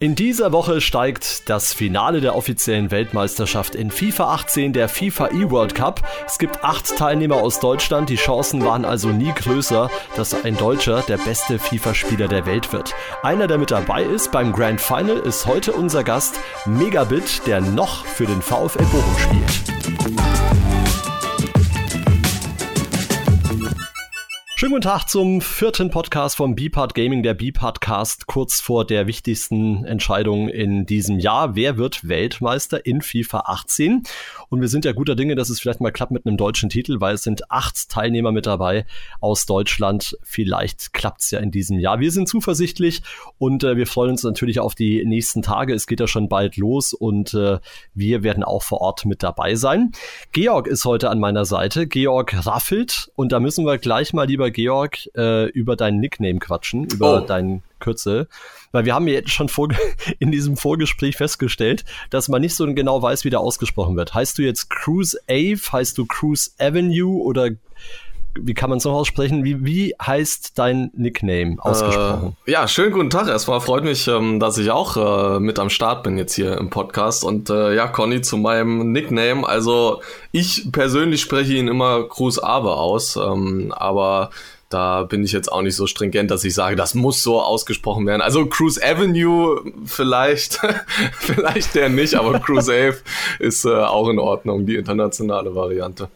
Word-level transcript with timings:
In 0.00 0.14
dieser 0.14 0.52
Woche 0.52 0.80
steigt 0.80 1.48
das 1.50 1.72
Finale 1.72 2.20
der 2.20 2.36
offiziellen 2.36 2.92
Weltmeisterschaft 2.92 3.74
in 3.74 3.90
FIFA 3.90 4.32
18, 4.34 4.72
der 4.72 4.88
FIFA 4.88 5.30
E-World 5.30 5.74
Cup. 5.74 6.08
Es 6.24 6.38
gibt 6.38 6.62
acht 6.62 6.96
Teilnehmer 6.96 7.38
aus 7.38 7.58
Deutschland. 7.58 8.08
Die 8.08 8.14
Chancen 8.14 8.64
waren 8.64 8.84
also 8.84 9.08
nie 9.08 9.32
größer, 9.34 9.90
dass 10.14 10.44
ein 10.44 10.56
Deutscher 10.56 11.02
der 11.02 11.16
beste 11.16 11.58
FIFA-Spieler 11.58 12.28
der 12.28 12.46
Welt 12.46 12.72
wird. 12.72 12.94
Einer, 13.24 13.48
der 13.48 13.58
mit 13.58 13.72
dabei 13.72 14.04
ist 14.04 14.30
beim 14.30 14.52
Grand 14.52 14.80
Final, 14.80 15.16
ist 15.18 15.46
heute 15.46 15.72
unser 15.72 16.04
Gast 16.04 16.38
Megabit, 16.64 17.44
der 17.48 17.60
noch 17.60 18.06
für 18.06 18.26
den 18.26 18.40
VfL 18.40 18.84
Bochum 18.84 19.18
spielt. 19.18 19.77
Schönen 24.58 24.72
guten 24.72 24.82
Tag 24.82 25.06
zum 25.08 25.40
vierten 25.40 25.88
Podcast 25.90 26.34
vom 26.34 26.56
B-Part 26.56 26.96
Gaming, 26.96 27.22
der 27.22 27.34
B-Podcast 27.34 28.26
kurz 28.26 28.60
vor 28.60 28.84
der 28.84 29.06
wichtigsten 29.06 29.84
Entscheidung 29.84 30.48
in 30.48 30.84
diesem 30.84 31.20
Jahr. 31.20 31.54
Wer 31.54 31.76
wird 31.76 32.08
Weltmeister 32.08 32.84
in 32.84 33.00
FIFA 33.00 33.44
18? 33.46 34.02
Und 34.48 34.60
wir 34.60 34.66
sind 34.66 34.84
ja 34.84 34.90
guter 34.90 35.14
Dinge, 35.14 35.36
dass 35.36 35.48
es 35.48 35.60
vielleicht 35.60 35.80
mal 35.80 35.92
klappt 35.92 36.10
mit 36.10 36.26
einem 36.26 36.36
deutschen 36.36 36.70
Titel, 36.70 37.00
weil 37.00 37.14
es 37.14 37.22
sind 37.22 37.52
acht 37.52 37.88
Teilnehmer 37.88 38.32
mit 38.32 38.46
dabei 38.46 38.84
aus 39.20 39.46
Deutschland. 39.46 40.18
Vielleicht 40.24 40.92
klappt 40.92 41.20
es 41.20 41.30
ja 41.30 41.38
in 41.38 41.52
diesem 41.52 41.78
Jahr. 41.78 42.00
Wir 42.00 42.10
sind 42.10 42.28
zuversichtlich 42.28 43.02
und 43.38 43.62
äh, 43.62 43.76
wir 43.76 43.86
freuen 43.86 44.10
uns 44.10 44.24
natürlich 44.24 44.58
auf 44.58 44.74
die 44.74 45.04
nächsten 45.04 45.40
Tage. 45.40 45.72
Es 45.72 45.86
geht 45.86 46.00
ja 46.00 46.08
schon 46.08 46.28
bald 46.28 46.56
los 46.56 46.94
und 46.94 47.32
äh, 47.32 47.60
wir 47.94 48.24
werden 48.24 48.42
auch 48.42 48.64
vor 48.64 48.80
Ort 48.80 49.04
mit 49.04 49.22
dabei 49.22 49.54
sein. 49.54 49.92
Georg 50.32 50.66
ist 50.66 50.84
heute 50.84 51.10
an 51.10 51.20
meiner 51.20 51.44
Seite, 51.44 51.86
Georg 51.86 52.44
Raffelt. 52.44 53.12
Und 53.14 53.30
da 53.30 53.38
müssen 53.38 53.64
wir 53.64 53.78
gleich 53.78 54.12
mal 54.12 54.26
lieber 54.26 54.47
Georg, 54.50 54.98
äh, 55.16 55.48
über 55.50 55.76
deinen 55.76 56.00
Nickname 56.00 56.38
quatschen, 56.38 56.84
über 56.84 57.22
oh. 57.22 57.26
deinen 57.26 57.62
Kürzel. 57.78 58.28
Weil 58.72 58.84
wir 58.84 58.94
haben 58.94 59.06
ja 59.08 59.14
jetzt 59.14 59.30
schon 59.30 59.48
vor, 59.48 59.68
in 60.18 60.32
diesem 60.32 60.56
Vorgespräch 60.56 61.16
festgestellt, 61.16 61.84
dass 62.10 62.28
man 62.28 62.40
nicht 62.40 62.54
so 62.54 62.66
genau 62.74 63.02
weiß, 63.02 63.24
wie 63.24 63.30
der 63.30 63.40
ausgesprochen 63.40 63.96
wird. 63.96 64.14
Heißt 64.14 64.38
du 64.38 64.42
jetzt 64.42 64.70
Cruise 64.70 65.18
Ave, 65.28 65.60
heißt 65.72 65.96
du 65.96 66.06
Cruise 66.06 66.50
Avenue 66.58 67.22
oder 67.22 67.50
wie 68.42 68.54
kann 68.54 68.70
man 68.70 68.78
es 68.78 68.84
noch 68.84 68.92
aussprechen? 68.92 69.44
Wie, 69.44 69.64
wie 69.64 69.94
heißt 70.00 70.58
dein 70.58 70.90
Nickname 70.94 71.56
ausgesprochen? 71.58 72.36
Äh, 72.46 72.52
ja, 72.52 72.68
schönen 72.68 72.92
guten 72.92 73.10
Tag. 73.10 73.28
Erstmal 73.28 73.60
freut 73.60 73.84
mich, 73.84 74.08
ähm, 74.08 74.40
dass 74.40 74.58
ich 74.58 74.70
auch 74.70 74.96
äh, 74.96 75.40
mit 75.40 75.58
am 75.58 75.70
Start 75.70 76.02
bin 76.02 76.18
jetzt 76.18 76.34
hier 76.34 76.56
im 76.56 76.70
Podcast. 76.70 77.24
Und 77.24 77.50
äh, 77.50 77.74
ja, 77.74 77.88
Conny, 77.88 78.20
zu 78.20 78.36
meinem 78.36 78.92
Nickname. 78.92 79.46
Also 79.46 80.02
ich 80.32 80.70
persönlich 80.72 81.20
spreche 81.20 81.54
ihn 81.54 81.68
immer 81.68 82.08
Cruz 82.08 82.38
Ave 82.38 82.74
aus, 82.74 83.16
ähm, 83.16 83.72
aber 83.76 84.30
da 84.68 85.04
bin 85.04 85.24
ich 85.24 85.32
jetzt 85.32 85.50
auch 85.50 85.62
nicht 85.62 85.76
so 85.76 85.86
stringent, 85.86 86.30
dass 86.30 86.44
ich 86.44 86.54
sage, 86.54 86.76
das 86.76 86.94
muss 86.94 87.22
so 87.22 87.40
ausgesprochen 87.40 88.06
werden. 88.06 88.20
Also 88.20 88.46
Cruise 88.46 88.80
Avenue 88.82 89.62
vielleicht, 89.86 90.60
vielleicht 91.18 91.74
der 91.74 91.88
nicht, 91.88 92.14
aber 92.14 92.38
Cruise 92.40 92.70
Ave 92.72 92.98
ist 93.38 93.64
äh, 93.64 93.70
auch 93.70 94.08
in 94.08 94.18
Ordnung, 94.18 94.66
die 94.66 94.76
internationale 94.76 95.54
Variante. 95.54 96.08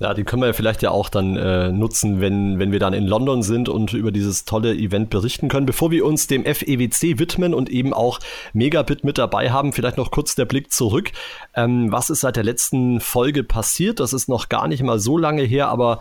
Ja, 0.00 0.14
die 0.14 0.22
können 0.22 0.42
wir 0.42 0.54
vielleicht 0.54 0.82
ja 0.82 0.92
auch 0.92 1.08
dann 1.08 1.36
äh, 1.36 1.72
nutzen, 1.72 2.20
wenn, 2.20 2.60
wenn 2.60 2.70
wir 2.70 2.78
dann 2.78 2.92
in 2.92 3.04
London 3.04 3.42
sind 3.42 3.68
und 3.68 3.94
über 3.94 4.12
dieses 4.12 4.44
tolle 4.44 4.72
Event 4.72 5.10
berichten 5.10 5.48
können. 5.48 5.66
Bevor 5.66 5.90
wir 5.90 6.04
uns 6.04 6.28
dem 6.28 6.44
FEWC 6.44 7.18
widmen 7.18 7.52
und 7.52 7.68
eben 7.68 7.92
auch 7.92 8.20
Megabit 8.52 9.02
mit 9.02 9.18
dabei 9.18 9.50
haben, 9.50 9.72
vielleicht 9.72 9.96
noch 9.96 10.12
kurz 10.12 10.36
der 10.36 10.44
Blick 10.44 10.72
zurück. 10.72 11.10
Ähm, 11.54 11.90
was 11.90 12.10
ist 12.10 12.20
seit 12.20 12.36
der 12.36 12.44
letzten 12.44 13.00
Folge 13.00 13.42
passiert? 13.42 13.98
Das 13.98 14.12
ist 14.12 14.28
noch 14.28 14.48
gar 14.48 14.68
nicht 14.68 14.84
mal 14.84 15.00
so 15.00 15.18
lange 15.18 15.42
her, 15.42 15.68
aber 15.68 15.98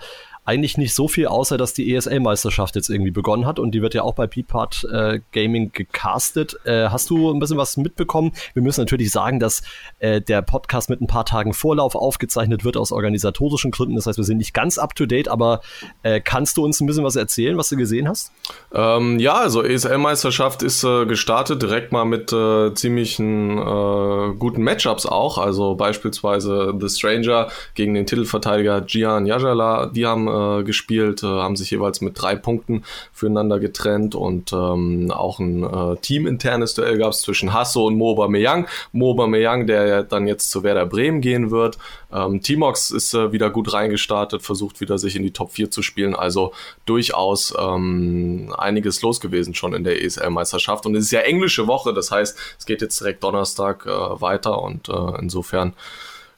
eigentlich 0.47 0.77
nicht 0.77 0.93
so 0.93 1.09
viel, 1.09 1.27
außer 1.27 1.57
dass 1.57 1.73
die 1.73 1.93
ESL-Meisterschaft 1.93 2.75
jetzt 2.75 2.89
irgendwie 2.89 3.11
begonnen 3.11 3.45
hat 3.45 3.59
und 3.59 3.71
die 3.71 3.81
wird 3.81 3.93
ja 3.93 4.03
auch 4.03 4.13
bei 4.13 4.27
Peapart 4.27 4.87
äh, 4.89 5.19
Gaming 5.33 5.73
gecastet. 5.73 6.57
Äh, 6.63 6.87
hast 6.87 7.09
du 7.09 7.29
ein 7.33 7.39
bisschen 7.39 7.57
was 7.57 7.75
mitbekommen? 7.75 8.31
Wir 8.53 8.63
müssen 8.63 8.79
natürlich 8.79 9.11
sagen, 9.11 9.41
dass 9.41 9.61
äh, 9.99 10.21
der 10.21 10.41
Podcast 10.41 10.89
mit 10.89 11.01
ein 11.01 11.07
paar 11.07 11.25
Tagen 11.25 11.53
Vorlauf 11.53 11.95
aufgezeichnet 11.95 12.63
wird 12.63 12.77
aus 12.77 12.93
organisatorischen 12.93 13.71
Gründen. 13.71 13.95
Das 13.95 14.05
heißt, 14.05 14.17
wir 14.17 14.23
sind 14.23 14.37
nicht 14.37 14.53
ganz 14.53 14.77
up 14.77 14.95
to 14.95 15.05
date, 15.05 15.27
aber 15.27 15.59
äh, 16.03 16.21
kannst 16.21 16.55
du 16.55 16.63
uns 16.63 16.79
ein 16.79 16.87
bisschen 16.87 17.03
was 17.03 17.17
erzählen, 17.17 17.57
was 17.57 17.67
du 17.67 17.75
gesehen 17.75 18.07
hast? 18.07 18.31
Ähm, 18.73 19.19
ja, 19.19 19.33
also 19.33 19.61
ESL-Meisterschaft 19.61 20.63
ist 20.63 20.81
äh, 20.85 21.05
gestartet, 21.05 21.61
direkt 21.61 21.91
mal 21.91 22.05
mit 22.05 22.31
äh, 22.31 22.73
ziemlichen 22.73 23.57
äh, 23.57 24.33
guten 24.39 24.63
Matchups 24.63 25.05
auch. 25.05 25.39
Also 25.39 25.75
beispielsweise 25.75 26.73
The 26.79 26.87
Stranger 26.87 27.49
gegen 27.75 27.95
den 27.95 28.05
Titelverteidiger 28.05 28.79
Gian 28.79 29.25
Yajala, 29.25 29.87
die 29.87 30.05
haben 30.05 30.36
äh, 30.37 30.63
gespielt, 30.63 31.23
äh, 31.23 31.27
haben 31.27 31.55
sich 31.55 31.71
jeweils 31.71 32.01
mit 32.01 32.21
drei 32.21 32.35
Punkten 32.35 32.83
füreinander 33.11 33.59
getrennt 33.59 34.15
und 34.15 34.53
ähm, 34.53 35.11
auch 35.11 35.39
ein 35.39 35.63
äh, 35.63 35.95
teaminternes 35.97 36.75
Duell 36.75 36.97
gab 36.97 37.11
es 37.11 37.21
zwischen 37.21 37.53
Hasso 37.53 37.87
und 37.87 37.97
Moba 37.97 38.27
Meyang. 38.27 38.67
Moba 38.91 39.27
Meyang, 39.27 39.67
der 39.67 40.03
dann 40.03 40.27
jetzt 40.27 40.51
zu 40.51 40.63
Werder 40.63 40.85
Bremen 40.85 41.21
gehen 41.21 41.51
wird. 41.51 41.77
Ähm, 42.11 42.41
Timox 42.41 42.91
ist 42.91 43.13
äh, 43.13 43.31
wieder 43.31 43.49
gut 43.49 43.73
reingestartet, 43.73 44.41
versucht 44.41 44.79
wieder 44.79 44.97
sich 44.97 45.15
in 45.15 45.23
die 45.23 45.31
Top 45.31 45.51
4 45.51 45.71
zu 45.71 45.81
spielen, 45.81 46.15
also 46.15 46.53
durchaus 46.85 47.53
ähm, 47.59 48.53
einiges 48.57 49.01
los 49.01 49.19
gewesen 49.19 49.53
schon 49.55 49.73
in 49.73 49.83
der 49.83 50.03
ESL-Meisterschaft 50.03 50.85
und 50.85 50.95
es 50.95 51.05
ist 51.05 51.11
ja 51.11 51.21
englische 51.21 51.67
Woche, 51.67 51.93
das 51.93 52.11
heißt, 52.11 52.37
es 52.57 52.65
geht 52.65 52.81
jetzt 52.81 52.99
direkt 53.01 53.23
Donnerstag 53.23 53.85
äh, 53.85 53.89
weiter 53.89 54.61
und 54.61 54.89
äh, 54.89 55.19
insofern 55.19 55.73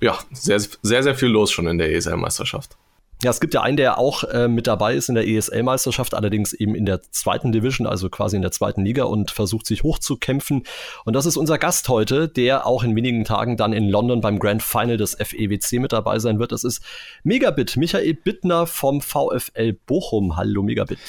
ja, 0.02 0.18
sehr, 0.32 0.60
sehr, 0.60 1.04
sehr 1.04 1.16
viel 1.16 1.30
los 1.30 1.52
schon 1.52 1.68
in 1.68 1.78
der 1.78 1.94
ESL-Meisterschaft. 1.94 2.78
Ja, 3.22 3.32
es 3.32 3.42
gibt 3.42 3.54
ja 3.54 3.62
einen, 3.62 3.76
der 3.76 3.98
auch 3.98 4.24
äh, 4.24 4.48
mit 4.48 4.66
dabei 4.66 4.96
ist 4.96 5.10
in 5.10 5.16
der 5.16 5.28
ESL-Meisterschaft, 5.28 6.14
allerdings 6.14 6.54
eben 6.54 6.74
in 6.74 6.86
der 6.86 7.02
zweiten 7.12 7.52
Division, 7.52 7.86
also 7.86 8.10
quasi 8.10 8.38
in 8.38 8.42
der 8.42 8.52
zweiten 8.52 8.86
Liga 8.86 9.04
und 9.04 9.32
versucht 9.32 9.66
sich 9.66 9.84
hochzukämpfen. 9.84 10.64
Und 11.04 11.18
das 11.18 11.26
ist 11.26 11.36
unser 11.36 11.58
Gast 11.58 11.90
heute, 11.90 12.30
der 12.30 12.66
auch 12.66 12.82
in 12.82 12.96
wenigen 12.96 13.26
Tagen 13.26 13.58
dann 13.58 13.74
in 13.74 13.90
London 13.90 14.22
beim 14.22 14.40
Grand 14.40 14.64
Final 14.64 14.96
des 14.96 15.16
FEWC 15.16 15.82
mit 15.82 15.92
dabei 15.92 16.20
sein 16.20 16.40
wird. 16.40 16.54
Das 16.54 16.64
ist 16.64 16.82
Megabit, 17.24 17.76
Michael 17.76 18.14
Bittner 18.14 18.66
vom 18.66 19.02
VfL 19.02 19.74
Bochum. 19.86 20.38
Hallo 20.38 20.64
Megabit. 20.64 21.00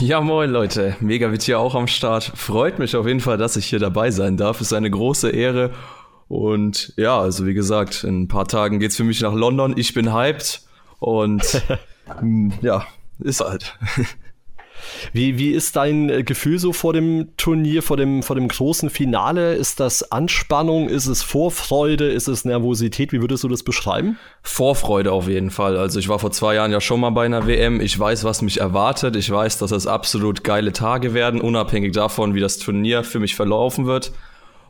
Ja, 0.00 0.22
moin 0.22 0.48
Leute, 0.48 0.96
Megabit 1.00 1.42
hier 1.42 1.60
auch 1.60 1.74
am 1.74 1.86
Start. 1.86 2.32
Freut 2.34 2.78
mich 2.78 2.96
auf 2.96 3.06
jeden 3.06 3.20
Fall, 3.20 3.36
dass 3.36 3.56
ich 3.56 3.66
hier 3.66 3.78
dabei 3.78 4.10
sein 4.10 4.38
darf. 4.38 4.62
Ist 4.62 4.72
eine 4.72 4.90
große 4.90 5.28
Ehre. 5.28 5.72
Und 6.28 6.94
ja, 6.96 7.20
also 7.20 7.44
wie 7.44 7.52
gesagt, 7.52 8.04
in 8.04 8.22
ein 8.22 8.28
paar 8.28 8.48
Tagen 8.48 8.78
geht's 8.78 8.96
für 8.96 9.04
mich 9.04 9.20
nach 9.20 9.34
London. 9.34 9.74
Ich 9.76 9.92
bin 9.92 10.14
hyped 10.14 10.62
und 10.98 11.62
ja, 12.62 12.86
ist 13.20 13.40
halt. 13.40 13.76
Wie, 15.12 15.38
wie 15.38 15.50
ist 15.50 15.76
dein 15.76 16.08
äh, 16.08 16.22
Gefühl 16.22 16.58
so 16.58 16.72
vor 16.72 16.92
dem 16.92 17.36
Turnier, 17.36 17.82
vor 17.82 17.96
dem, 17.96 18.22
vor 18.22 18.36
dem 18.36 18.48
großen 18.48 18.90
Finale? 18.90 19.54
Ist 19.54 19.80
das 19.80 20.12
Anspannung? 20.12 20.88
Ist 20.88 21.06
es 21.06 21.22
Vorfreude? 21.22 22.08
Ist 22.08 22.28
es 22.28 22.44
Nervosität? 22.44 23.12
Wie 23.12 23.20
würdest 23.20 23.44
du 23.44 23.48
das 23.48 23.62
beschreiben? 23.62 24.18
Vorfreude 24.42 25.12
auf 25.12 25.28
jeden 25.28 25.50
Fall. 25.50 25.76
Also 25.76 25.98
ich 25.98 26.08
war 26.08 26.18
vor 26.18 26.30
zwei 26.30 26.54
Jahren 26.54 26.72
ja 26.72 26.80
schon 26.80 27.00
mal 27.00 27.10
bei 27.10 27.26
einer 27.26 27.46
WM. 27.46 27.80
Ich 27.80 27.98
weiß, 27.98 28.24
was 28.24 28.42
mich 28.42 28.60
erwartet. 28.60 29.16
Ich 29.16 29.30
weiß, 29.30 29.58
dass 29.58 29.72
es 29.72 29.86
absolut 29.86 30.44
geile 30.44 30.72
Tage 30.72 31.14
werden, 31.14 31.40
unabhängig 31.40 31.92
davon, 31.92 32.34
wie 32.34 32.40
das 32.40 32.58
Turnier 32.58 33.04
für 33.04 33.18
mich 33.18 33.34
verlaufen 33.34 33.86
wird. 33.86 34.12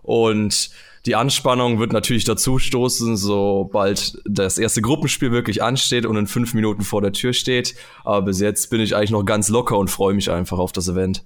Und 0.03 0.71
die 1.07 1.15
Anspannung 1.15 1.79
wird 1.79 1.93
natürlich 1.93 2.25
dazu 2.25 2.59
stoßen, 2.59 3.17
sobald 3.17 4.19
das 4.25 4.59
erste 4.59 4.83
Gruppenspiel 4.83 5.33
wirklich 5.33 5.63
ansteht 5.63 6.07
und 6.07 6.17
in 6.17 6.27
fünf 6.27 6.55
Minuten 6.55 6.83
vor 6.83 7.01
der 7.03 7.13
Tür 7.13 7.33
steht. 7.33 7.75
Aber 8.05 8.23
bis 8.23 8.41
jetzt 8.41 8.71
bin 8.71 8.81
ich 8.81 8.95
eigentlich 8.95 9.11
noch 9.11 9.25
ganz 9.25 9.49
locker 9.49 9.79
und 9.79 9.89
freue 9.89 10.15
mich 10.15 10.31
einfach 10.31 10.59
auf 10.59 10.73
das 10.73 10.89
Event. 10.89 11.25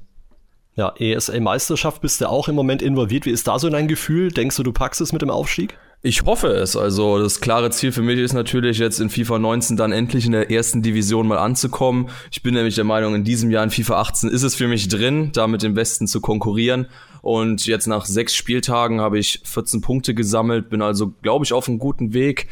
Ja, 0.74 0.94
ESL-Meisterschaft 0.96 2.00
bist 2.00 2.20
du 2.20 2.28
auch 2.28 2.48
im 2.48 2.54
Moment 2.54 2.80
involviert. 2.80 3.26
Wie 3.26 3.30
ist 3.30 3.46
da 3.46 3.58
so 3.58 3.68
dein 3.68 3.88
Gefühl? 3.88 4.30
Denkst 4.30 4.56
du, 4.56 4.62
du 4.62 4.72
packst 4.72 5.02
es 5.02 5.12
mit 5.12 5.20
dem 5.20 5.28
Aufstieg? 5.28 5.76
Ich 6.04 6.24
hoffe 6.24 6.48
es. 6.48 6.76
Also 6.76 7.22
das 7.22 7.40
klare 7.40 7.70
Ziel 7.70 7.92
für 7.92 8.02
mich 8.02 8.18
ist 8.18 8.32
natürlich 8.32 8.78
jetzt 8.78 8.98
in 8.98 9.08
FIFA 9.08 9.38
19 9.38 9.76
dann 9.76 9.92
endlich 9.92 10.26
in 10.26 10.32
der 10.32 10.50
ersten 10.50 10.82
Division 10.82 11.28
mal 11.28 11.38
anzukommen. 11.38 12.08
Ich 12.32 12.42
bin 12.42 12.54
nämlich 12.54 12.74
der 12.74 12.84
Meinung, 12.84 13.14
in 13.14 13.22
diesem 13.22 13.50
Jahr 13.50 13.62
in 13.62 13.70
FIFA 13.70 14.00
18 14.00 14.30
ist 14.30 14.42
es 14.42 14.54
für 14.54 14.66
mich 14.66 14.88
drin, 14.88 15.30
da 15.32 15.46
mit 15.46 15.62
dem 15.62 15.74
Besten 15.74 16.08
zu 16.08 16.20
konkurrieren. 16.20 16.86
Und 17.22 17.66
jetzt 17.66 17.86
nach 17.86 18.04
sechs 18.04 18.34
Spieltagen 18.34 19.00
habe 19.00 19.18
ich 19.18 19.40
14 19.44 19.80
Punkte 19.80 20.12
gesammelt, 20.12 20.68
bin 20.68 20.82
also, 20.82 21.14
glaube 21.22 21.44
ich, 21.44 21.52
auf 21.52 21.68
einem 21.68 21.78
guten 21.78 22.12
Weg. 22.12 22.48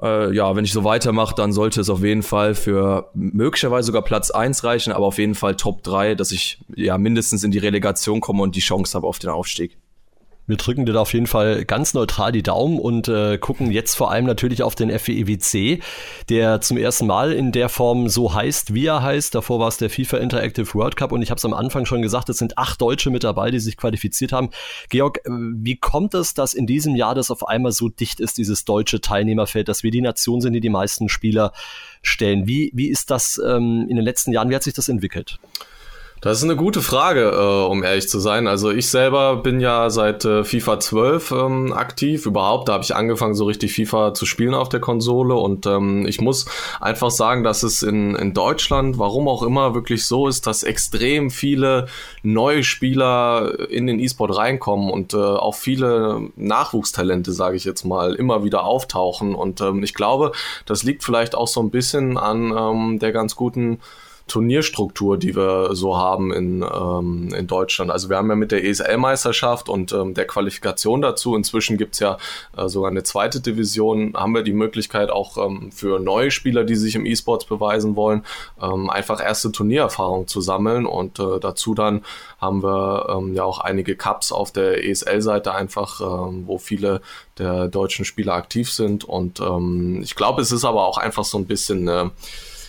Äh, 0.00 0.34
ja, 0.34 0.56
wenn 0.56 0.64
ich 0.64 0.72
so 0.72 0.82
weitermache, 0.82 1.34
dann 1.34 1.52
sollte 1.52 1.80
es 1.80 1.90
auf 1.90 2.02
jeden 2.02 2.22
Fall 2.22 2.54
für 2.54 3.10
möglicherweise 3.14 3.86
sogar 3.86 4.02
Platz 4.02 4.30
1 4.30 4.64
reichen, 4.64 4.92
aber 4.92 5.06
auf 5.06 5.18
jeden 5.18 5.34
Fall 5.34 5.56
Top 5.56 5.82
3, 5.82 6.14
dass 6.14 6.32
ich 6.32 6.58
ja 6.74 6.96
mindestens 6.96 7.44
in 7.44 7.50
die 7.50 7.58
Relegation 7.58 8.20
komme 8.20 8.42
und 8.42 8.56
die 8.56 8.60
Chance 8.60 8.96
habe 8.96 9.06
auf 9.06 9.18
den 9.18 9.30
Aufstieg. 9.30 9.76
Wir 10.48 10.56
drücken 10.56 10.86
dir 10.86 10.94
da 10.94 11.02
auf 11.02 11.12
jeden 11.12 11.26
Fall 11.26 11.66
ganz 11.66 11.92
neutral 11.92 12.32
die 12.32 12.42
Daumen 12.42 12.78
und 12.78 13.06
äh, 13.06 13.36
gucken 13.36 13.70
jetzt 13.70 13.94
vor 13.94 14.10
allem 14.10 14.24
natürlich 14.24 14.62
auf 14.62 14.74
den 14.74 14.88
FEWC, 14.90 15.82
der 16.30 16.62
zum 16.62 16.78
ersten 16.78 17.06
Mal 17.06 17.32
in 17.32 17.52
der 17.52 17.68
Form 17.68 18.08
so 18.08 18.32
heißt, 18.32 18.72
wie 18.72 18.86
er 18.86 19.02
heißt. 19.02 19.34
Davor 19.34 19.60
war 19.60 19.68
es 19.68 19.76
der 19.76 19.90
FIFA 19.90 20.16
Interactive 20.16 20.72
World 20.72 20.96
Cup 20.96 21.12
und 21.12 21.20
ich 21.20 21.30
habe 21.30 21.36
es 21.36 21.44
am 21.44 21.52
Anfang 21.52 21.84
schon 21.84 22.00
gesagt, 22.00 22.30
es 22.30 22.38
sind 22.38 22.56
acht 22.56 22.80
Deutsche 22.80 23.10
mit 23.10 23.24
dabei, 23.24 23.50
die 23.50 23.60
sich 23.60 23.76
qualifiziert 23.76 24.32
haben. 24.32 24.48
Georg, 24.88 25.18
äh, 25.18 25.30
wie 25.30 25.76
kommt 25.76 26.14
es, 26.14 26.32
dass 26.32 26.54
in 26.54 26.66
diesem 26.66 26.96
Jahr 26.96 27.14
das 27.14 27.30
auf 27.30 27.46
einmal 27.46 27.72
so 27.72 27.90
dicht 27.90 28.18
ist, 28.18 28.38
dieses 28.38 28.64
deutsche 28.64 29.02
Teilnehmerfeld, 29.02 29.68
dass 29.68 29.82
wir 29.82 29.90
die 29.90 30.00
Nation 30.00 30.40
sind, 30.40 30.54
die 30.54 30.60
die 30.60 30.70
meisten 30.70 31.10
Spieler 31.10 31.52
stellen? 32.00 32.46
Wie, 32.46 32.70
wie 32.72 32.88
ist 32.88 33.10
das 33.10 33.38
ähm, 33.44 33.86
in 33.86 33.96
den 33.96 34.04
letzten 34.04 34.32
Jahren, 34.32 34.48
wie 34.48 34.54
hat 34.54 34.62
sich 34.62 34.72
das 34.72 34.88
entwickelt? 34.88 35.38
Das 36.20 36.38
ist 36.38 36.44
eine 36.44 36.56
gute 36.56 36.82
Frage, 36.82 37.30
äh, 37.30 37.70
um 37.70 37.84
ehrlich 37.84 38.08
zu 38.08 38.18
sein. 38.18 38.48
Also 38.48 38.72
ich 38.72 38.88
selber 38.88 39.36
bin 39.36 39.60
ja 39.60 39.88
seit 39.88 40.24
äh, 40.24 40.42
FIFA 40.42 40.80
12 40.80 41.30
ähm, 41.30 41.72
aktiv. 41.72 42.26
Überhaupt, 42.26 42.68
da 42.68 42.72
habe 42.72 42.82
ich 42.82 42.96
angefangen, 42.96 43.34
so 43.34 43.44
richtig 43.44 43.72
FIFA 43.74 44.14
zu 44.14 44.26
spielen 44.26 44.54
auf 44.54 44.68
der 44.68 44.80
Konsole. 44.80 45.34
Und 45.34 45.66
ähm, 45.66 46.06
ich 46.08 46.20
muss 46.20 46.46
einfach 46.80 47.10
sagen, 47.10 47.44
dass 47.44 47.62
es 47.62 47.84
in, 47.84 48.16
in 48.16 48.34
Deutschland, 48.34 48.98
warum 48.98 49.28
auch 49.28 49.44
immer, 49.44 49.74
wirklich 49.74 50.06
so 50.06 50.26
ist, 50.26 50.48
dass 50.48 50.64
extrem 50.64 51.30
viele 51.30 51.86
neue 52.24 52.64
Spieler 52.64 53.70
in 53.70 53.86
den 53.86 54.00
E-Sport 54.00 54.36
reinkommen 54.36 54.90
und 54.90 55.14
äh, 55.14 55.18
auch 55.18 55.54
viele 55.54 56.30
Nachwuchstalente, 56.34 57.30
sage 57.30 57.56
ich 57.56 57.64
jetzt 57.64 57.84
mal, 57.84 58.14
immer 58.16 58.42
wieder 58.42 58.64
auftauchen. 58.64 59.36
Und 59.36 59.60
ähm, 59.60 59.84
ich 59.84 59.94
glaube, 59.94 60.32
das 60.66 60.82
liegt 60.82 61.04
vielleicht 61.04 61.36
auch 61.36 61.46
so 61.46 61.60
ein 61.62 61.70
bisschen 61.70 62.18
an 62.18 62.52
ähm, 62.56 62.98
der 62.98 63.12
ganz 63.12 63.36
guten 63.36 63.78
Turnierstruktur, 64.28 65.16
die 65.16 65.34
wir 65.34 65.74
so 65.74 65.96
haben 65.96 66.32
in, 66.32 66.62
ähm, 66.62 67.34
in 67.34 67.46
Deutschland. 67.46 67.90
Also 67.90 68.08
wir 68.08 68.16
haben 68.16 68.28
ja 68.28 68.36
mit 68.36 68.52
der 68.52 68.64
ESL-Meisterschaft 68.64 69.68
und 69.68 69.92
ähm, 69.92 70.14
der 70.14 70.26
Qualifikation 70.26 71.02
dazu, 71.02 71.34
inzwischen 71.34 71.76
gibt's 71.76 71.98
ja 71.98 72.18
äh, 72.56 72.68
sogar 72.68 72.90
eine 72.90 73.02
zweite 73.02 73.40
Division, 73.40 74.14
haben 74.14 74.34
wir 74.34 74.42
die 74.42 74.52
Möglichkeit 74.52 75.10
auch 75.10 75.36
ähm, 75.38 75.72
für 75.72 75.98
neue 75.98 76.30
Spieler, 76.30 76.64
die 76.64 76.76
sich 76.76 76.94
im 76.94 77.06
E-Sports 77.06 77.46
beweisen 77.46 77.96
wollen, 77.96 78.24
ähm, 78.62 78.90
einfach 78.90 79.20
erste 79.20 79.50
Turniererfahrung 79.50 80.28
zu 80.28 80.40
sammeln. 80.40 80.86
Und 80.86 81.18
äh, 81.18 81.40
dazu 81.40 81.74
dann 81.74 82.04
haben 82.40 82.62
wir 82.62 83.08
ähm, 83.08 83.34
ja 83.34 83.44
auch 83.44 83.58
einige 83.58 83.96
Cups 83.96 84.30
auf 84.30 84.52
der 84.52 84.86
ESL-Seite 84.86 85.54
einfach, 85.54 86.00
ähm, 86.00 86.44
wo 86.46 86.58
viele 86.58 87.00
der 87.38 87.68
deutschen 87.68 88.04
Spieler 88.04 88.34
aktiv 88.34 88.70
sind. 88.70 89.04
Und 89.04 89.40
ähm, 89.40 90.00
ich 90.02 90.14
glaube, 90.14 90.42
es 90.42 90.52
ist 90.52 90.64
aber 90.64 90.86
auch 90.86 90.98
einfach 90.98 91.24
so 91.24 91.38
ein 91.38 91.46
bisschen 91.46 91.88
äh, 91.88 92.10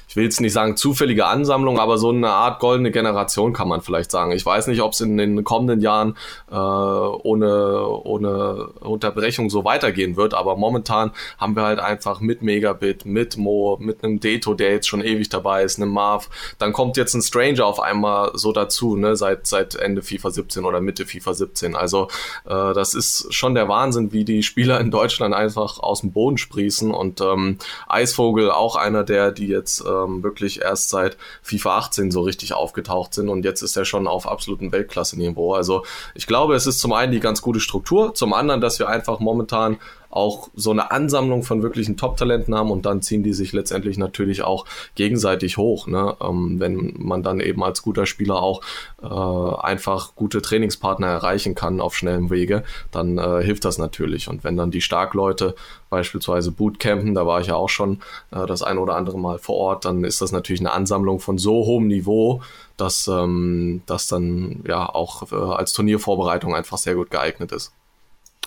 ich 0.09 0.15
will 0.15 0.23
jetzt 0.23 0.41
nicht 0.41 0.53
sagen 0.53 0.75
zufällige 0.75 1.27
Ansammlung, 1.27 1.79
aber 1.79 2.00
so 2.00 2.09
eine 2.09 2.31
Art 2.31 2.59
goldene 2.59 2.89
Generation 2.89 3.53
kann 3.53 3.67
man 3.67 3.81
vielleicht 3.81 4.09
sagen. 4.09 4.31
Ich 4.31 4.44
weiß 4.44 4.65
nicht, 4.65 4.81
ob 4.81 4.94
es 4.94 5.01
in 5.01 5.17
den 5.17 5.44
kommenden 5.44 5.81
Jahren 5.81 6.17
äh, 6.51 6.56
ohne, 6.56 7.88
ohne 7.88 8.69
Unterbrechung 8.79 9.51
so 9.51 9.65
weitergehen 9.65 10.17
wird, 10.17 10.33
aber 10.33 10.56
momentan 10.56 11.11
haben 11.38 11.56
wir 11.56 11.61
halt 11.61 11.79
einfach 11.79 12.21
mit 12.21 12.41
Megabit, 12.41 13.06
mit 13.06 13.38
Mo, 13.38 13.77
mit 13.79 14.03
einem 14.03 14.19
Deto, 14.19 14.56
der 14.56 14.71
jetzt 14.71 14.88
schon 14.88 15.03
ewig 15.03 15.29
dabei 15.29 15.61
ist, 15.61 15.79
einem 15.79 15.91
Marv, 15.91 16.27
dann 16.57 16.73
kommt 16.73 16.97
jetzt 16.97 17.13
ein 17.13 17.21
Stranger 17.21 17.67
auf 17.67 17.79
einmal 17.79 18.31
so 18.33 18.51
dazu, 18.51 18.95
ne, 18.95 19.15
seit, 19.15 19.45
seit 19.45 19.75
Ende 19.75 20.01
FIFA 20.01 20.31
17 20.31 20.65
oder 20.65 20.81
Mitte 20.81 21.06
FIFA 21.06 21.35
17. 21.35 21.75
Also 21.75 22.07
äh, 22.45 22.73
das 22.73 22.95
ist 22.95 23.31
schon 23.31 23.53
der 23.53 23.67
Wahnsinn, 23.69 24.11
wie 24.11 24.25
die 24.25 24.41
Spieler 24.41 24.79
in 24.79 24.89
Deutschland 24.89 25.35
einfach 25.35 25.77
aus 25.77 26.01
dem 26.01 26.13
Boden 26.13 26.39
sprießen 26.39 26.91
und 26.91 27.21
ähm, 27.21 27.59
Eisvogel 27.88 28.50
auch 28.50 28.75
einer 28.75 29.03
der, 29.03 29.31
die 29.31 29.47
jetzt 29.47 29.85
äh, 29.85 29.99
ähm, 30.04 30.24
wirklich 30.24 30.62
erst 30.62 30.90
seit 30.90 31.18
FIFA 31.42 31.78
18 31.78 32.12
so 32.12 32.22
richtig 32.22 32.54
aufgetaucht 32.54 33.13
sind 33.13 33.30
und 33.30 33.46
jetzt 33.46 33.62
ist 33.62 33.78
er 33.78 33.86
schon 33.86 34.07
auf 34.07 34.28
absolutem 34.28 34.72
Weltklasse-Niveau. 34.72 35.54
Also 35.54 35.84
ich 36.16 36.28
glaube, 36.28 36.56
es 36.56 36.68
ist 36.68 36.80
zum 36.80 36.94
einen 36.94 37.12
die 37.12 37.19
ganz 37.19 37.42
gute 37.42 37.60
Struktur, 37.60 38.13
zum 38.13 38.34
anderen, 38.34 38.62
dass 38.62 38.80
wir 38.80 38.88
einfach 38.90 39.19
momentan 39.19 39.78
auch 40.09 40.50
so 40.56 40.71
eine 40.71 40.91
Ansammlung 40.91 41.44
von 41.44 41.61
wirklichen 41.61 41.97
Top-Talenten 41.97 42.56
haben 42.56 42.71
und 42.71 42.85
dann 42.85 43.01
ziehen 43.01 43.23
die 43.23 43.33
sich 43.33 43.53
letztendlich 43.53 43.97
natürlich 43.97 44.41
auch 44.41 44.65
gegenseitig 44.95 45.57
hoch, 45.57 45.88
ne? 45.88 46.15
Ähm, 46.21 46.59
wenn 46.59 46.95
man 46.97 47.21
dann 47.21 47.39
eben 47.39 47.63
als 47.63 47.81
guter 47.81 48.06
Spieler 48.06 48.41
auch 48.41 48.61
äh, 49.03 49.06
einfach 49.06 50.15
gute 50.15 50.41
Trainingspartner 50.41 51.07
erreichen 51.07 51.53
kann 51.53 51.79
auf 51.79 51.95
schnellem 51.95 52.29
Wege, 52.31 52.63
dann 52.91 53.17
äh, 53.17 53.44
hilft 53.44 53.65
das 53.65 53.77
natürlich. 53.77 54.27
Und 54.27 54.44
wenn 54.44 54.57
dann 54.57 54.71
die 54.71 54.81
Starkleute 54.81 55.56
beispielsweise 55.89 56.51
Bootcampen, 56.51 57.13
da 57.13 57.27
war 57.27 57.41
ich 57.41 57.47
ja 57.47 57.56
auch 57.56 57.69
schon 57.69 58.00
äh, 58.31 58.45
das 58.47 58.63
ein 58.63 58.77
oder 58.77 58.95
andere 58.95 59.19
Mal 59.19 59.38
vor 59.38 59.56
Ort, 59.56 59.85
dann 59.85 60.03
ist 60.03 60.21
das 60.21 60.31
natürlich 60.31 60.61
eine 60.61 60.71
Ansammlung 60.71 61.19
von 61.19 61.38
so 61.38 61.65
hohem 61.65 61.88
Niveau, 61.88 62.41
dass 62.77 63.07
ähm, 63.07 63.83
das 63.85 64.07
dann 64.07 64.63
ja 64.67 64.88
auch 64.88 65.31
äh, 65.31 65.35
als 65.35 65.73
Turniervorbereitung 65.73 66.56
einfach 66.56 66.77
sehr 66.77 66.95
gut 66.95 67.11
geeignet 67.11 67.51
ist. 67.51 67.73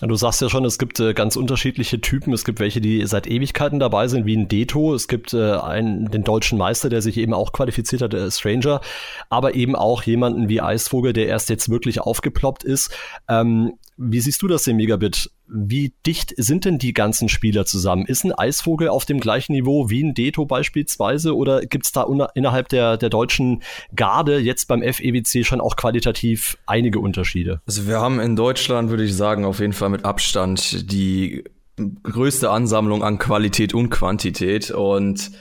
Du 0.01 0.15
sagst 0.15 0.41
ja 0.41 0.49
schon, 0.49 0.65
es 0.65 0.79
gibt 0.79 0.99
äh, 0.99 1.13
ganz 1.13 1.35
unterschiedliche 1.35 2.01
Typen. 2.01 2.33
Es 2.33 2.43
gibt 2.43 2.59
welche, 2.59 2.81
die 2.81 3.05
seit 3.05 3.27
Ewigkeiten 3.27 3.79
dabei 3.79 4.07
sind, 4.07 4.25
wie 4.25 4.35
ein 4.35 4.47
Deto. 4.47 4.93
Es 4.95 5.07
gibt 5.07 5.33
äh, 5.33 5.51
einen, 5.53 6.09
den 6.09 6.23
deutschen 6.23 6.57
Meister, 6.57 6.89
der 6.89 7.01
sich 7.01 7.17
eben 7.17 7.33
auch 7.33 7.51
qualifiziert 7.51 8.01
hat, 8.01 8.13
der 8.13 8.31
Stranger. 8.31 8.81
Aber 9.29 9.53
eben 9.53 9.75
auch 9.75 10.03
jemanden 10.03 10.49
wie 10.49 10.61
Eisvogel, 10.61 11.13
der 11.13 11.27
erst 11.27 11.49
jetzt 11.49 11.69
wirklich 11.69 12.01
aufgeploppt 12.01 12.63
ist. 12.63 12.95
Ähm, 13.29 13.73
wie 13.95 14.19
siehst 14.19 14.41
du 14.41 14.47
das, 14.47 14.63
den 14.63 14.77
Megabit? 14.77 15.29
Wie 15.55 15.93
dicht 16.03 16.33
sind 16.35 16.65
denn 16.65 16.79
die 16.79 16.93
ganzen 16.93 17.29
Spieler 17.29 17.65
zusammen? 17.65 18.07
Ist 18.07 18.23
ein 18.23 18.33
Eisvogel 18.33 18.89
auf 18.89 19.05
dem 19.05 19.19
gleichen 19.19 19.51
Niveau 19.51 19.87
wie 19.87 20.03
ein 20.03 20.15
Deto 20.15 20.47
beispielsweise 20.47 21.35
oder 21.35 21.61
gibt 21.61 21.85
es 21.85 21.91
da 21.91 22.07
innerhalb 22.33 22.69
der, 22.69 22.97
der 22.97 23.09
deutschen 23.09 23.61
Garde 23.95 24.39
jetzt 24.39 24.67
beim 24.67 24.81
FEWC 24.81 25.45
schon 25.45 25.61
auch 25.61 25.75
qualitativ 25.75 26.57
einige 26.65 26.99
Unterschiede? 26.99 27.61
Also 27.67 27.87
wir 27.87 27.99
haben 27.99 28.19
in 28.19 28.35
Deutschland, 28.35 28.89
würde 28.89 29.03
ich 29.03 29.15
sagen, 29.15 29.45
auf 29.45 29.59
jeden 29.59 29.73
Fall 29.73 29.89
mit 29.89 30.05
Abstand 30.05 30.91
die 30.91 31.43
größte 31.77 32.49
Ansammlung 32.49 33.03
an 33.03 33.19
Qualität 33.19 33.75
und 33.75 33.91
Quantität 33.91 34.71
und 34.71 35.31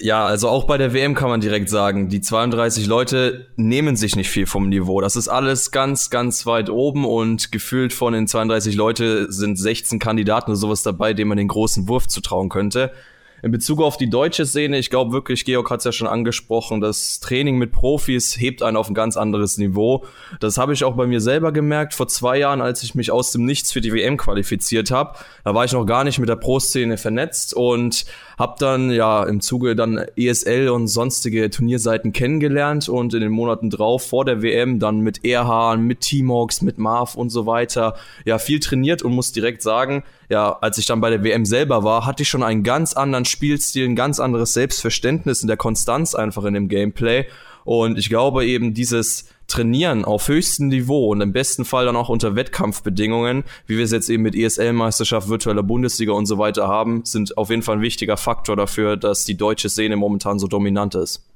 ja, 0.00 0.24
also 0.24 0.48
auch 0.48 0.64
bei 0.64 0.78
der 0.78 0.92
WM 0.94 1.14
kann 1.14 1.28
man 1.28 1.40
direkt 1.40 1.68
sagen, 1.68 2.08
die 2.08 2.20
32 2.20 2.86
Leute 2.86 3.46
nehmen 3.56 3.96
sich 3.96 4.16
nicht 4.16 4.30
viel 4.30 4.46
vom 4.46 4.68
Niveau. 4.68 5.00
Das 5.00 5.16
ist 5.16 5.28
alles 5.28 5.70
ganz, 5.70 6.10
ganz 6.10 6.46
weit 6.46 6.70
oben 6.70 7.04
und 7.04 7.52
gefühlt 7.52 7.92
von 7.92 8.12
den 8.12 8.26
32 8.26 8.74
Leute 8.74 9.30
sind 9.30 9.58
16 9.58 9.98
Kandidaten 9.98 10.50
oder 10.50 10.56
sowas 10.56 10.82
dabei, 10.82 11.12
denen 11.12 11.28
man 11.28 11.38
den 11.38 11.48
großen 11.48 11.88
Wurf 11.88 12.08
zutrauen 12.08 12.48
könnte 12.48 12.92
in 13.42 13.50
Bezug 13.50 13.80
auf 13.80 13.96
die 13.96 14.10
deutsche 14.10 14.46
Szene, 14.46 14.78
ich 14.78 14.90
glaube 14.90 15.12
wirklich, 15.12 15.44
Georg 15.44 15.70
hat 15.70 15.78
es 15.78 15.84
ja 15.84 15.92
schon 15.92 16.06
angesprochen, 16.06 16.80
das 16.80 17.20
Training 17.20 17.58
mit 17.58 17.72
Profis 17.72 18.38
hebt 18.38 18.62
einen 18.62 18.76
auf 18.76 18.88
ein 18.88 18.94
ganz 18.94 19.16
anderes 19.16 19.58
Niveau. 19.58 20.04
Das 20.40 20.58
habe 20.58 20.72
ich 20.72 20.84
auch 20.84 20.94
bei 20.94 21.06
mir 21.06 21.20
selber 21.20 21.52
gemerkt. 21.52 21.94
Vor 21.94 22.08
zwei 22.08 22.38
Jahren, 22.38 22.60
als 22.60 22.82
ich 22.82 22.94
mich 22.94 23.10
aus 23.10 23.32
dem 23.32 23.44
Nichts 23.44 23.72
für 23.72 23.80
die 23.80 23.92
WM 23.92 24.16
qualifiziert 24.16 24.90
habe, 24.90 25.18
da 25.44 25.54
war 25.54 25.64
ich 25.64 25.72
noch 25.72 25.86
gar 25.86 26.04
nicht 26.04 26.18
mit 26.18 26.28
der 26.28 26.36
Pro-Szene 26.36 26.98
vernetzt 26.98 27.54
und 27.54 28.04
habe 28.38 28.56
dann 28.58 28.90
ja 28.90 29.22
im 29.24 29.40
Zuge 29.40 29.76
dann 29.76 30.04
ESL 30.16 30.68
und 30.68 30.88
sonstige 30.88 31.50
Turnierseiten 31.50 32.12
kennengelernt 32.12 32.88
und 32.88 33.14
in 33.14 33.20
den 33.20 33.32
Monaten 33.32 33.70
drauf 33.70 34.06
vor 34.06 34.24
der 34.24 34.42
WM 34.42 34.78
dann 34.78 35.00
mit 35.00 35.24
Erhan, 35.24 35.82
mit 35.82 36.00
T-Mox, 36.00 36.62
mit 36.62 36.78
Marv 36.78 37.16
und 37.16 37.30
so 37.30 37.46
weiter 37.46 37.96
ja 38.24 38.38
viel 38.38 38.60
trainiert 38.60 39.02
und 39.02 39.12
muss 39.12 39.32
direkt 39.32 39.62
sagen, 39.62 40.04
ja, 40.30 40.56
als 40.60 40.78
ich 40.78 40.86
dann 40.86 41.00
bei 41.00 41.10
der 41.10 41.24
WM 41.24 41.44
selber 41.44 41.82
war, 41.82 42.06
hatte 42.06 42.22
ich 42.22 42.28
schon 42.28 42.44
einen 42.44 42.62
ganz 42.62 42.94
anderen 42.94 43.24
Spielstil, 43.24 43.86
ein 43.86 43.96
ganz 43.96 44.20
anderes 44.20 44.52
Selbstverständnis 44.52 45.42
in 45.42 45.48
der 45.48 45.56
Konstanz 45.56 46.14
einfach 46.14 46.44
in 46.44 46.54
dem 46.54 46.68
Gameplay. 46.68 47.26
Und 47.64 47.98
ich 47.98 48.08
glaube 48.08 48.46
eben 48.46 48.72
dieses 48.72 49.26
Trainieren 49.48 50.04
auf 50.04 50.28
höchstem 50.28 50.68
Niveau 50.68 51.08
und 51.08 51.20
im 51.20 51.32
besten 51.32 51.64
Fall 51.64 51.84
dann 51.84 51.96
auch 51.96 52.08
unter 52.08 52.36
Wettkampfbedingungen, 52.36 53.42
wie 53.66 53.76
wir 53.76 53.84
es 53.84 53.90
jetzt 53.90 54.08
eben 54.08 54.22
mit 54.22 54.36
ESL-Meisterschaft, 54.36 55.28
virtueller 55.28 55.64
Bundesliga 55.64 56.12
und 56.12 56.26
so 56.26 56.38
weiter 56.38 56.68
haben, 56.68 57.04
sind 57.04 57.36
auf 57.36 57.50
jeden 57.50 57.62
Fall 57.62 57.78
ein 57.78 57.82
wichtiger 57.82 58.16
Faktor 58.16 58.54
dafür, 58.54 58.96
dass 58.96 59.24
die 59.24 59.36
deutsche 59.36 59.68
Szene 59.68 59.96
momentan 59.96 60.38
so 60.38 60.46
dominant 60.46 60.94
ist. 60.94 61.29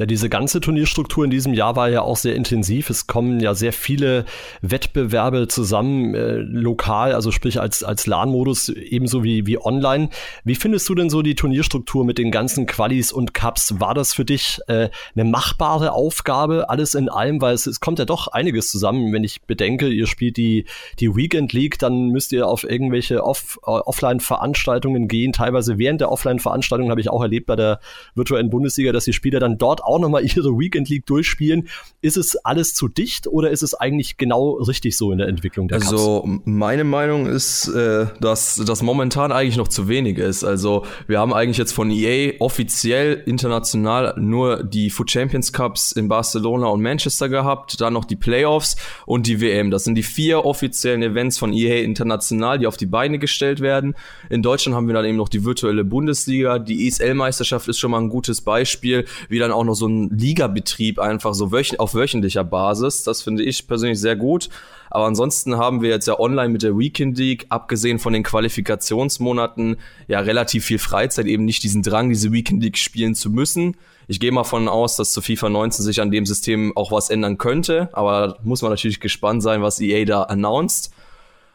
Ja, 0.00 0.06
diese 0.06 0.30
ganze 0.30 0.62
Turnierstruktur 0.62 1.26
in 1.26 1.30
diesem 1.30 1.52
Jahr 1.52 1.76
war 1.76 1.90
ja 1.90 2.00
auch 2.00 2.16
sehr 2.16 2.34
intensiv. 2.34 2.88
Es 2.88 3.06
kommen 3.06 3.38
ja 3.38 3.52
sehr 3.52 3.74
viele 3.74 4.24
Wettbewerbe 4.62 5.46
zusammen, 5.46 6.14
äh, 6.14 6.36
lokal, 6.36 7.12
also 7.12 7.30
sprich 7.30 7.60
als, 7.60 7.84
als 7.84 8.06
LAN-Modus, 8.06 8.70
ebenso 8.70 9.24
wie, 9.24 9.44
wie 9.44 9.62
online. 9.62 10.08
Wie 10.42 10.54
findest 10.54 10.88
du 10.88 10.94
denn 10.94 11.10
so 11.10 11.20
die 11.20 11.34
Turnierstruktur 11.34 12.06
mit 12.06 12.16
den 12.16 12.30
ganzen 12.30 12.64
Qualis 12.64 13.12
und 13.12 13.34
Cups? 13.34 13.78
War 13.78 13.92
das 13.92 14.14
für 14.14 14.24
dich 14.24 14.60
äh, 14.68 14.88
eine 15.14 15.24
machbare 15.26 15.92
Aufgabe, 15.92 16.70
alles 16.70 16.94
in 16.94 17.10
allem? 17.10 17.42
Weil 17.42 17.52
es, 17.52 17.66
es 17.66 17.80
kommt 17.80 17.98
ja 17.98 18.06
doch 18.06 18.28
einiges 18.28 18.70
zusammen. 18.70 19.12
Wenn 19.12 19.22
ich 19.22 19.42
bedenke, 19.42 19.88
ihr 19.88 20.06
spielt 20.06 20.38
die, 20.38 20.64
die 20.98 21.14
Weekend 21.14 21.52
League, 21.52 21.78
dann 21.78 22.08
müsst 22.08 22.32
ihr 22.32 22.48
auf 22.48 22.64
irgendwelche 22.64 23.22
Off, 23.22 23.58
äh, 23.66 23.70
Offline-Veranstaltungen 23.70 25.08
gehen. 25.08 25.34
Teilweise 25.34 25.76
während 25.76 26.00
der 26.00 26.10
Offline-Veranstaltung 26.10 26.88
habe 26.88 27.02
ich 27.02 27.10
auch 27.10 27.20
erlebt 27.20 27.48
bei 27.48 27.56
der 27.56 27.80
virtuellen 28.14 28.48
Bundesliga, 28.48 28.92
dass 28.92 29.04
die 29.04 29.12
Spieler 29.12 29.40
dann 29.40 29.58
dort 29.58 29.89
auch 29.90 29.98
nochmal 29.98 30.24
ihre 30.24 30.50
Weekend 30.58 30.88
League 30.88 31.06
durchspielen. 31.06 31.68
Ist 32.00 32.16
es 32.16 32.36
alles 32.36 32.74
zu 32.74 32.88
dicht 32.88 33.26
oder 33.26 33.50
ist 33.50 33.62
es 33.62 33.74
eigentlich 33.74 34.16
genau 34.16 34.52
richtig 34.52 34.96
so 34.96 35.12
in 35.12 35.18
der 35.18 35.28
Entwicklung 35.28 35.68
der 35.68 35.78
Also 35.78 36.22
Cups? 36.22 36.40
meine 36.44 36.84
Meinung 36.84 37.26
ist, 37.26 37.68
äh, 37.68 38.06
dass 38.20 38.56
das 38.64 38.82
momentan 38.82 39.32
eigentlich 39.32 39.56
noch 39.56 39.68
zu 39.68 39.88
wenig 39.88 40.18
ist. 40.18 40.44
Also 40.44 40.84
wir 41.06 41.18
haben 41.18 41.32
eigentlich 41.34 41.58
jetzt 41.58 41.72
von 41.72 41.90
EA 41.90 42.32
offiziell 42.40 43.22
international 43.26 44.14
nur 44.18 44.62
die 44.62 44.90
Food 44.90 45.10
Champions 45.10 45.52
Cups 45.52 45.92
in 45.92 46.08
Barcelona 46.08 46.68
und 46.68 46.80
Manchester 46.82 47.28
gehabt, 47.28 47.80
dann 47.80 47.92
noch 47.92 48.04
die 48.04 48.16
Playoffs 48.16 48.76
und 49.06 49.26
die 49.26 49.40
WM. 49.40 49.70
Das 49.70 49.84
sind 49.84 49.94
die 49.94 50.02
vier 50.02 50.44
offiziellen 50.44 51.02
Events 51.02 51.38
von 51.38 51.52
EA 51.52 51.82
international, 51.82 52.58
die 52.58 52.66
auf 52.66 52.76
die 52.76 52.86
Beine 52.86 53.18
gestellt 53.18 53.60
werden. 53.60 53.94
In 54.28 54.42
Deutschland 54.42 54.76
haben 54.76 54.86
wir 54.86 54.94
dann 54.94 55.04
eben 55.04 55.16
noch 55.16 55.28
die 55.28 55.44
virtuelle 55.44 55.84
Bundesliga. 55.84 56.58
Die 56.58 56.86
ESL-Meisterschaft 56.86 57.68
ist 57.68 57.78
schon 57.78 57.90
mal 57.90 58.00
ein 58.00 58.08
gutes 58.08 58.40
Beispiel, 58.40 59.04
wie 59.28 59.38
dann 59.38 59.52
auch 59.52 59.64
noch 59.64 59.74
so 59.80 59.88
ein 59.88 60.10
Ligabetrieb 60.16 61.00
einfach 61.00 61.34
so 61.34 61.50
wöch 61.50 61.80
auf 61.80 61.94
wöchentlicher 61.94 62.44
Basis. 62.44 63.02
Das 63.02 63.22
finde 63.22 63.42
ich 63.42 63.66
persönlich 63.66 63.98
sehr 63.98 64.14
gut. 64.14 64.48
Aber 64.90 65.06
ansonsten 65.06 65.56
haben 65.56 65.82
wir 65.82 65.90
jetzt 65.90 66.06
ja 66.06 66.18
online 66.18 66.48
mit 66.48 66.62
der 66.62 66.76
Weekend 66.76 67.18
League, 67.18 67.46
abgesehen 67.48 67.98
von 67.98 68.12
den 68.12 68.22
Qualifikationsmonaten, 68.22 69.76
ja 70.08 70.20
relativ 70.20 70.64
viel 70.64 70.78
Freizeit, 70.78 71.26
eben 71.26 71.44
nicht 71.44 71.62
diesen 71.62 71.82
Drang, 71.82 72.08
diese 72.08 72.32
Weekend 72.32 72.62
League 72.62 72.78
spielen 72.78 73.14
zu 73.14 73.30
müssen. 73.30 73.76
Ich 74.08 74.18
gehe 74.18 74.32
mal 74.32 74.44
von 74.44 74.68
aus, 74.68 74.96
dass 74.96 75.12
zu 75.12 75.22
FIFA 75.22 75.48
19 75.48 75.84
sich 75.84 76.00
an 76.00 76.10
dem 76.10 76.26
System 76.26 76.76
auch 76.76 76.90
was 76.90 77.10
ändern 77.10 77.38
könnte, 77.38 77.88
aber 77.92 78.38
muss 78.42 78.62
man 78.62 78.72
natürlich 78.72 78.98
gespannt 78.98 79.42
sein, 79.42 79.62
was 79.62 79.80
EA 79.80 80.04
da 80.04 80.22
announced. 80.24 80.92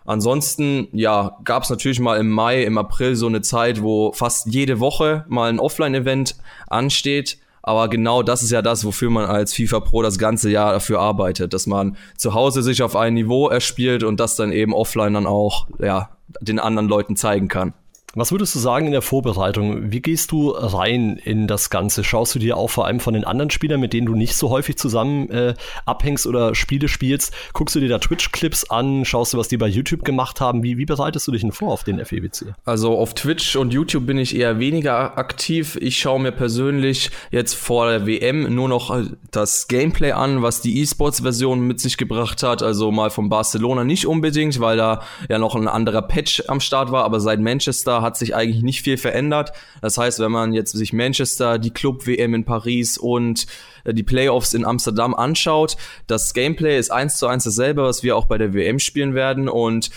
Ansonsten, 0.05 0.87
ja, 0.93 1.37
gab 1.43 1.63
es 1.63 1.69
natürlich 1.69 1.99
mal 1.99 2.19
im 2.19 2.29
Mai, 2.29 2.63
im 2.63 2.77
April 2.77 3.15
so 3.15 3.25
eine 3.25 3.41
Zeit, 3.41 3.81
wo 3.81 4.13
fast 4.13 4.45
jede 4.45 4.79
Woche 4.79 5.25
mal 5.27 5.49
ein 5.49 5.59
Offline-Event 5.59 6.35
ansteht. 6.67 7.39
Aber 7.67 7.89
genau 7.89 8.21
das 8.21 8.43
ist 8.43 8.51
ja 8.51 8.61
das, 8.61 8.85
wofür 8.85 9.09
man 9.09 9.25
als 9.25 9.55
FIFA 9.55 9.79
Pro 9.79 10.03
das 10.03 10.19
ganze 10.19 10.51
Jahr 10.51 10.73
dafür 10.73 10.99
arbeitet, 10.99 11.51
dass 11.51 11.65
man 11.65 11.97
zu 12.15 12.35
Hause 12.35 12.61
sich 12.61 12.83
auf 12.83 12.95
ein 12.95 13.15
Niveau 13.15 13.49
erspielt 13.49 14.03
und 14.03 14.19
das 14.19 14.35
dann 14.35 14.51
eben 14.51 14.71
offline 14.71 15.15
dann 15.15 15.25
auch, 15.25 15.67
ja, 15.79 16.11
den 16.41 16.59
anderen 16.59 16.87
Leuten 16.87 17.15
zeigen 17.15 17.47
kann. 17.47 17.73
Was 18.17 18.31
würdest 18.31 18.55
du 18.55 18.59
sagen 18.59 18.85
in 18.85 18.93
der 18.93 19.01
Vorbereitung? 19.01 19.91
Wie 19.91 19.99
gehst 19.99 20.31
du 20.31 20.51
rein 20.51 21.17
in 21.17 21.47
das 21.47 21.69
Ganze? 21.69 22.01
Schaust 22.05 22.33
du 22.33 22.39
dir 22.39 22.55
auch 22.55 22.69
vor 22.69 22.85
allem 22.85 23.01
von 23.01 23.13
den 23.13 23.25
anderen 23.25 23.49
Spielern, 23.49 23.81
mit 23.81 23.91
denen 23.91 24.07
du 24.07 24.15
nicht 24.15 24.37
so 24.37 24.49
häufig 24.49 24.77
zusammen 24.77 25.29
äh, 25.29 25.53
abhängst 25.85 26.25
oder 26.25 26.55
Spiele 26.55 26.87
spielst, 26.87 27.33
guckst 27.51 27.75
du 27.75 27.81
dir 27.81 27.89
da 27.89 27.99
Twitch-Clips 27.99 28.69
an? 28.69 29.03
Schaust 29.03 29.33
du, 29.33 29.37
was 29.37 29.49
die 29.49 29.57
bei 29.57 29.67
YouTube 29.67 30.05
gemacht 30.05 30.39
haben? 30.39 30.63
Wie, 30.63 30.77
wie 30.77 30.85
bereitest 30.85 31.27
du 31.27 31.33
dich 31.33 31.41
denn 31.41 31.51
vor 31.51 31.73
auf 31.73 31.83
den 31.83 32.03
FEWC? 32.05 32.53
Also 32.63 32.97
auf 32.97 33.15
Twitch 33.15 33.57
und 33.57 33.73
YouTube 33.73 34.05
bin 34.05 34.17
ich 34.17 34.33
eher 34.33 34.59
weniger 34.59 35.17
aktiv. 35.17 35.77
Ich 35.81 35.99
schaue 35.99 36.21
mir 36.21 36.31
persönlich 36.31 37.11
jetzt 37.31 37.55
vor 37.55 37.89
der 37.89 38.07
WM 38.07 38.55
nur 38.55 38.69
noch 38.69 38.95
äh, 38.95 39.07
das 39.31 39.67
Gameplay 39.67 40.13
an, 40.13 40.41
was 40.41 40.61
die 40.61 40.79
E-Sports-Version 40.79 41.59
mit 41.67 41.81
sich 41.81 41.97
gebracht 41.97 42.43
hat. 42.43 42.63
Also 42.63 42.93
mal 42.93 43.09
von 43.09 43.27
Barcelona 43.27 43.83
nicht 43.83 44.07
unbedingt, 44.07 44.61
weil 44.61 44.77
da 44.77 45.01
ja 45.27 45.37
noch 45.37 45.53
ein 45.55 45.67
anderer 45.67 46.01
Patch 46.01 46.43
am 46.47 46.61
Start 46.61 46.93
war, 46.93 47.03
aber 47.03 47.19
seit 47.19 47.41
Manchester 47.41 48.04
hat 48.05 48.17
sich 48.17 48.35
eigentlich 48.35 48.63
nicht 48.63 48.81
viel 48.81 48.97
verändert. 48.97 49.51
Das 49.81 49.97
heißt, 49.97 50.19
wenn 50.19 50.31
man 50.31 50.53
jetzt 50.53 50.71
sich 50.71 50.93
Manchester, 50.93 51.59
die 51.59 51.71
Club-WM 51.71 52.33
in 52.33 52.45
Paris 52.45 52.97
und 52.97 53.47
äh, 53.83 53.93
die 53.93 54.03
Playoffs 54.03 54.53
in 54.53 54.63
Amsterdam 54.63 55.13
anschaut, 55.13 55.75
das 56.07 56.33
Gameplay 56.33 56.79
ist 56.79 56.91
eins 56.91 57.17
zu 57.17 57.27
eins 57.27 57.43
dasselbe, 57.43 57.83
was 57.83 58.03
wir 58.03 58.15
auch 58.15 58.25
bei 58.25 58.37
der 58.37 58.53
WM 58.53 58.79
spielen 58.79 59.15
werden 59.15 59.49
und 59.49 59.89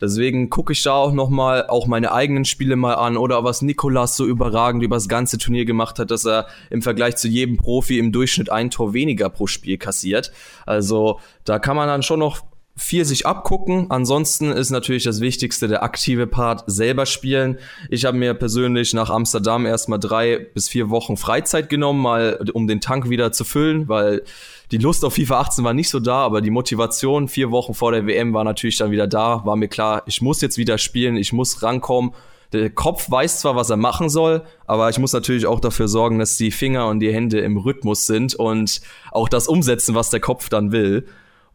Deswegen 0.00 0.50
gucke 0.50 0.72
ich 0.72 0.82
da 0.82 0.92
auch 0.92 1.12
nochmal 1.12 1.66
auch 1.66 1.86
meine 1.86 2.12
eigenen 2.12 2.44
Spiele 2.44 2.76
mal 2.76 2.94
an 2.94 3.16
oder 3.16 3.44
was 3.44 3.62
Nikolas 3.62 4.16
so 4.16 4.26
überragend 4.26 4.82
über 4.82 4.96
das 4.96 5.08
ganze 5.08 5.38
Turnier 5.38 5.64
gemacht 5.64 5.98
hat, 5.98 6.10
dass 6.10 6.26
er 6.26 6.46
im 6.70 6.82
Vergleich 6.82 7.16
zu 7.16 7.28
jedem 7.28 7.56
Profi 7.56 7.98
im 7.98 8.12
Durchschnitt 8.12 8.50
ein 8.50 8.70
Tor 8.70 8.92
weniger 8.92 9.30
pro 9.30 9.46
Spiel 9.46 9.78
kassiert. 9.78 10.32
Also 10.64 11.20
da 11.44 11.58
kann 11.58 11.76
man 11.76 11.88
dann 11.88 12.02
schon 12.02 12.20
noch 12.20 12.42
viel 12.76 13.06
sich 13.06 13.26
abgucken. 13.26 13.90
Ansonsten 13.90 14.52
ist 14.52 14.70
natürlich 14.70 15.04
das 15.04 15.20
Wichtigste 15.20 15.66
der 15.66 15.82
aktive 15.82 16.26
Part 16.26 16.64
selber 16.66 17.06
spielen. 17.06 17.58
Ich 17.88 18.04
habe 18.04 18.18
mir 18.18 18.34
persönlich 18.34 18.92
nach 18.92 19.08
Amsterdam 19.08 19.64
erstmal 19.64 19.98
drei 19.98 20.38
bis 20.38 20.68
vier 20.68 20.90
Wochen 20.90 21.16
Freizeit 21.16 21.70
genommen, 21.70 22.02
mal 22.02 22.38
um 22.52 22.66
den 22.66 22.82
Tank 22.82 23.08
wieder 23.08 23.32
zu 23.32 23.44
füllen, 23.44 23.88
weil 23.88 24.22
die 24.72 24.78
Lust 24.78 25.04
auf 25.04 25.14
FIFA 25.14 25.40
18 25.40 25.64
war 25.64 25.72
nicht 25.72 25.88
so 25.88 26.00
da, 26.00 26.18
aber 26.18 26.42
die 26.42 26.50
Motivation 26.50 27.28
vier 27.28 27.50
Wochen 27.50 27.72
vor 27.72 27.92
der 27.92 28.06
WM 28.06 28.34
war 28.34 28.44
natürlich 28.44 28.76
dann 28.76 28.90
wieder 28.90 29.06
da. 29.06 29.46
War 29.46 29.56
mir 29.56 29.68
klar, 29.68 30.02
ich 30.06 30.20
muss 30.20 30.42
jetzt 30.42 30.58
wieder 30.58 30.76
spielen, 30.76 31.16
ich 31.16 31.32
muss 31.32 31.62
rankommen. 31.62 32.12
Der 32.52 32.70
Kopf 32.70 33.10
weiß 33.10 33.40
zwar, 33.40 33.56
was 33.56 33.70
er 33.70 33.76
machen 33.76 34.08
soll, 34.08 34.42
aber 34.66 34.90
ich 34.90 34.98
muss 34.98 35.12
natürlich 35.12 35.46
auch 35.46 35.60
dafür 35.60 35.88
sorgen, 35.88 36.18
dass 36.18 36.36
die 36.36 36.50
Finger 36.50 36.88
und 36.88 37.00
die 37.00 37.12
Hände 37.12 37.40
im 37.40 37.56
Rhythmus 37.56 38.06
sind 38.06 38.34
und 38.34 38.80
auch 39.12 39.28
das 39.28 39.48
umsetzen, 39.48 39.94
was 39.94 40.10
der 40.10 40.20
Kopf 40.20 40.48
dann 40.48 40.72
will. 40.72 41.06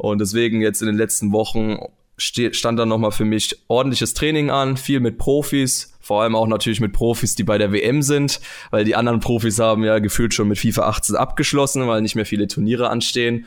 Und 0.01 0.20
deswegen 0.20 0.62
jetzt 0.62 0.81
in 0.81 0.88
den 0.88 0.98
letzten 0.98 1.31
Wochen 1.31 1.77
stand 2.17 2.79
dann 2.79 2.89
nochmal 2.89 3.12
für 3.12 3.24
mich 3.24 3.55
ordentliches 3.67 4.15
Training 4.15 4.50
an, 4.50 4.75
viel 4.75 5.00
mit 5.00 5.20
Profis, 5.20 5.93
vor 6.00 6.24
allem 6.24 6.36
auch 6.36 6.48
natürlich 6.48 6.79
mit 6.79 6.91
Profis, 6.91 7.36
die 7.36 7.43
bei 7.43 7.60
der 7.60 7.72
WM 7.72 8.01
sind, 8.01 8.39
weil 8.72 8.84
die 8.84 8.96
anderen 8.96 9.20
Profis 9.20 9.60
haben 9.60 9.84
ja 9.84 10.00
gefühlt 10.00 10.34
schon 10.34 10.48
mit 10.48 10.58
FIFA 10.58 10.88
18 10.88 11.15
abgeschlossen, 11.15 11.88
weil 11.88 12.01
nicht 12.01 12.15
mehr 12.15 12.25
viele 12.25 12.48
Turniere 12.48 12.89
anstehen. 12.89 13.46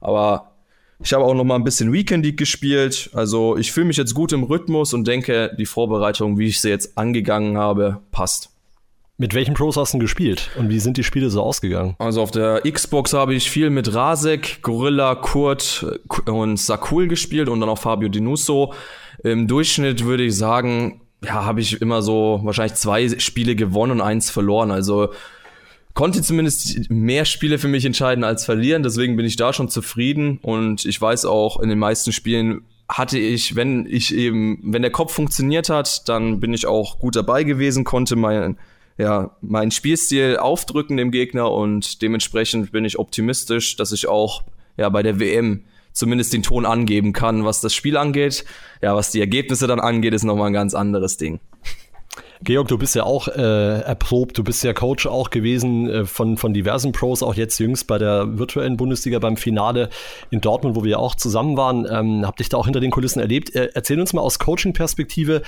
Aber 0.00 0.52
ich 1.00 1.12
habe 1.12 1.24
auch 1.24 1.34
noch 1.34 1.42
mal 1.42 1.56
ein 1.56 1.64
bisschen 1.64 1.92
Weekend 1.92 2.24
League 2.24 2.38
gespielt. 2.38 3.10
Also 3.12 3.56
ich 3.56 3.72
fühle 3.72 3.86
mich 3.86 3.96
jetzt 3.96 4.14
gut 4.14 4.30
im 4.30 4.44
Rhythmus 4.44 4.94
und 4.94 5.08
denke, 5.08 5.56
die 5.58 5.66
Vorbereitung, 5.66 6.38
wie 6.38 6.46
ich 6.46 6.60
sie 6.60 6.68
jetzt 6.68 6.96
angegangen 6.96 7.58
habe, 7.58 8.00
passt. 8.12 8.55
Mit 9.18 9.32
welchen 9.32 9.54
Pros 9.54 9.78
hast 9.78 9.94
du 9.94 9.98
gespielt 9.98 10.50
und 10.58 10.68
wie 10.68 10.78
sind 10.78 10.98
die 10.98 11.04
Spiele 11.04 11.30
so 11.30 11.42
ausgegangen? 11.42 11.96
Also 11.98 12.20
auf 12.20 12.30
der 12.30 12.60
Xbox 12.70 13.14
habe 13.14 13.34
ich 13.34 13.50
viel 13.50 13.70
mit 13.70 13.94
Rasek, 13.94 14.60
Gorilla, 14.60 15.14
Kurt 15.14 15.86
und 16.26 16.58
Sakul 16.58 17.08
gespielt 17.08 17.48
und 17.48 17.60
dann 17.60 17.70
auch 17.70 17.78
Fabio 17.78 18.10
Dinuso. 18.10 18.74
Im 19.24 19.48
Durchschnitt 19.48 20.04
würde 20.04 20.24
ich 20.24 20.36
sagen, 20.36 21.00
ja, 21.24 21.46
habe 21.46 21.62
ich 21.62 21.80
immer 21.80 22.02
so 22.02 22.40
wahrscheinlich 22.42 22.74
zwei 22.74 23.08
Spiele 23.18 23.56
gewonnen 23.56 23.92
und 23.92 24.00
eins 24.02 24.28
verloren. 24.28 24.70
Also 24.70 25.08
konnte 25.94 26.20
zumindest 26.20 26.90
mehr 26.90 27.24
Spiele 27.24 27.58
für 27.58 27.68
mich 27.68 27.86
entscheiden 27.86 28.22
als 28.22 28.44
verlieren. 28.44 28.82
Deswegen 28.82 29.16
bin 29.16 29.24
ich 29.24 29.36
da 29.36 29.54
schon 29.54 29.70
zufrieden 29.70 30.40
und 30.42 30.84
ich 30.84 31.00
weiß 31.00 31.24
auch, 31.24 31.58
in 31.60 31.70
den 31.70 31.78
meisten 31.78 32.12
Spielen 32.12 32.64
hatte 32.86 33.18
ich, 33.18 33.56
wenn 33.56 33.86
ich 33.86 34.14
eben, 34.14 34.58
wenn 34.62 34.82
der 34.82 34.92
Kopf 34.92 35.14
funktioniert 35.14 35.70
hat, 35.70 36.06
dann 36.06 36.38
bin 36.38 36.52
ich 36.52 36.66
auch 36.66 36.98
gut 36.98 37.16
dabei 37.16 37.44
gewesen, 37.44 37.84
konnte 37.84 38.14
mein 38.14 38.58
ja, 38.98 39.36
meinen 39.40 39.70
Spielstil 39.70 40.36
aufdrücken 40.38 40.96
dem 40.96 41.10
Gegner 41.10 41.50
und 41.50 42.02
dementsprechend 42.02 42.72
bin 42.72 42.84
ich 42.84 42.98
optimistisch, 42.98 43.76
dass 43.76 43.92
ich 43.92 44.08
auch 44.08 44.42
ja, 44.76 44.88
bei 44.88 45.02
der 45.02 45.20
WM 45.20 45.64
zumindest 45.92 46.32
den 46.32 46.42
Ton 46.42 46.66
angeben 46.66 47.12
kann, 47.12 47.44
was 47.44 47.60
das 47.60 47.74
Spiel 47.74 47.96
angeht. 47.96 48.44
Ja, 48.82 48.94
was 48.94 49.10
die 49.10 49.20
Ergebnisse 49.20 49.66
dann 49.66 49.80
angeht, 49.80 50.14
ist 50.14 50.24
nochmal 50.24 50.48
ein 50.48 50.52
ganz 50.52 50.74
anderes 50.74 51.16
Ding. 51.16 51.40
Georg, 52.42 52.68
du 52.68 52.76
bist 52.76 52.94
ja 52.94 53.04
auch 53.04 53.28
äh, 53.28 53.80
erprobt, 53.80 54.36
du 54.36 54.44
bist 54.44 54.62
ja 54.62 54.74
Coach 54.74 55.06
auch 55.06 55.30
gewesen 55.30 55.88
äh, 55.88 56.04
von, 56.04 56.36
von 56.36 56.52
diversen 56.52 56.92
Pros, 56.92 57.22
auch 57.22 57.34
jetzt 57.34 57.58
jüngst 57.58 57.86
bei 57.86 57.98
der 57.98 58.38
virtuellen 58.38 58.76
Bundesliga 58.76 59.18
beim 59.18 59.36
Finale 59.36 59.88
in 60.30 60.40
Dortmund, 60.40 60.76
wo 60.76 60.84
wir 60.84 60.92
ja 60.92 60.98
auch 60.98 61.14
zusammen 61.14 61.56
waren. 61.56 61.86
Ähm, 61.90 62.26
hab 62.26 62.36
dich 62.36 62.48
da 62.50 62.58
auch 62.58 62.66
hinter 62.66 62.80
den 62.80 62.90
Kulissen 62.90 63.20
erlebt. 63.20 63.54
Äh, 63.54 63.70
erzähl 63.72 63.98
uns 63.98 64.12
mal 64.12 64.20
aus 64.20 64.38
Coaching-Perspektive, 64.38 65.42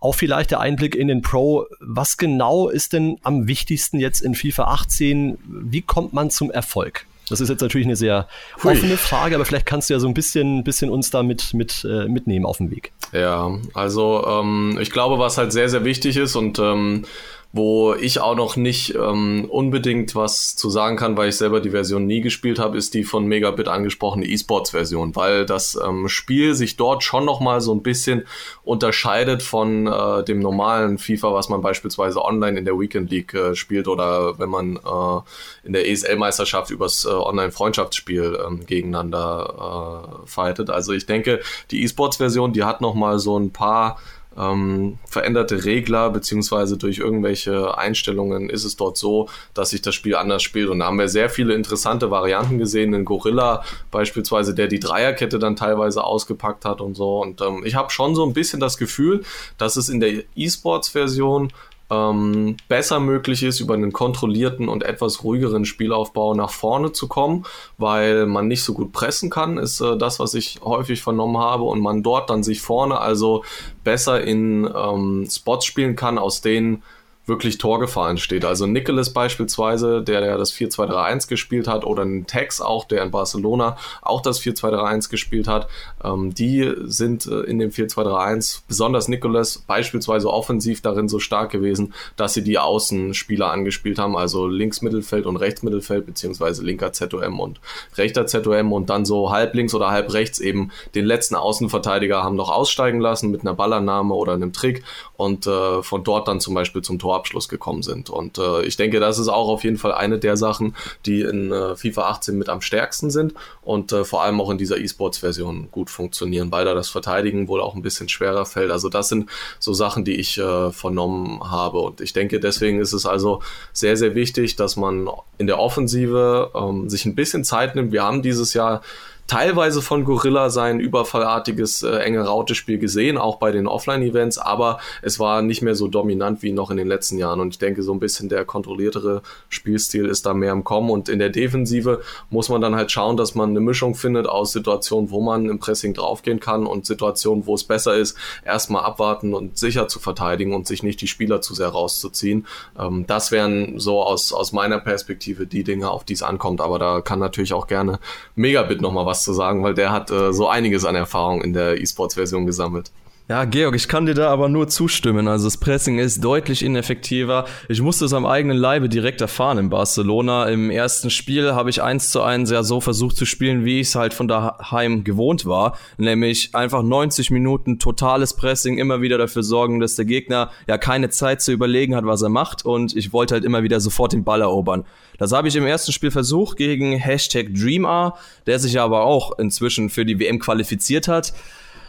auch 0.00 0.14
vielleicht 0.14 0.50
der 0.50 0.60
Einblick 0.60 0.94
in 0.94 1.08
den 1.08 1.22
Pro. 1.22 1.66
Was 1.80 2.16
genau 2.16 2.68
ist 2.68 2.92
denn 2.92 3.18
am 3.22 3.46
wichtigsten 3.46 3.98
jetzt 4.00 4.20
in 4.20 4.34
FIFA 4.34 4.64
18? 4.64 5.38
Wie 5.44 5.82
kommt 5.82 6.12
man 6.12 6.30
zum 6.30 6.50
Erfolg? 6.50 7.06
Das 7.30 7.40
ist 7.40 7.48
jetzt 7.48 7.60
natürlich 7.60 7.86
eine 7.86 7.96
sehr 7.96 8.26
offene 8.64 8.96
Frage, 8.96 9.36
aber 9.36 9.44
vielleicht 9.44 9.64
kannst 9.64 9.88
du 9.88 9.94
ja 9.94 10.00
so 10.00 10.08
ein 10.08 10.14
bisschen, 10.14 10.64
bisschen 10.64 10.90
uns 10.90 11.10
da 11.10 11.22
mit, 11.22 11.54
mit, 11.54 11.86
äh, 11.88 12.08
mitnehmen 12.08 12.44
auf 12.44 12.58
den 12.58 12.72
Weg. 12.72 12.92
Ja, 13.12 13.56
also 13.72 14.26
ähm, 14.26 14.78
ich 14.80 14.90
glaube, 14.90 15.18
was 15.20 15.38
halt 15.38 15.52
sehr, 15.52 15.68
sehr 15.68 15.84
wichtig 15.84 16.16
ist 16.16 16.34
und 16.34 16.58
ähm, 16.58 17.04
wo 17.52 17.94
ich 17.94 18.20
auch 18.20 18.36
noch 18.36 18.54
nicht 18.54 18.94
ähm, 18.94 19.46
unbedingt 19.48 20.14
was 20.14 20.54
zu 20.54 20.70
sagen 20.70 20.96
kann, 20.96 21.16
weil 21.16 21.30
ich 21.30 21.36
selber 21.36 21.60
die 21.60 21.70
Version 21.70 22.06
nie 22.06 22.20
gespielt 22.20 22.60
habe, 22.60 22.78
ist 22.78 22.94
die 22.94 23.02
von 23.02 23.26
Megabit 23.26 23.66
angesprochene 23.66 24.24
E-Sports-Version, 24.26 25.16
weil 25.16 25.46
das 25.46 25.76
ähm, 25.84 26.08
Spiel 26.08 26.54
sich 26.54 26.76
dort 26.76 27.02
schon 27.02 27.24
noch 27.24 27.40
mal 27.40 27.60
so 27.60 27.74
ein 27.74 27.82
bisschen 27.82 28.24
unterscheidet 28.62 29.42
von 29.42 29.88
äh, 29.88 30.22
dem 30.22 30.38
normalen 30.38 30.98
FIFA, 30.98 31.32
was 31.34 31.48
man 31.48 31.60
beispielsweise 31.60 32.24
online 32.24 32.56
in 32.56 32.64
der 32.64 32.78
Weekend 32.78 33.10
League 33.10 33.34
äh, 33.34 33.56
spielt 33.56 33.88
oder 33.88 34.38
wenn 34.38 34.48
man 34.48 34.76
äh, 34.76 35.66
in 35.66 35.72
der 35.72 35.88
ESL-Meisterschaft 35.90 36.70
übers 36.70 37.04
äh, 37.04 37.08
Online-Freundschaftsspiel 37.08 38.38
äh, 38.38 38.64
gegeneinander 38.64 40.22
äh, 40.22 40.26
fightet. 40.26 40.70
Also 40.70 40.92
ich 40.92 41.06
denke, 41.06 41.40
die 41.72 41.82
E-Sports-Version, 41.82 42.52
die 42.52 42.62
hat 42.62 42.80
noch 42.80 42.94
mal 42.94 43.18
so 43.18 43.36
ein 43.36 43.50
paar 43.50 43.98
ähm, 44.36 44.98
veränderte 45.06 45.64
Regler, 45.64 46.10
beziehungsweise 46.10 46.76
durch 46.76 46.98
irgendwelche 46.98 47.76
Einstellungen 47.76 48.48
ist 48.48 48.64
es 48.64 48.76
dort 48.76 48.96
so, 48.96 49.28
dass 49.54 49.70
sich 49.70 49.82
das 49.82 49.94
Spiel 49.94 50.14
anders 50.14 50.42
spielt. 50.42 50.68
Und 50.68 50.78
da 50.78 50.86
haben 50.86 50.98
wir 50.98 51.08
sehr 51.08 51.28
viele 51.30 51.54
interessante 51.54 52.10
Varianten 52.10 52.58
gesehen. 52.58 52.94
In 52.94 53.04
Gorilla 53.04 53.64
beispielsweise, 53.90 54.54
der 54.54 54.68
die 54.68 54.80
Dreierkette 54.80 55.38
dann 55.38 55.56
teilweise 55.56 56.04
ausgepackt 56.04 56.64
hat 56.64 56.80
und 56.80 56.94
so. 56.94 57.20
Und 57.20 57.40
ähm, 57.40 57.62
ich 57.64 57.74
habe 57.74 57.90
schon 57.90 58.14
so 58.14 58.24
ein 58.24 58.32
bisschen 58.32 58.60
das 58.60 58.78
Gefühl, 58.78 59.24
dass 59.58 59.76
es 59.76 59.88
in 59.88 60.00
der 60.00 60.22
E-Sports-Version 60.36 61.52
ähm, 61.90 62.56
besser 62.68 63.00
möglich 63.00 63.42
ist, 63.42 63.60
über 63.60 63.74
einen 63.74 63.92
kontrollierten 63.92 64.68
und 64.68 64.82
etwas 64.82 65.24
ruhigeren 65.24 65.64
Spielaufbau 65.64 66.34
nach 66.34 66.50
vorne 66.50 66.92
zu 66.92 67.08
kommen, 67.08 67.44
weil 67.78 68.26
man 68.26 68.48
nicht 68.48 68.62
so 68.62 68.74
gut 68.74 68.92
pressen 68.92 69.30
kann, 69.30 69.58
ist 69.58 69.80
äh, 69.80 69.96
das, 69.96 70.20
was 70.20 70.34
ich 70.34 70.60
häufig 70.62 71.02
vernommen 71.02 71.38
habe 71.38 71.64
und 71.64 71.80
man 71.80 72.02
dort 72.02 72.30
dann 72.30 72.42
sich 72.42 72.60
vorne 72.60 73.00
also 73.00 73.44
besser 73.84 74.22
in 74.22 74.70
ähm, 74.74 75.26
Spots 75.30 75.66
spielen 75.66 75.96
kann, 75.96 76.18
aus 76.18 76.40
denen 76.40 76.82
wirklich 77.26 77.58
Torgefahr 77.58 78.10
entsteht. 78.10 78.44
Also 78.44 78.66
Nicholas 78.66 79.12
beispielsweise, 79.12 80.02
der 80.02 80.24
ja 80.24 80.36
das 80.36 80.52
4-2-3-1 80.52 81.28
gespielt 81.28 81.68
hat, 81.68 81.84
oder 81.84 82.02
ein 82.02 82.26
Tex 82.26 82.60
auch, 82.60 82.84
der 82.84 83.02
in 83.02 83.10
Barcelona 83.10 83.76
auch 84.02 84.20
das 84.20 84.40
4-2-3-1 84.42 85.10
gespielt 85.10 85.46
hat, 85.46 85.68
ähm, 86.02 86.34
die 86.34 86.72
sind 86.84 87.26
äh, 87.26 87.40
in 87.42 87.58
dem 87.58 87.70
4-2-3-1, 87.70 88.62
besonders 88.66 89.08
Nicholas, 89.08 89.58
beispielsweise 89.58 90.28
offensiv 90.28 90.80
darin 90.82 91.08
so 91.08 91.18
stark 91.18 91.50
gewesen, 91.52 91.94
dass 92.16 92.34
sie 92.34 92.42
die 92.42 92.58
Außenspieler 92.58 93.50
angespielt 93.50 93.98
haben, 93.98 94.16
also 94.16 94.46
Linksmittelfeld 94.46 95.26
und 95.26 95.36
Rechtsmittelfeld, 95.36 96.06
beziehungsweise 96.06 96.64
linker 96.64 96.92
ZOM 96.92 97.38
und 97.38 97.60
rechter 97.96 98.26
ZOM 98.26 98.72
und 98.72 98.90
dann 98.90 99.04
so 99.04 99.30
halb 99.30 99.54
links 99.54 99.74
oder 99.74 99.90
halb 99.90 100.12
rechts 100.12 100.40
eben 100.40 100.72
den 100.94 101.04
letzten 101.04 101.36
Außenverteidiger 101.36 102.22
haben 102.22 102.36
noch 102.36 102.50
aussteigen 102.50 103.00
lassen 103.00 103.30
mit 103.30 103.42
einer 103.42 103.54
Ballannahme 103.54 104.14
oder 104.14 104.32
einem 104.32 104.52
Trick 104.52 104.82
und 105.16 105.46
äh, 105.46 105.82
von 105.82 106.02
dort 106.02 106.26
dann 106.26 106.40
zum 106.40 106.54
Beispiel 106.54 106.82
zum 106.82 106.98
Tor 106.98 107.09
Abschluss 107.16 107.48
gekommen 107.48 107.82
sind. 107.82 108.10
Und 108.10 108.38
äh, 108.38 108.62
ich 108.62 108.76
denke, 108.76 109.00
das 109.00 109.18
ist 109.18 109.28
auch 109.28 109.48
auf 109.48 109.64
jeden 109.64 109.78
Fall 109.78 109.92
eine 109.92 110.18
der 110.18 110.36
Sachen, 110.36 110.76
die 111.06 111.22
in 111.22 111.52
äh, 111.52 111.76
FIFA 111.76 112.02
18 112.10 112.36
mit 112.36 112.48
am 112.48 112.60
stärksten 112.60 113.10
sind 113.10 113.34
und 113.62 113.92
äh, 113.92 114.04
vor 114.04 114.22
allem 114.22 114.40
auch 114.40 114.50
in 114.50 114.58
dieser 114.58 114.78
E-Sports-Version 114.78 115.68
gut 115.70 115.90
funktionieren, 115.90 116.50
weil 116.52 116.64
da 116.64 116.74
das 116.74 116.88
Verteidigen 116.88 117.48
wohl 117.48 117.60
auch 117.60 117.74
ein 117.74 117.82
bisschen 117.82 118.08
schwerer 118.08 118.46
fällt. 118.46 118.70
Also 118.70 118.88
das 118.88 119.08
sind 119.08 119.30
so 119.58 119.72
Sachen, 119.72 120.04
die 120.04 120.16
ich 120.16 120.38
äh, 120.38 120.70
vernommen 120.70 121.50
habe. 121.50 121.80
Und 121.80 122.00
ich 122.00 122.12
denke, 122.12 122.40
deswegen 122.40 122.80
ist 122.80 122.92
es 122.92 123.06
also 123.06 123.42
sehr, 123.72 123.96
sehr 123.96 124.14
wichtig, 124.14 124.56
dass 124.56 124.76
man 124.76 125.08
in 125.38 125.46
der 125.46 125.58
Offensive 125.58 126.50
ähm, 126.54 126.88
sich 126.88 127.06
ein 127.06 127.14
bisschen 127.14 127.44
Zeit 127.44 127.74
nimmt. 127.74 127.92
Wir 127.92 128.02
haben 128.02 128.22
dieses 128.22 128.54
Jahr 128.54 128.82
teilweise 129.30 129.80
von 129.80 130.04
Gorilla 130.04 130.50
sein 130.50 130.80
überfallartiges 130.80 131.84
äh, 131.84 131.98
enge 131.98 132.22
Raute-Spiel 132.22 132.78
gesehen, 132.78 133.16
auch 133.16 133.36
bei 133.36 133.52
den 133.52 133.68
Offline-Events, 133.68 134.38
aber 134.38 134.80
es 135.02 135.20
war 135.20 135.40
nicht 135.40 135.62
mehr 135.62 135.76
so 135.76 135.86
dominant 135.86 136.42
wie 136.42 136.50
noch 136.50 136.72
in 136.72 136.76
den 136.76 136.88
letzten 136.88 137.16
Jahren. 137.16 137.38
Und 137.38 137.50
ich 137.50 137.58
denke, 137.60 137.84
so 137.84 137.92
ein 137.92 138.00
bisschen 138.00 138.28
der 138.28 138.44
kontrolliertere 138.44 139.22
Spielstil 139.48 140.06
ist 140.06 140.26
da 140.26 140.34
mehr 140.34 140.50
im 140.50 140.64
Kommen. 140.64 140.90
Und 140.90 141.08
in 141.08 141.20
der 141.20 141.28
Defensive 141.28 142.00
muss 142.28 142.48
man 142.48 142.60
dann 142.60 142.74
halt 142.74 142.90
schauen, 142.90 143.16
dass 143.16 143.36
man 143.36 143.50
eine 143.50 143.60
Mischung 143.60 143.94
findet 143.94 144.26
aus 144.26 144.50
Situationen, 144.50 145.12
wo 145.12 145.20
man 145.20 145.48
im 145.48 145.60
Pressing 145.60 145.94
draufgehen 145.94 146.40
kann 146.40 146.66
und 146.66 146.84
Situationen, 146.84 147.46
wo 147.46 147.54
es 147.54 147.62
besser 147.62 147.94
ist, 147.94 148.16
erstmal 148.44 148.82
abwarten 148.82 149.32
und 149.32 149.56
sicher 149.56 149.86
zu 149.86 150.00
verteidigen 150.00 150.54
und 150.54 150.66
sich 150.66 150.82
nicht 150.82 151.00
die 151.02 151.06
Spieler 151.06 151.40
zu 151.40 151.54
sehr 151.54 151.68
rauszuziehen. 151.68 152.48
Ähm, 152.76 153.04
das 153.06 153.30
wären 153.30 153.78
so 153.78 154.02
aus, 154.02 154.32
aus 154.32 154.50
meiner 154.50 154.80
Perspektive 154.80 155.46
die 155.46 155.62
Dinge, 155.62 155.88
auf 155.88 156.02
die 156.02 156.14
es 156.14 156.24
ankommt. 156.24 156.60
Aber 156.60 156.80
da 156.80 157.00
kann 157.00 157.20
natürlich 157.20 157.52
auch 157.52 157.68
gerne 157.68 158.00
Megabit 158.34 158.80
nochmal 158.80 159.06
was 159.06 159.19
zu 159.22 159.32
sagen, 159.32 159.62
weil 159.62 159.74
der 159.74 159.92
hat 159.92 160.10
äh, 160.10 160.32
so 160.32 160.48
einiges 160.48 160.84
an 160.84 160.94
Erfahrung 160.94 161.42
in 161.42 161.52
der 161.52 161.80
E-Sports-Version 161.80 162.46
gesammelt. 162.46 162.90
Ja, 163.30 163.44
Georg, 163.44 163.76
ich 163.76 163.86
kann 163.86 164.06
dir 164.06 164.14
da 164.14 164.28
aber 164.28 164.48
nur 164.48 164.66
zustimmen. 164.66 165.28
Also 165.28 165.46
das 165.46 165.56
Pressing 165.56 166.00
ist 166.00 166.24
deutlich 166.24 166.64
ineffektiver. 166.64 167.44
Ich 167.68 167.80
musste 167.80 168.04
es 168.04 168.12
am 168.12 168.26
eigenen 168.26 168.56
Leibe 168.56 168.88
direkt 168.88 169.20
erfahren 169.20 169.56
in 169.56 169.70
Barcelona. 169.70 170.48
Im 170.48 170.68
ersten 170.68 171.10
Spiel 171.10 171.52
habe 171.54 171.70
ich 171.70 171.80
eins 171.80 172.10
zu 172.10 172.22
eins 172.22 172.50
ja 172.50 172.64
so 172.64 172.80
versucht 172.80 173.16
zu 173.16 173.26
spielen, 173.26 173.64
wie 173.64 173.78
ich 173.78 173.86
es 173.86 173.94
halt 173.94 174.14
von 174.14 174.26
daheim 174.26 175.04
gewohnt 175.04 175.46
war. 175.46 175.78
Nämlich 175.96 176.56
einfach 176.56 176.82
90 176.82 177.30
Minuten 177.30 177.78
totales 177.78 178.34
Pressing, 178.34 178.78
immer 178.78 179.00
wieder 179.00 179.16
dafür 179.16 179.44
sorgen, 179.44 179.78
dass 179.78 179.94
der 179.94 180.06
Gegner 180.06 180.50
ja 180.66 180.76
keine 180.76 181.08
Zeit 181.08 181.40
zu 181.40 181.52
überlegen 181.52 181.94
hat, 181.94 182.06
was 182.06 182.22
er 182.22 182.30
macht. 182.30 182.64
Und 182.64 182.96
ich 182.96 183.12
wollte 183.12 183.34
halt 183.34 183.44
immer 183.44 183.62
wieder 183.62 183.78
sofort 183.78 184.12
den 184.12 184.24
Ball 184.24 184.40
erobern. 184.40 184.84
Das 185.18 185.30
habe 185.30 185.46
ich 185.46 185.54
im 185.54 185.66
ersten 185.66 185.92
Spiel 185.92 186.10
versucht 186.10 186.56
gegen 186.56 186.94
Hashtag 186.94 187.54
DreamR, 187.54 188.18
der 188.48 188.58
sich 188.58 188.80
aber 188.80 189.02
auch 189.04 189.38
inzwischen 189.38 189.88
für 189.88 190.04
die 190.04 190.18
WM 190.18 190.40
qualifiziert 190.40 191.06
hat. 191.06 191.32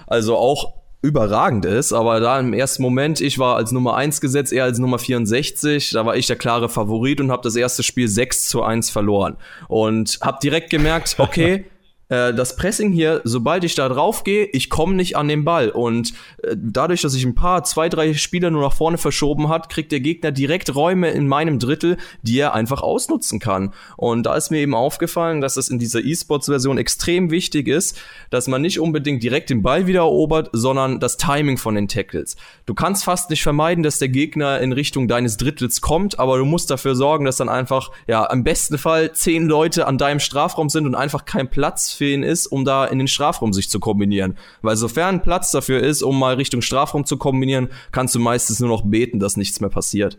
Also 0.06 0.38
auch 0.38 0.81
überragend 1.02 1.66
ist, 1.66 1.94
aber 1.94 2.20
da 2.20 2.40
im 2.40 2.54
ersten 2.54 2.84
Moment, 2.84 3.22
ich 3.22 3.40
war 3.40 3.56
als 3.56 3.72
Nummer 3.72 3.96
1 3.96 4.22
gesetzt, 4.22 4.54
er 4.54 4.66
als 4.66 4.78
Nummer 4.78 5.00
64, 5.00 5.92
da 5.92 6.06
war 6.06 6.16
ich 6.16 6.28
der 6.28 6.36
klare 6.36 6.70
Favorit 6.70 7.20
und 7.20 7.32
habe 7.32 7.42
das 7.42 7.56
erste 7.56 7.82
Spiel 7.82 8.08
6 8.08 8.46
zu 8.46 8.62
1 8.62 8.92
verloren. 8.92 9.38
Und 9.68 10.20
habe 10.22 10.38
direkt 10.44 10.70
gemerkt, 10.70 11.16
okay, 11.18 11.66
äh, 12.12 12.34
das 12.34 12.58
Pressing 12.58 12.92
hier, 12.92 13.22
sobald 13.24 13.64
ich 13.64 13.74
da 13.74 13.88
drauf 13.88 14.24
gehe, 14.24 14.46
ich 14.46 14.70
komme 14.70 14.96
nicht 14.96 15.16
an 15.16 15.30
den 15.30 15.46
Ball. 15.46 15.70
Und 15.70 16.14
äh, 16.44 16.56
dadurch, 16.58 17.02
dass 17.02 17.16
ich 17.16 17.24
ein 17.24 17.36
paar, 17.36 17.64
zwei, 17.64 17.88
drei 17.88 18.14
Spieler 18.14 18.52
nur 18.52 18.62
nach 18.62 18.74
vorne 18.74 18.98
verschoben 18.98 19.48
hat, 19.48 19.70
kriegt 19.70 19.92
der 19.94 20.02
Gegner 20.02 20.32
direkt 20.32 20.76
Räume 20.76 21.10
in 21.12 21.28
meinem 21.28 21.58
Drittel, 21.58 21.98
die 22.22 22.38
er 22.38 22.54
einfach 22.54 22.82
ausnutzen 22.82 23.40
kann. 23.40 23.74
Und 23.96 24.24
da 24.26 24.36
ist 24.36 24.52
mir 24.52 24.60
eben 24.60 24.76
aufgefallen, 24.76 25.40
dass 25.40 25.56
es 25.56 25.70
in 25.70 25.80
dieser 25.80 26.04
E-Sports-Version 26.04 26.78
extrem 26.78 27.32
wichtig 27.32 27.70
ist, 27.70 27.98
dass 28.30 28.48
man 28.48 28.62
nicht 28.62 28.80
unbedingt 28.80 29.24
direkt 29.24 29.50
den 29.50 29.62
Ball 29.62 29.88
wieder 29.88 30.02
erobert, 30.02 30.50
sondern 30.52 31.00
das 31.00 31.16
Timing 31.16 31.58
von 31.58 31.76
den 31.76 31.88
Tackles. 31.88 32.36
Du 32.66 32.74
kannst 32.74 33.06
fast 33.06 33.30
nicht 33.30 33.44
vermeiden, 33.44 33.84
dass 33.84 34.00
der 34.00 34.10
Gegner 34.10 34.60
in 34.60 34.74
Richtung 34.74 35.08
deines 35.08 35.38
Drittels 35.38 35.80
kommt, 35.80 36.20
aber 36.20 36.38
du 36.38 36.44
musst 36.46 36.70
dafür 36.72 36.96
sorgen, 36.96 37.24
dass 37.24 37.38
dann 37.38 37.48
einfach, 37.48 37.92
ja, 38.08 38.26
im 38.26 38.44
besten 38.44 38.78
Fall 38.78 39.14
zehn 39.14 39.48
Leute 39.48 39.88
an 39.88 39.98
deinem 39.98 40.20
Strafraum 40.20 40.68
sind 40.68 40.86
und 40.86 40.96
einfach 40.96 41.24
kein 41.24 41.50
Platz 41.50 42.01
für 42.02 42.08
ihn 42.08 42.24
ist, 42.24 42.48
um 42.48 42.66
da 42.66 42.86
in 42.86 42.98
den 42.98 43.08
Strafraum 43.08 43.54
sich 43.54 43.70
zu 43.70 43.80
kombinieren. 43.80 44.36
Weil 44.64 44.76
sofern 44.76 45.22
Platz 45.22 45.52
dafür 45.52 45.82
ist, 45.82 46.02
um 46.02 46.18
mal 46.18 46.34
Richtung 46.34 46.64
Strafraum 46.64 47.06
zu 47.06 47.16
kombinieren, 47.16 47.68
kannst 47.92 48.16
du 48.16 48.20
meistens 48.20 48.60
nur 48.60 48.70
noch 48.70 48.82
beten, 48.84 49.20
dass 49.20 49.38
nichts 49.38 49.62
mehr 49.62 49.70
passiert. 49.70 50.18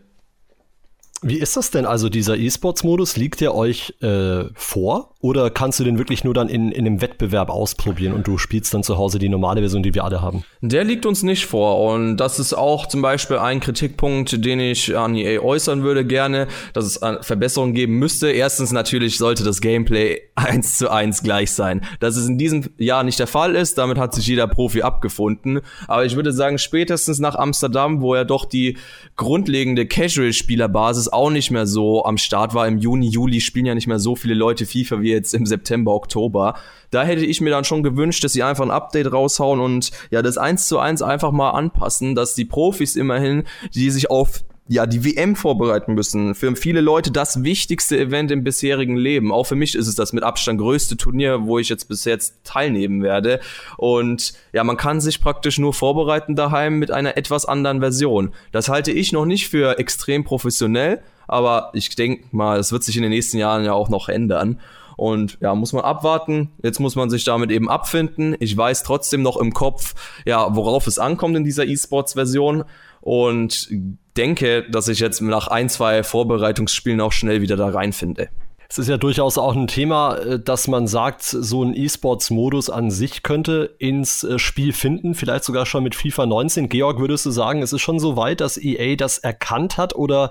Wie 1.24 1.38
ist 1.38 1.56
das 1.56 1.70
denn? 1.70 1.86
Also 1.86 2.08
dieser 2.08 2.36
E-Sports-Modus, 2.36 3.16
liegt 3.16 3.40
der 3.40 3.54
euch 3.54 3.94
äh, 4.02 4.44
vor? 4.54 5.14
Oder 5.20 5.50
kannst 5.50 5.78
du 5.78 5.84
den 5.84 5.96
wirklich 5.98 6.24
nur 6.24 6.34
dann 6.34 6.48
in, 6.48 6.72
in 6.72 6.84
einem 6.84 7.00
Wettbewerb 7.00 7.48
ausprobieren 7.48 8.12
und 8.12 8.26
du 8.26 8.38
spielst 8.38 8.74
dann 8.74 8.82
zu 8.82 8.98
Hause 8.98 9.20
die 9.20 9.28
normale 9.28 9.60
Version, 9.60 9.84
die 9.84 9.94
wir 9.94 10.02
alle 10.02 10.20
haben? 10.20 10.44
Der 10.62 10.82
liegt 10.82 11.06
uns 11.06 11.22
nicht 11.22 11.46
vor. 11.46 11.92
Und 11.92 12.16
das 12.16 12.40
ist 12.40 12.54
auch 12.54 12.86
zum 12.86 13.02
Beispiel 13.02 13.38
ein 13.38 13.60
Kritikpunkt, 13.60 14.44
den 14.44 14.58
ich 14.58 14.96
an 14.96 15.14
EA 15.14 15.40
äußern 15.40 15.84
würde 15.84 16.04
gerne, 16.04 16.48
dass 16.72 16.86
es 16.86 17.00
Verbesserungen 17.24 17.72
geben 17.72 18.00
müsste. 18.00 18.32
Erstens 18.32 18.72
natürlich 18.72 19.16
sollte 19.16 19.44
das 19.44 19.60
Gameplay 19.60 20.22
eins 20.34 20.76
zu 20.76 20.90
eins 20.90 21.22
gleich 21.22 21.52
sein. 21.52 21.82
Dass 22.00 22.16
es 22.16 22.26
in 22.26 22.36
diesem 22.36 22.70
Jahr 22.76 23.04
nicht 23.04 23.20
der 23.20 23.28
Fall 23.28 23.54
ist, 23.54 23.78
damit 23.78 23.98
hat 23.98 24.16
sich 24.16 24.26
jeder 24.26 24.48
Profi 24.48 24.82
abgefunden. 24.82 25.60
Aber 25.86 26.04
ich 26.04 26.16
würde 26.16 26.32
sagen, 26.32 26.58
spätestens 26.58 27.20
nach 27.20 27.36
Amsterdam, 27.36 28.00
wo 28.00 28.16
ja 28.16 28.24
doch 28.24 28.44
die 28.44 28.76
grundlegende 29.14 29.86
Casual-Spielerbasis 29.86 31.11
auch 31.12 31.30
nicht 31.30 31.50
mehr 31.50 31.66
so 31.66 32.04
am 32.04 32.18
Start 32.18 32.54
war. 32.54 32.66
Im 32.66 32.78
Juni, 32.78 33.08
Juli 33.08 33.40
spielen 33.40 33.66
ja 33.66 33.74
nicht 33.74 33.86
mehr 33.86 33.98
so 33.98 34.16
viele 34.16 34.34
Leute 34.34 34.66
FIFA 34.66 35.00
wie 35.00 35.10
jetzt 35.10 35.34
im 35.34 35.46
September, 35.46 35.94
Oktober. 35.94 36.54
Da 36.90 37.04
hätte 37.04 37.24
ich 37.24 37.40
mir 37.40 37.50
dann 37.50 37.64
schon 37.64 37.82
gewünscht, 37.82 38.24
dass 38.24 38.32
sie 38.32 38.42
einfach 38.42 38.64
ein 38.64 38.70
Update 38.70 39.12
raushauen 39.12 39.60
und 39.60 39.90
ja, 40.10 40.22
das 40.22 40.38
eins 40.38 40.68
zu 40.68 40.78
eins 40.78 41.02
einfach 41.02 41.32
mal 41.32 41.50
anpassen, 41.50 42.14
dass 42.14 42.34
die 42.34 42.44
Profis 42.44 42.96
immerhin, 42.96 43.44
die 43.74 43.90
sich 43.90 44.10
auf 44.10 44.42
ja, 44.68 44.86
die 44.86 45.04
WM 45.04 45.34
vorbereiten 45.34 45.94
müssen. 45.94 46.34
Für 46.34 46.54
viele 46.54 46.80
Leute 46.80 47.10
das 47.10 47.42
wichtigste 47.42 47.98
Event 47.98 48.30
im 48.30 48.44
bisherigen 48.44 48.96
Leben. 48.96 49.32
Auch 49.32 49.44
für 49.44 49.56
mich 49.56 49.74
ist 49.74 49.88
es 49.88 49.96
das 49.96 50.12
mit 50.12 50.22
Abstand 50.22 50.60
größte 50.60 50.96
Turnier, 50.96 51.44
wo 51.44 51.58
ich 51.58 51.68
jetzt 51.68 51.88
bis 51.88 52.04
jetzt 52.04 52.36
teilnehmen 52.44 53.02
werde. 53.02 53.40
Und 53.76 54.34
ja, 54.52 54.62
man 54.62 54.76
kann 54.76 55.00
sich 55.00 55.20
praktisch 55.20 55.58
nur 55.58 55.74
vorbereiten 55.74 56.36
daheim 56.36 56.78
mit 56.78 56.92
einer 56.92 57.16
etwas 57.16 57.44
anderen 57.44 57.80
Version. 57.80 58.32
Das 58.52 58.68
halte 58.68 58.92
ich 58.92 59.12
noch 59.12 59.24
nicht 59.24 59.48
für 59.48 59.78
extrem 59.78 60.22
professionell, 60.22 61.02
aber 61.26 61.70
ich 61.74 61.94
denke 61.96 62.24
mal, 62.30 62.58
es 62.58 62.70
wird 62.70 62.84
sich 62.84 62.96
in 62.96 63.02
den 63.02 63.10
nächsten 63.10 63.38
Jahren 63.38 63.64
ja 63.64 63.72
auch 63.72 63.88
noch 63.88 64.08
ändern. 64.08 64.60
Und 64.96 65.38
ja, 65.40 65.54
muss 65.56 65.72
man 65.72 65.82
abwarten. 65.82 66.52
Jetzt 66.62 66.78
muss 66.78 66.94
man 66.94 67.10
sich 67.10 67.24
damit 67.24 67.50
eben 67.50 67.68
abfinden. 67.68 68.36
Ich 68.38 68.56
weiß 68.56 68.84
trotzdem 68.84 69.22
noch 69.22 69.36
im 69.36 69.52
Kopf, 69.52 69.94
ja, 70.24 70.54
worauf 70.54 70.86
es 70.86 70.98
ankommt 70.98 71.36
in 71.36 71.44
dieser 71.44 71.66
E-Sports-Version 71.66 72.64
und 73.00 73.68
denke, 74.16 74.68
dass 74.70 74.88
ich 74.88 75.00
jetzt 75.00 75.20
nach 75.20 75.48
ein, 75.48 75.68
zwei 75.68 76.02
Vorbereitungsspielen 76.02 77.00
auch 77.00 77.12
schnell 77.12 77.40
wieder 77.40 77.56
da 77.56 77.68
reinfinde. 77.68 78.28
Es 78.68 78.78
ist 78.78 78.88
ja 78.88 78.96
durchaus 78.96 79.36
auch 79.36 79.54
ein 79.54 79.66
Thema, 79.66 80.16
äh, 80.16 80.40
dass 80.40 80.66
man 80.66 80.86
sagt, 80.86 81.24
so 81.24 81.62
ein 81.62 81.76
E-Sports-Modus 81.76 82.70
an 82.70 82.90
sich 82.90 83.22
könnte 83.22 83.74
ins 83.78 84.24
äh, 84.24 84.38
Spiel 84.38 84.72
finden, 84.72 85.14
vielleicht 85.14 85.44
sogar 85.44 85.66
schon 85.66 85.84
mit 85.84 85.94
FIFA 85.94 86.24
19. 86.24 86.70
Georg, 86.70 86.98
würdest 86.98 87.26
du 87.26 87.30
sagen, 87.30 87.60
es 87.60 87.74
ist 87.74 87.82
schon 87.82 87.98
so 87.98 88.16
weit, 88.16 88.40
dass 88.40 88.56
EA 88.56 88.96
das 88.96 89.18
erkannt 89.18 89.76
hat 89.76 89.94
oder 89.94 90.30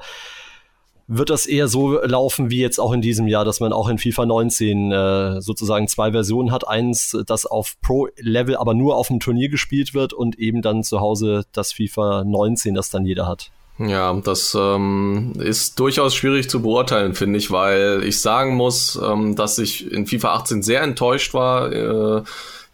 wird 1.05 1.29
das 1.29 1.45
eher 1.45 1.67
so 1.67 2.01
laufen 2.01 2.49
wie 2.49 2.61
jetzt 2.61 2.79
auch 2.79 2.93
in 2.93 3.01
diesem 3.01 3.27
Jahr, 3.27 3.45
dass 3.45 3.59
man 3.59 3.73
auch 3.73 3.89
in 3.89 3.99
FIFA 3.99 4.25
19 4.25 4.91
äh, 4.91 5.41
sozusagen 5.41 5.87
zwei 5.87 6.11
Versionen 6.11 6.51
hat. 6.51 6.67
Eins, 6.67 7.15
das 7.27 7.45
auf 7.45 7.75
Pro-Level, 7.81 8.55
aber 8.55 8.73
nur 8.73 8.95
auf 8.95 9.09
dem 9.09 9.19
Turnier 9.19 9.49
gespielt 9.49 9.93
wird 9.93 10.13
und 10.13 10.39
eben 10.39 10.63
dann 10.63 10.83
zu 10.83 10.99
Hause 10.99 11.43
das 11.51 11.73
FIFA 11.73 12.23
19, 12.23 12.73
das 12.73 12.89
dann 12.89 13.05
jeder 13.05 13.27
hat. 13.27 13.51
Ja, 13.87 14.13
das 14.13 14.55
ähm, 14.59 15.33
ist 15.39 15.79
durchaus 15.79 16.13
schwierig 16.13 16.49
zu 16.49 16.61
beurteilen, 16.61 17.15
finde 17.15 17.39
ich, 17.39 17.49
weil 17.49 18.03
ich 18.03 18.19
sagen 18.19 18.55
muss, 18.55 18.99
ähm, 19.01 19.35
dass 19.35 19.57
ich 19.57 19.91
in 19.91 20.05
FIFA 20.05 20.33
18 20.35 20.61
sehr 20.61 20.81
enttäuscht 20.81 21.33
war, 21.33 21.71
äh, 21.71 22.21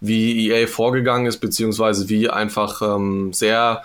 wie 0.01 0.49
EA 0.49 0.67
vorgegangen 0.67 1.25
ist, 1.25 1.37
beziehungsweise 1.37 2.09
wie 2.09 2.29
einfach 2.29 2.81
ähm, 2.81 3.31
sehr 3.31 3.83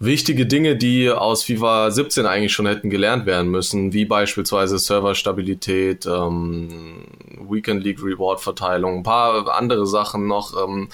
wichtige 0.00 0.46
Dinge, 0.46 0.76
die 0.76 1.08
aus 1.10 1.44
FIFA 1.44 1.92
17 1.92 2.26
eigentlich 2.26 2.52
schon 2.52 2.66
hätten 2.66 2.90
gelernt 2.90 3.26
werden 3.26 3.50
müssen, 3.50 3.92
wie 3.92 4.04
beispielsweise 4.04 4.78
Serverstabilität, 4.78 6.06
ähm, 6.06 7.04
Weekend 7.48 7.84
League 7.84 8.02
Reward 8.02 8.40
Verteilung, 8.40 8.98
ein 8.98 9.02
paar 9.04 9.54
andere 9.54 9.86
Sachen 9.86 10.26
noch. 10.26 10.56
Ähm, 10.64 10.88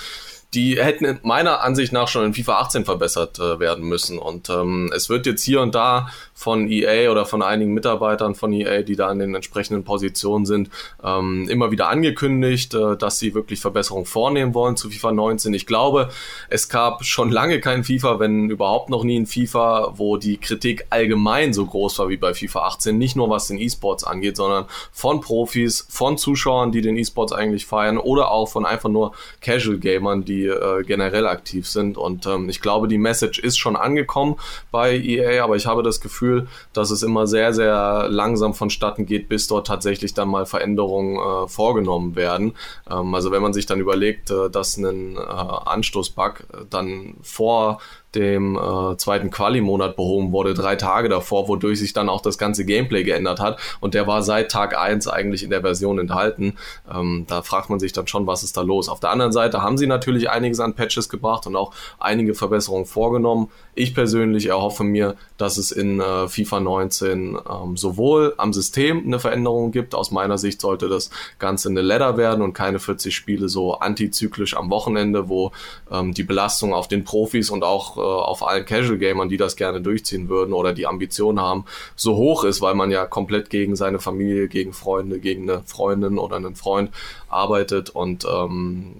die 0.56 0.82
hätten 0.82 1.18
meiner 1.22 1.62
Ansicht 1.62 1.92
nach 1.92 2.08
schon 2.08 2.24
in 2.24 2.32
FIFA 2.34 2.60
18 2.60 2.84
verbessert 2.86 3.38
äh, 3.38 3.60
werden 3.60 3.84
müssen. 3.84 4.18
Und 4.18 4.48
ähm, 4.48 4.90
es 4.96 5.10
wird 5.10 5.26
jetzt 5.26 5.42
hier 5.42 5.60
und 5.60 5.74
da 5.74 6.08
von 6.32 6.70
EA 6.70 7.10
oder 7.10 7.26
von 7.26 7.42
einigen 7.42 7.74
Mitarbeitern 7.74 8.34
von 8.34 8.54
EA, 8.54 8.80
die 8.80 8.96
da 8.96 9.12
in 9.12 9.18
den 9.18 9.34
entsprechenden 9.34 9.84
Positionen 9.84 10.46
sind, 10.46 10.70
ähm, 11.04 11.46
immer 11.50 11.70
wieder 11.70 11.90
angekündigt, 11.90 12.72
äh, 12.72 12.96
dass 12.96 13.18
sie 13.18 13.34
wirklich 13.34 13.60
Verbesserungen 13.60 14.06
vornehmen 14.06 14.54
wollen 14.54 14.78
zu 14.78 14.88
FIFA 14.88 15.12
19. 15.12 15.52
Ich 15.52 15.66
glaube, 15.66 16.08
es 16.48 16.70
gab 16.70 17.04
schon 17.04 17.30
lange 17.30 17.60
kein 17.60 17.84
FIFA, 17.84 18.18
wenn 18.18 18.48
überhaupt 18.48 18.88
noch 18.88 19.04
nie 19.04 19.20
ein 19.20 19.26
FIFA, 19.26 19.92
wo 19.96 20.16
die 20.16 20.38
Kritik 20.38 20.86
allgemein 20.88 21.52
so 21.52 21.66
groß 21.66 21.98
war 21.98 22.08
wie 22.08 22.16
bei 22.16 22.32
FIFA 22.32 22.60
18. 22.60 22.96
Nicht 22.96 23.14
nur 23.14 23.28
was 23.28 23.48
den 23.48 23.58
E-Sports 23.58 24.04
angeht, 24.04 24.38
sondern 24.38 24.64
von 24.90 25.20
Profis, 25.20 25.86
von 25.90 26.16
Zuschauern, 26.16 26.72
die 26.72 26.80
den 26.80 26.96
E-Sports 26.96 27.34
eigentlich 27.34 27.66
feiern 27.66 27.98
oder 27.98 28.30
auch 28.30 28.48
von 28.48 28.64
einfach 28.64 28.88
nur 28.88 29.12
Casual-Gamern, 29.42 30.24
die 30.24 30.45
äh, 30.48 30.82
generell 30.84 31.26
aktiv 31.26 31.68
sind. 31.68 31.98
Und 31.98 32.26
ähm, 32.26 32.48
ich 32.48 32.60
glaube, 32.60 32.88
die 32.88 32.98
Message 32.98 33.38
ist 33.38 33.58
schon 33.58 33.76
angekommen 33.76 34.36
bei 34.70 34.96
EA, 34.96 35.42
aber 35.42 35.56
ich 35.56 35.66
habe 35.66 35.82
das 35.82 36.00
Gefühl, 36.00 36.48
dass 36.72 36.90
es 36.90 37.02
immer 37.02 37.26
sehr, 37.26 37.52
sehr 37.52 38.08
langsam 38.08 38.54
vonstatten 38.54 39.06
geht, 39.06 39.28
bis 39.28 39.46
dort 39.46 39.66
tatsächlich 39.66 40.14
dann 40.14 40.28
mal 40.28 40.46
Veränderungen 40.46 41.16
äh, 41.16 41.48
vorgenommen 41.48 42.16
werden. 42.16 42.54
Ähm, 42.90 43.14
also 43.14 43.30
wenn 43.30 43.42
man 43.42 43.52
sich 43.52 43.66
dann 43.66 43.80
überlegt, 43.80 44.30
äh, 44.30 44.50
dass 44.50 44.76
ein 44.76 45.16
äh, 45.16 45.20
Anstoßbug 45.20 46.44
dann 46.70 47.16
vor 47.22 47.78
dem 48.14 48.56
äh, 48.56 48.96
zweiten 48.96 49.30
Quali-Monat 49.30 49.96
behoben 49.96 50.32
wurde, 50.32 50.54
drei 50.54 50.76
Tage 50.76 51.08
davor, 51.08 51.48
wodurch 51.48 51.78
sich 51.78 51.92
dann 51.92 52.08
auch 52.08 52.20
das 52.20 52.38
ganze 52.38 52.64
Gameplay 52.64 53.02
geändert 53.02 53.40
hat. 53.40 53.58
Und 53.80 53.94
der 53.94 54.06
war 54.06 54.22
seit 54.22 54.50
Tag 54.50 54.78
1 54.78 55.08
eigentlich 55.08 55.42
in 55.42 55.50
der 55.50 55.60
Version 55.60 55.98
enthalten. 55.98 56.56
Ähm, 56.92 57.26
da 57.28 57.42
fragt 57.42 57.68
man 57.70 57.78
sich 57.78 57.92
dann 57.92 58.06
schon, 58.06 58.26
was 58.26 58.42
ist 58.42 58.56
da 58.56 58.62
los. 58.62 58.88
Auf 58.88 59.00
der 59.00 59.10
anderen 59.10 59.32
Seite 59.32 59.62
haben 59.62 59.76
sie 59.76 59.86
natürlich 59.86 60.30
einiges 60.30 60.60
an 60.60 60.74
Patches 60.74 61.08
gebracht 61.08 61.46
und 61.46 61.56
auch 61.56 61.72
einige 61.98 62.34
Verbesserungen 62.34 62.86
vorgenommen. 62.86 63.50
Ich 63.74 63.94
persönlich 63.94 64.46
erhoffe 64.46 64.84
mir, 64.84 65.16
dass 65.38 65.58
es 65.58 65.70
in 65.70 66.00
äh, 66.00 66.28
FIFA 66.28 66.60
19 66.60 67.38
ähm, 67.48 67.76
sowohl 67.76 68.34
am 68.36 68.52
System 68.52 69.04
eine 69.04 69.18
Veränderung 69.18 69.70
gibt. 69.70 69.94
Aus 69.94 70.10
meiner 70.10 70.38
Sicht 70.38 70.60
sollte 70.60 70.88
das 70.88 71.10
Ganze 71.38 71.68
eine 71.68 71.82
Ladder 71.82 72.16
werden 72.16 72.42
und 72.42 72.52
keine 72.52 72.78
40 72.78 73.14
Spiele 73.14 73.48
so 73.48 73.74
antizyklisch 73.74 74.56
am 74.56 74.70
Wochenende, 74.70 75.28
wo 75.28 75.52
ähm, 75.90 76.14
die 76.14 76.22
Belastung 76.22 76.72
auf 76.72 76.88
den 76.88 77.04
Profis 77.04 77.50
und 77.50 77.64
auch 77.64 77.96
äh, 77.96 78.00
auf 78.00 78.46
allen 78.46 78.64
Casual 78.64 78.98
Gamern, 78.98 79.28
die 79.28 79.36
das 79.36 79.56
gerne 79.56 79.80
durchziehen 79.80 80.28
würden 80.28 80.52
oder 80.52 80.72
die 80.72 80.86
Ambition 80.86 81.40
haben, 81.40 81.64
so 81.94 82.16
hoch 82.16 82.44
ist, 82.44 82.60
weil 82.60 82.74
man 82.74 82.90
ja 82.90 83.06
komplett 83.06 83.50
gegen 83.50 83.76
seine 83.76 83.98
Familie, 83.98 84.48
gegen 84.48 84.72
Freunde, 84.72 85.18
gegen 85.20 85.50
eine 85.50 85.62
Freundin 85.66 86.18
oder 86.18 86.36
einen 86.36 86.56
Freund 86.56 86.90
arbeitet 87.28 87.90
und 87.90 88.24
ähm, 88.24 88.94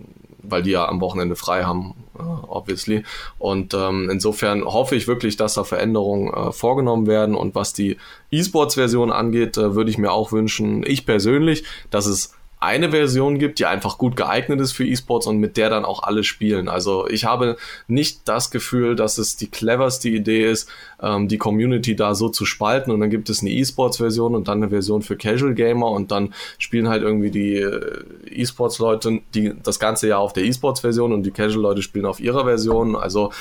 weil 0.48 0.62
die 0.62 0.70
ja 0.70 0.88
am 0.88 1.00
Wochenende 1.00 1.36
frei 1.36 1.64
haben, 1.64 1.94
uh, 2.18 2.46
obviously. 2.48 3.04
Und 3.38 3.74
ähm, 3.74 4.08
insofern 4.10 4.64
hoffe 4.64 4.96
ich 4.96 5.06
wirklich, 5.06 5.36
dass 5.36 5.54
da 5.54 5.64
Veränderungen 5.64 6.32
äh, 6.32 6.52
vorgenommen 6.52 7.06
werden. 7.06 7.34
Und 7.34 7.54
was 7.54 7.72
die 7.72 7.96
E-Sports-Version 8.30 9.12
angeht, 9.12 9.56
äh, 9.56 9.74
würde 9.74 9.90
ich 9.90 9.98
mir 9.98 10.12
auch 10.12 10.32
wünschen, 10.32 10.84
ich 10.86 11.06
persönlich, 11.06 11.64
dass 11.90 12.06
es 12.06 12.34
eine 12.58 12.90
Version 12.90 13.38
gibt, 13.38 13.58
die 13.58 13.66
einfach 13.66 13.98
gut 13.98 14.16
geeignet 14.16 14.60
ist 14.60 14.72
für 14.72 14.86
E-Sports 14.86 15.26
und 15.26 15.38
mit 15.38 15.56
der 15.58 15.68
dann 15.68 15.84
auch 15.84 16.02
alle 16.02 16.24
spielen. 16.24 16.68
Also 16.68 17.06
ich 17.06 17.24
habe 17.26 17.56
nicht 17.86 18.26
das 18.26 18.50
Gefühl, 18.50 18.96
dass 18.96 19.18
es 19.18 19.36
die 19.36 19.50
cleverste 19.50 20.08
Idee 20.08 20.50
ist, 20.50 20.68
ähm, 21.02 21.28
die 21.28 21.36
Community 21.36 21.94
da 21.94 22.14
so 22.14 22.30
zu 22.30 22.46
spalten 22.46 22.90
und 22.90 23.00
dann 23.00 23.10
gibt 23.10 23.28
es 23.28 23.40
eine 23.40 23.50
E-Sports-Version 23.50 24.34
und 24.34 24.48
dann 24.48 24.62
eine 24.62 24.70
Version 24.70 25.02
für 25.02 25.16
Casual 25.16 25.54
Gamer 25.54 25.90
und 25.90 26.10
dann 26.10 26.32
spielen 26.58 26.88
halt 26.88 27.02
irgendwie 27.02 27.30
die 27.30 27.56
äh, 27.56 28.04
E-Sports-Leute 28.30 29.20
das 29.62 29.78
ganze 29.78 30.08
Jahr 30.08 30.20
auf 30.20 30.32
der 30.32 30.44
E-Sports-Version 30.44 31.12
und 31.12 31.24
die 31.24 31.32
Casual-Leute 31.32 31.82
spielen 31.82 32.06
auf 32.06 32.20
ihrer 32.20 32.44
Version. 32.44 32.96
Also 32.96 33.32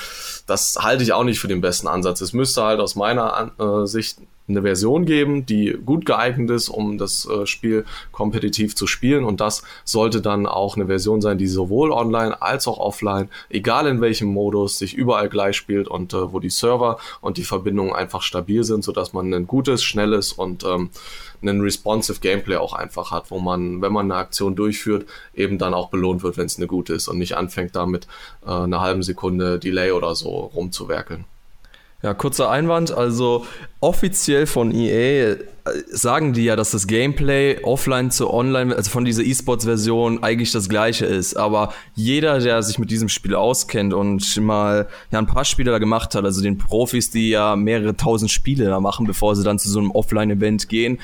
das 0.46 0.76
halte 0.80 1.02
ich 1.02 1.14
auch 1.14 1.24
nicht 1.24 1.40
für 1.40 1.48
den 1.48 1.62
besten 1.62 1.88
Ansatz. 1.88 2.20
Es 2.20 2.34
müsste 2.34 2.62
halt 2.64 2.80
aus 2.80 2.96
meiner 2.96 3.52
äh, 3.58 3.86
Sicht 3.86 4.18
eine 4.48 4.62
Version 4.62 5.04
geben, 5.06 5.44
die 5.44 5.76
gut 5.84 6.06
geeignet 6.06 6.50
ist, 6.50 6.68
um 6.68 6.98
das 6.98 7.28
äh, 7.28 7.46
Spiel 7.46 7.84
kompetitiv 8.12 8.76
zu 8.76 8.86
spielen. 8.86 9.24
Und 9.24 9.40
das 9.40 9.62
sollte 9.84 10.20
dann 10.20 10.46
auch 10.46 10.76
eine 10.76 10.86
Version 10.86 11.20
sein, 11.20 11.38
die 11.38 11.48
sowohl 11.48 11.90
online 11.90 12.40
als 12.40 12.68
auch 12.68 12.78
offline, 12.78 13.28
egal 13.50 13.86
in 13.86 14.00
welchem 14.00 14.28
Modus, 14.28 14.78
sich 14.78 14.94
überall 14.94 15.28
gleich 15.28 15.56
spielt 15.56 15.88
und 15.88 16.14
äh, 16.14 16.32
wo 16.32 16.38
die 16.38 16.50
Server 16.50 16.98
und 17.20 17.38
die 17.38 17.44
Verbindungen 17.44 17.92
einfach 17.92 18.22
stabil 18.22 18.62
sind, 18.64 18.84
sodass 18.84 19.12
man 19.12 19.32
ein 19.34 19.46
gutes, 19.46 19.82
schnelles 19.82 20.32
und 20.32 20.64
ähm, 20.64 20.90
einen 21.42 21.60
responsive 21.60 22.20
Gameplay 22.20 22.56
auch 22.56 22.72
einfach 22.72 23.10
hat, 23.10 23.30
wo 23.30 23.38
man, 23.38 23.82
wenn 23.82 23.92
man 23.92 24.10
eine 24.10 24.20
Aktion 24.20 24.56
durchführt, 24.56 25.06
eben 25.34 25.58
dann 25.58 25.74
auch 25.74 25.90
belohnt 25.90 26.22
wird, 26.22 26.36
wenn 26.36 26.46
es 26.46 26.56
eine 26.56 26.66
gute 26.66 26.94
ist 26.94 27.08
und 27.08 27.18
nicht 27.18 27.36
anfängt 27.36 27.76
damit 27.76 28.06
äh, 28.46 28.50
eine 28.50 28.80
halbe 28.80 29.02
Sekunde 29.02 29.58
Delay 29.58 29.90
oder 29.90 30.14
so 30.14 30.30
rumzuwerkeln. 30.30 31.24
Ja, 32.06 32.14
kurzer 32.14 32.50
Einwand. 32.50 32.92
Also 32.92 33.46
offiziell 33.80 34.46
von 34.46 34.70
EA 34.70 35.32
äh, 35.32 35.36
sagen 35.88 36.34
die 36.34 36.44
ja, 36.44 36.54
dass 36.54 36.70
das 36.70 36.86
Gameplay 36.86 37.58
offline 37.64 38.12
zu 38.12 38.32
online, 38.32 38.76
also 38.76 38.92
von 38.92 39.04
dieser 39.04 39.24
E-Sports-Version 39.24 40.22
eigentlich 40.22 40.52
das 40.52 40.68
gleiche 40.68 41.04
ist. 41.04 41.36
Aber 41.36 41.74
jeder, 41.96 42.38
der 42.38 42.62
sich 42.62 42.78
mit 42.78 42.92
diesem 42.92 43.08
Spiel 43.08 43.34
auskennt 43.34 43.92
und 43.92 44.36
mal 44.36 44.86
ja 45.10 45.18
ein 45.18 45.26
paar 45.26 45.44
Spiele 45.44 45.72
da 45.72 45.78
gemacht 45.78 46.14
hat, 46.14 46.24
also 46.24 46.42
den 46.42 46.58
Profis, 46.58 47.10
die 47.10 47.30
ja 47.30 47.56
mehrere 47.56 47.96
tausend 47.96 48.30
Spiele 48.30 48.66
da 48.66 48.78
machen, 48.78 49.04
bevor 49.04 49.34
sie 49.34 49.42
dann 49.42 49.58
zu 49.58 49.68
so 49.68 49.80
einem 49.80 49.90
Offline-Event 49.90 50.68
gehen, 50.68 51.00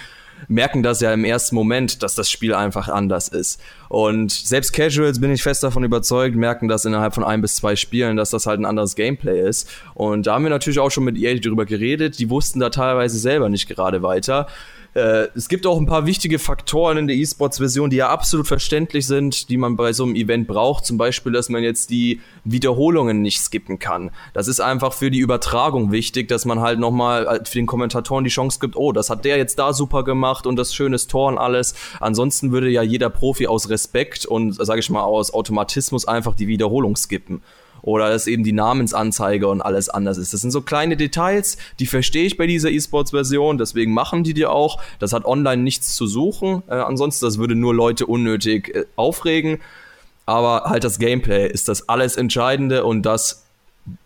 merken 0.49 0.83
das 0.83 1.01
ja 1.01 1.13
im 1.13 1.25
ersten 1.25 1.55
Moment, 1.55 2.03
dass 2.03 2.15
das 2.15 2.31
Spiel 2.31 2.55
einfach 2.55 2.89
anders 2.89 3.29
ist. 3.29 3.61
Und 3.89 4.33
selbst 4.33 4.73
Casuals, 4.73 5.21
bin 5.21 5.31
ich 5.33 5.43
fest 5.43 5.63
davon 5.63 5.85
überzeugt, 5.85 6.37
merken 6.37 6.69
das 6.69 6.85
innerhalb 6.85 7.15
von 7.15 7.25
ein 7.25 7.41
bis 7.41 7.57
zwei 7.57 7.77
Spielen, 7.77 8.17
dass 8.17 8.31
das 8.31 8.47
halt 8.47 8.61
ein 8.61 8.65
anderes 8.65 8.95
Gameplay 8.95 9.41
ist. 9.47 9.69
Und 9.95 10.27
da 10.27 10.35
haben 10.35 10.45
wir 10.45 10.51
natürlich 10.51 10.79
auch 10.79 10.91
schon 10.91 11.05
mit 11.05 11.19
EA 11.19 11.39
darüber 11.39 11.67
geredet. 11.67 12.19
Die 12.19 12.31
wussten 12.31 12.61
da 12.61 12.71
teilweise 12.71 13.19
selber 13.19 13.49
nicht 13.49 13.69
gerade 13.69 14.03
weiter. 14.03 14.47
Äh, 14.95 15.29
es 15.35 15.49
gibt 15.49 15.67
auch 15.67 15.79
ein 15.79 15.87
paar 15.87 16.07
wichtige 16.07 16.39
Faktoren 16.39 16.99
in 16.99 17.07
der 17.07 17.17
E-Sports-Version, 17.17 17.91
die 17.91 17.97
ja 17.97 18.09
absolut 18.11 18.47
verständlich 18.47 19.07
sind, 19.07 19.49
die 19.49 19.57
man 19.57 19.77
bei 19.77 19.93
so 19.93 20.05
einem 20.05 20.15
Event 20.15 20.47
braucht. 20.47 20.85
Zum 20.85 20.99
Beispiel, 20.99 21.33
dass 21.33 21.49
man 21.49 21.63
jetzt 21.63 21.91
die 21.91 22.21
Wiederholungen 22.45 23.23
nicht 23.23 23.41
skippen 23.41 23.79
kann. 23.79 24.11
Das 24.35 24.49
ist 24.49 24.61
einfach 24.61 24.93
für 24.93 25.11
die 25.11 25.19
Übertragung 25.19 25.93
wichtig, 25.93 26.29
dass 26.29 26.45
man 26.45 26.61
halt 26.61 26.79
nochmal 26.79 27.27
äh, 27.27 27.45
für 27.45 27.59
den 27.59 27.67
Kommentatoren 27.67 28.25
die 28.25 28.31
Chance 28.31 28.59
gibt, 28.61 28.77
oh, 28.77 28.93
das 28.93 29.09
hat 29.09 29.25
der 29.25 29.39
jetzt 29.39 29.59
da 29.59 29.73
super 29.73 30.05
gemacht 30.05 30.47
und 30.47 30.57
das 30.57 30.75
schönes 30.75 31.07
Tor 31.07 31.29
und 31.29 31.39
alles. 31.39 31.75
Ansonsten 32.01 32.53
würde 32.53 32.69
ja 32.69 32.83
jeder 32.83 33.11
Profi 33.11 33.47
aus 33.47 33.71
Respekt 33.71 34.27
und, 34.27 34.55
sage 34.55 34.81
ich 34.81 34.91
mal, 34.91 35.03
aus 35.03 35.33
Automatismus 35.33 36.07
einfach 36.07 36.35
die 36.35 36.49
Wiederholung 36.49 36.97
skippen 36.97 37.43
oder 37.83 38.11
dass 38.11 38.27
eben 38.27 38.45
die 38.45 38.53
Namensanzeige 38.53 39.49
und 39.49 39.61
alles 39.61 39.89
anders 39.89 40.19
ist. 40.19 40.33
Das 40.33 40.41
sind 40.41 40.53
so 40.53 40.63
kleine 40.63 40.97
Details, 40.97 41.59
die 41.79 41.87
verstehe 41.87 42.25
ich 42.25 42.37
bei 42.37 42.47
dieser 42.47 42.71
E-Sports-Version, 42.71 43.59
deswegen 43.59 43.93
machen 43.93 44.25
die 44.25 44.35
die 44.35 44.47
auch. 44.47 44.81
Das 44.99 45.13
hat 45.13 45.25
online 45.25 45.63
nichts 45.63 45.95
zu 45.95 46.07
suchen. 46.07 46.63
Äh, 46.69 46.75
ansonsten, 46.75 47.27
das 47.27 47.39
würde 47.39 47.55
nur 47.55 47.75
Leute 47.75 48.07
unnötig 48.07 48.75
äh, 48.75 48.85
aufregen. 48.97 49.61
Aber 50.25 50.65
halt 50.71 50.85
das 50.85 50.99
Gameplay 50.99 51.49
ist 51.49 51.69
das 51.69 51.89
alles 51.89 52.17
Entscheidende 52.17 52.85
und 52.85 53.03
das 53.03 53.45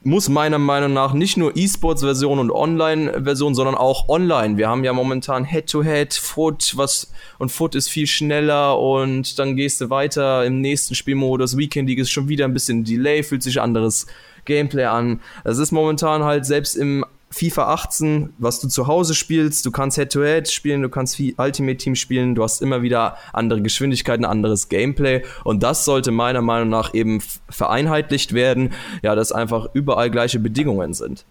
muss 0.03 0.29
meiner 0.29 0.59
Meinung 0.59 0.93
nach 0.95 1.12
nicht 1.12 1.37
nur 1.37 1.57
E-Sports-Version 1.57 2.39
und 2.39 2.51
Online-Version, 2.51 3.55
sondern 3.55 3.75
auch 3.75 4.09
online. 4.09 4.57
Wir 4.57 4.69
haben 4.69 4.85
ja 4.85 4.93
momentan 4.93 5.45
Head-to-Head, 5.45 6.15
Foot, 6.15 6.73
was 6.77 7.12
und 7.39 7.53
Foot 7.53 7.75
ist 7.75 7.89
viel 7.89 8.07
schneller 8.07 8.79
und 8.79 9.39
dann 9.39 9.57
gehst 9.57 9.81
du 9.81 9.91
weiter 9.91 10.47
im 10.47 10.61
nächsten 10.61 10.95
Spielmodus. 10.95 11.59
Weekend 11.59 11.89
League 11.89 11.99
ist 11.99 12.11
schon 12.11 12.29
wieder 12.29 12.47
ein 12.47 12.55
bisschen 12.55 12.85
Delay, 12.85 13.23
fühlt 13.23 13.43
sich 13.43 13.61
anderes 13.61 14.07
Gameplay 14.47 14.85
an. 14.85 15.21
Das 15.45 15.59
ist 15.59 15.73
momentan 15.73 16.25
halt 16.25 16.47
selbst 16.47 16.77
im 16.77 17.05
FIFA 17.31 17.73
18, 17.75 18.35
was 18.39 18.61
du 18.61 18.69
zu 18.69 18.87
Hause 18.87 19.15
spielst, 19.15 19.67
du 19.67 19.71
kannst 19.71 19.97
Head-to-Head 19.99 20.47
-Head 20.47 20.51
spielen, 20.51 20.83
du 20.83 20.89
kannst 20.89 21.21
Ultimate 21.21 21.77
Team 21.77 21.95
spielen, 21.95 22.35
du 22.35 22.43
hast 22.43 22.62
immer 22.62 22.83
wieder 22.83 23.17
andere 23.33 23.62
Geschwindigkeiten, 23.62 24.25
anderes 24.25 24.69
Gameplay. 24.69 25.23
Und 25.45 25.62
das 25.62 25.85
sollte 25.85 26.12
meiner 26.12 26.43
Meinung 26.43 26.69
nach 26.69 26.95
eben 26.95 27.21
vereinheitlicht 27.49 28.33
werden, 28.33 28.73
ja, 29.03 29.15
dass 29.15 29.33
einfach 29.33 29.69
überall 29.75 30.11
gleiche 30.11 30.39
Bedingungen 30.39 30.95
sind. 30.95 31.25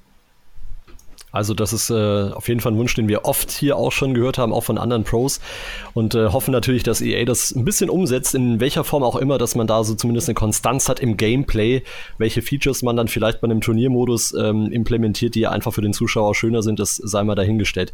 Also 1.36 1.54
das 1.54 1.74
ist 1.74 1.90
äh, 1.90 2.32
auf 2.32 2.48
jeden 2.48 2.62
Fall 2.62 2.72
ein 2.72 2.78
Wunsch, 2.78 2.94
den 2.94 3.10
wir 3.10 3.26
oft 3.26 3.52
hier 3.52 3.76
auch 3.76 3.92
schon 3.92 4.14
gehört 4.14 4.38
haben, 4.38 4.54
auch 4.54 4.64
von 4.64 4.78
anderen 4.78 5.04
Pros. 5.04 5.42
Und 5.94 6.16
äh, 6.16 6.30
hoffen 6.30 6.52
natürlich, 6.52 6.84
dass 6.84 7.02
EA 7.02 7.26
das 7.26 7.54
ein 7.54 7.66
bisschen 7.66 7.90
umsetzt, 7.90 8.36
in 8.36 8.62
welcher 8.62 8.86
Form 8.86 9.04
auch 9.04 9.18
immer, 9.18 9.38
dass 9.38 9.54
man 9.54 9.68
da 9.68 9.84
so 9.84 9.96
zumindest 9.96 10.30
eine 10.30 10.36
Konstanz 10.36 10.88
hat 10.88 11.02
im 11.02 11.18
Gameplay, 11.18 11.84
welche 12.18 12.42
Features 12.42 12.84
man 12.84 12.96
dann 12.96 13.10
vielleicht 13.10 13.42
bei 13.42 13.46
einem 13.46 13.60
Turniermodus 13.60 14.34
ähm, 14.34 14.72
implementiert, 14.72 15.36
die 15.36 15.46
einfach 15.46 15.74
für 15.74 15.82
den 15.82 15.92
Zuschauer 15.92 16.36
schöner 16.36 16.64
sind, 16.64 16.80
das 16.80 16.96
sei 16.96 17.22
mal 17.26 17.36
dahingestellt. 17.36 17.92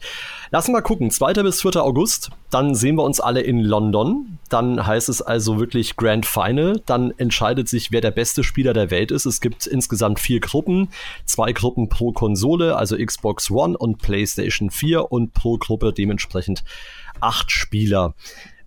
Lassen 0.52 0.68
wir 0.68 0.74
mal 0.74 0.82
gucken. 0.82 1.10
2. 1.10 1.34
bis 1.42 1.64
4. 1.64 1.78
August, 1.78 2.30
dann 2.52 2.76
sehen 2.76 2.96
wir 2.96 3.04
uns 3.04 3.20
alle 3.20 3.42
in 3.42 3.60
London. 3.60 4.38
Dann 4.50 4.86
heißt 4.86 5.10
es 5.10 5.24
also 5.24 5.60
wirklich 5.60 5.96
Grand 5.96 6.28
Final. 6.28 6.80
Dann 6.86 7.12
entscheidet 7.18 7.70
sich, 7.70 7.92
wer 7.92 8.02
der 8.02 8.12
beste 8.12 8.44
Spieler 8.44 8.74
der 8.74 8.92
Welt 8.92 9.10
ist. 9.10 9.26
Es 9.26 9.42
gibt 9.42 9.66
insgesamt 9.66 10.20
vier 10.20 10.42
Gruppen, 10.42 10.90
zwei 11.26 11.54
Gruppen 11.54 11.90
pro 11.90 12.12
Konsole, 12.12 12.76
also 12.76 12.98
Xbox 12.98 13.31
Xbox 13.32 13.50
One 13.52 13.78
und 13.78 14.02
PlayStation 14.02 14.70
4 14.70 15.12
und 15.12 15.34
pro 15.34 15.58
Gruppe 15.58 15.94
dementsprechend 15.94 16.64
acht 17.22 17.52
Spieler. 17.52 18.14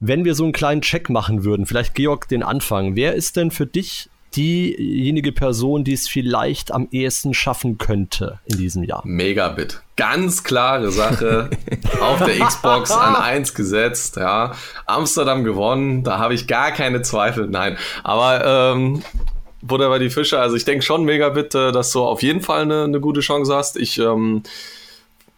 Wenn 0.00 0.24
wir 0.24 0.34
so 0.34 0.44
einen 0.44 0.52
kleinen 0.52 0.80
Check 0.80 1.10
machen 1.10 1.44
würden, 1.44 1.66
vielleicht 1.66 1.94
Georg 1.94 2.28
den 2.28 2.42
Anfang, 2.42 2.96
wer 2.96 3.14
ist 3.14 3.36
denn 3.36 3.50
für 3.50 3.66
dich 3.66 4.08
diejenige 4.36 5.32
Person, 5.32 5.84
die 5.84 5.92
es 5.92 6.08
vielleicht 6.08 6.72
am 6.72 6.88
ehesten 6.90 7.34
schaffen 7.34 7.78
könnte 7.78 8.40
in 8.46 8.58
diesem 8.58 8.82
Jahr? 8.82 9.02
Megabit. 9.04 9.82
Ganz 9.96 10.42
klare 10.42 10.90
Sache. 10.90 11.50
auf 12.00 12.18
der 12.18 12.44
Xbox 12.44 12.90
an 12.90 13.14
eins 13.14 13.54
gesetzt, 13.54 14.16
ja. 14.16 14.52
Amsterdam 14.86 15.44
gewonnen, 15.44 16.02
da 16.02 16.18
habe 16.18 16.34
ich 16.34 16.48
gar 16.48 16.72
keine 16.72 17.02
Zweifel. 17.02 17.46
Nein. 17.48 17.76
Aber 18.02 18.74
ähm, 18.74 19.02
Butter 19.66 19.88
bei 19.88 19.98
die 19.98 20.10
Fische. 20.10 20.38
Also 20.38 20.56
ich 20.56 20.64
denke 20.64 20.84
schon, 20.84 21.04
Megabit, 21.04 21.54
dass 21.54 21.92
du 21.92 22.02
auf 22.04 22.22
jeden 22.22 22.40
Fall 22.40 22.62
eine, 22.62 22.84
eine 22.84 23.00
gute 23.00 23.20
Chance 23.20 23.54
hast. 23.54 23.76
Ich 23.76 23.98
ähm, 23.98 24.42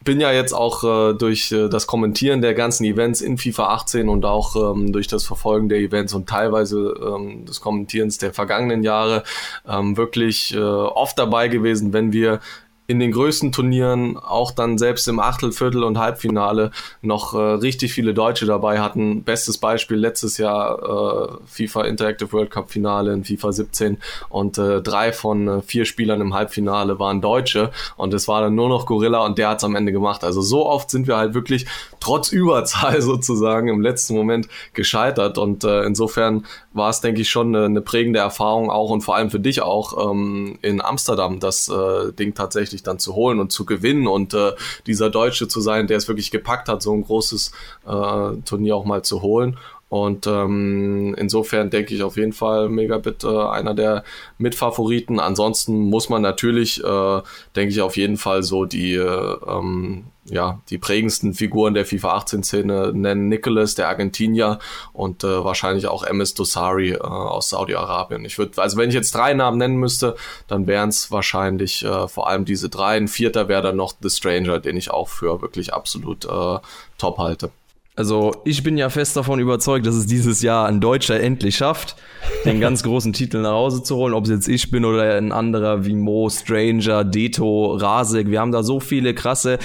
bin 0.06 0.20
ja 0.20 0.32
jetzt 0.32 0.54
auch 0.54 0.84
äh, 0.84 1.14
durch 1.14 1.52
äh, 1.52 1.68
das 1.68 1.86
Kommentieren 1.86 2.40
der 2.40 2.54
ganzen 2.54 2.84
Events 2.84 3.20
in 3.20 3.36
FIFA 3.36 3.74
18 3.74 4.08
und 4.08 4.24
auch 4.24 4.56
ähm, 4.56 4.92
durch 4.92 5.08
das 5.08 5.24
Verfolgen 5.24 5.68
der 5.68 5.80
Events 5.80 6.14
und 6.14 6.28
teilweise 6.28 6.94
ähm, 7.04 7.44
des 7.44 7.60
Kommentierens 7.60 8.16
der 8.16 8.32
vergangenen 8.32 8.82
Jahre 8.82 9.24
ähm, 9.68 9.98
wirklich 9.98 10.54
äh, 10.54 10.58
oft 10.58 11.18
dabei 11.18 11.48
gewesen, 11.48 11.92
wenn 11.92 12.12
wir 12.12 12.40
in 12.87 13.01
den 13.01 13.12
größten 13.12 13.53
Turnieren, 13.53 14.16
auch 14.16 14.53
dann 14.53 14.79
selbst 14.79 15.09
im 15.09 15.18
Achtel, 15.18 15.53
Viertel 15.53 15.83
und 15.85 15.99
Halbfinale 15.99 16.70
noch 17.03 17.35
äh, 17.35 17.38
richtig 17.38 17.92
viele 17.92 18.14
Deutsche 18.14 18.46
dabei 18.46 18.81
hatten. 18.81 19.25
Bestes 19.25 19.59
Beispiel 19.59 19.96
letztes 19.96 20.38
Jahr 20.38 20.79
äh, 20.83 21.37
FIFA 21.46 21.85
Interactive 21.85 22.33
World 22.33 22.51
Cup 22.51 22.70
Finale 22.70 23.12
in 23.12 23.25
FIFA 23.25 23.53
17 23.53 23.99
und 24.29 24.59
äh, 24.59 24.83
drei 24.83 25.12
von 25.12 25.49
äh, 25.49 25.62
vier 25.62 25.85
Spielern 25.85 26.20
im 26.20 26.35
Halbfinale 26.35 26.99
waren 26.99 27.20
Deutsche 27.20 27.70
und 27.96 28.14
es 28.14 28.29
war 28.29 28.40
dann 28.40 28.55
nur 28.55 28.68
noch 28.68 28.87
Gorilla 28.87 29.25
und 29.25 29.38
der 29.38 29.49
hat 29.49 29.59
es 29.59 29.64
am 29.64 29.75
Ende 29.75 29.92
gemacht. 29.92 30.22
Also 30.22 30.40
so 30.40 30.66
oft 30.66 30.90
sind 30.90 31.07
wir 31.07 31.16
halt 31.16 31.35
wirklich 31.35 31.66
trotz 32.01 32.31
Überzahl 32.31 33.01
sozusagen 33.03 33.68
im 33.68 33.81
letzten 33.81 34.14
Moment 34.14 34.49
gescheitert 34.75 35.38
und 35.38 35.64
äh, 35.64 35.83
insofern 35.83 36.44
war 36.72 36.90
es, 36.90 37.01
denke 37.01 37.22
ich, 37.22 37.31
schon 37.31 37.55
eine, 37.55 37.64
eine, 37.64 37.81
prägende 37.81 38.18
Erfahrung 38.18 38.70
auch 38.70 38.90
und 38.90 39.01
vor 39.01 39.16
allem 39.16 39.31
für 39.31 39.40
dich 39.40 39.62
auch 39.62 40.11
ähm, 40.11 40.59
in 40.62 40.81
Amsterdam 40.81 41.40
das 41.40 41.68
äh, 41.68 42.12
Ding 42.12 42.35
tatsächlich 42.35 42.75
dann 42.82 42.98
zu 42.98 43.14
holen 43.14 43.40
und 43.40 43.52
zu 43.52 43.64
gewinnen 43.64 44.06
und 44.06 44.34
äh, 44.34 44.52
dieser 44.86 45.10
Deutsche 45.10 45.48
zu 45.48 45.60
sein, 45.60 45.86
der 45.86 45.96
es 45.96 46.08
wirklich 46.08 46.30
gepackt 46.30 46.68
hat, 46.68 46.82
so 46.82 46.92
ein 46.92 47.02
großes 47.02 47.52
äh, 47.86 48.36
Turnier 48.44 48.76
auch 48.76 48.84
mal 48.84 49.02
zu 49.02 49.22
holen. 49.22 49.58
Und 49.88 50.27
ähm, 50.27 51.14
insofern 51.16 51.70
denke 51.70 51.94
ich 51.94 52.03
auf 52.03 52.16
jeden 52.16 52.33
Fall 52.33 52.68
Megabit 52.68 53.22
äh, 53.22 53.29
einer 53.29 53.75
der 53.75 54.03
Mitfavoriten. 54.37 55.20
Ansonsten 55.20 55.79
muss 55.79 56.09
man 56.09 56.22
natürlich, 56.22 56.83
äh, 56.83 57.22
denke 57.55 57.70
ich, 57.72 57.81
auf 57.81 57.96
jeden 57.96 58.16
Fall 58.16 58.42
so 58.42 58.64
die 58.64 58.94
äh, 58.94 59.37
ähm, 59.46 60.07
ja, 60.29 60.61
die 60.70 60.79
prägendsten 60.79 61.35
Figuren 61.35 61.75
der 61.75 61.87
FIFA 61.87 62.18
18-Szene 62.18 62.92
nennen 62.92 63.29
Nicholas, 63.29 63.75
der 63.75 63.88
Argentinier, 63.88 64.59
und 64.92 65.25
äh, 65.25 65.44
wahrscheinlich 65.44 65.87
auch 65.87 66.03
MS 66.03 66.35
Dosari 66.35 66.92
äh, 66.92 66.99
aus 66.99 67.51
Saudi-Arabien. 67.51 68.25
Ich 68.25 68.38
würde, 68.38 68.61
also 68.61 68.77
wenn 68.77 68.88
ich 68.88 68.94
jetzt 68.94 69.14
drei 69.14 69.35
Namen 69.35 69.59
nennen 69.59 69.77
müsste, 69.77 70.16
dann 70.49 70.66
wären 70.66 70.88
es 70.88 71.11
wahrscheinlich 71.11 71.85
äh, 71.85 72.09
vor 72.09 72.29
allem 72.29 72.44
diese 72.44 72.68
drei. 72.68 72.96
Ein 72.96 73.09
vierter 73.09 73.49
wäre 73.49 73.62
dann 73.62 73.77
noch 73.77 73.94
The 74.01 74.11
Stranger, 74.11 74.59
den 74.59 74.77
ich 74.77 74.90
auch 74.90 75.09
für 75.09 75.42
wirklich 75.42 75.72
absolut 75.72 76.25
äh, 76.25 76.59
top 76.99 77.18
halte. 77.18 77.51
Also 77.96 78.42
ich 78.44 78.62
bin 78.62 78.76
ja 78.76 78.90
fest 78.90 79.16
davon 79.16 79.40
überzeugt, 79.40 79.87
dass 79.87 79.94
es 79.94 80.04
dieses 80.04 80.42
Jahr 80.42 80.66
ein 80.66 80.82
Deutscher 80.82 81.18
endlich 81.18 81.56
schafft, 81.56 81.96
den 82.44 82.61
ganz 82.61 82.82
großen 82.82 83.14
Titel 83.14 83.38
nach 83.38 83.52
Hause 83.52 83.82
zu 83.82 83.96
holen. 83.96 84.12
Ob 84.12 84.24
es 84.24 84.30
jetzt 84.30 84.48
ich 84.48 84.70
bin 84.70 84.85
oder 84.85 85.16
ein 85.16 85.32
anderer 85.32 85.87
wie 85.87 85.94
Mo, 85.94 86.28
Stranger, 86.28 87.04
Deto, 87.04 87.74
Rasek. 87.74 88.30
Wir 88.30 88.40
haben 88.40 88.52
da 88.52 88.62
so 88.62 88.80
viele 88.80 89.14
krasse 89.14 89.59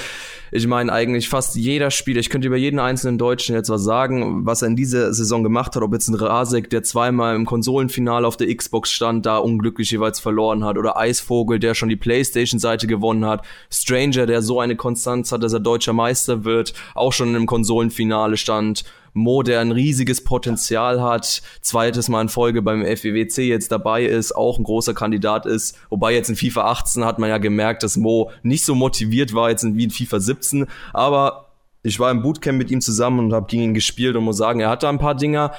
ich 0.54 0.68
meine, 0.68 0.92
eigentlich 0.92 1.30
fast 1.30 1.56
jeder 1.56 1.92
Spieler, 1.92 2.20
ich 2.20 2.30
könnte 2.30 2.48
über 2.48 2.58
jeden 2.58 2.80
einzelnen 2.80 3.18
Deutschen 3.18 3.56
jetzt 3.56 3.70
was 3.70 3.84
sagen, 3.84 4.46
was 4.46 4.62
er 4.62 4.68
in 4.68 4.76
dieser 4.76 5.14
Saison 5.14 5.44
gemacht 5.44 5.76
hat, 5.78 5.82
ob 5.82 5.94
jetzt 5.94 6.10
ein 6.10 6.16
Rasek, 6.16 6.70
der 6.70 6.84
zweimal 6.84 7.36
im 7.38 7.46
Konsolenfinale 7.46 8.28
auf 8.28 8.36
der 8.36 8.54
Xbox 8.54 8.92
stand, 8.92 9.26
da 9.26 9.38
unglücklich 9.38 9.90
jeweils 9.92 10.20
verloren 10.20 10.66
hat, 10.66 10.78
oder 10.78 10.98
Eisvogel, 10.98 11.58
der 11.58 11.74
schon 11.74 11.88
die 11.88 11.96
Playstation-Seite 11.96 12.86
gewonnen 12.86 13.26
hat, 13.26 13.46
Stranger, 13.72 14.26
der 14.26 14.42
so 14.42 14.60
eine 14.60 14.76
Konstanz 14.76 15.32
hat, 15.32 15.42
dass 15.42 15.54
er 15.54 15.62
deutscher 15.62 15.94
Meister 15.94 16.44
wird, 16.44 16.74
auch 16.96 17.14
schon 17.14 17.34
im 17.34 17.46
Konsolenfinale 17.46 18.36
stand, 18.36 18.84
Mo, 19.14 19.44
der 19.44 19.60
ein 19.60 19.72
riesiges 19.72 20.24
Potenzial 20.24 21.02
hat, 21.02 21.42
zweites 21.62 22.10
Mal 22.10 22.22
in 22.22 22.30
Folge 22.30 22.62
beim 22.62 22.84
FWWC 22.84 23.40
jetzt 23.40 23.72
dabei 23.72 24.06
ist, 24.06 24.34
auch 24.34 24.58
ein 24.58 24.64
großer 24.64 24.94
Kandidat 24.94 25.46
ist. 25.46 25.78
Wobei 25.90 26.14
jetzt 26.14 26.30
in 26.30 26.36
FIFA 26.36 26.72
18 26.72 27.06
hat 27.06 27.20
man 27.20 27.30
ja 27.30 27.38
gemerkt, 27.38 27.84
dass 27.84 27.98
Mo 27.98 28.32
nicht 28.44 28.66
so 28.66 28.76
motiviert 28.76 29.34
war 29.34 29.50
jetzt 29.50 29.64
wie 29.64 29.84
in 29.84 29.92
FIFA 29.92 30.20
17. 30.20 30.66
Aber 30.94 31.50
ich 31.84 32.00
war 32.00 32.12
im 32.12 32.22
Bootcamp 32.22 32.58
mit 32.58 32.72
ihm 32.72 32.82
zusammen 32.82 33.20
und 33.20 33.34
habe 33.34 33.48
gegen 33.48 33.64
ihn 33.64 33.74
gespielt 33.74 34.16
und 34.16 34.24
muss 34.24 34.38
sagen, 34.38 34.60
er 34.60 34.70
hat 34.70 34.84
da 34.84 34.90
ein 34.90 35.00
paar 35.00 35.16
Dinger 35.16 35.52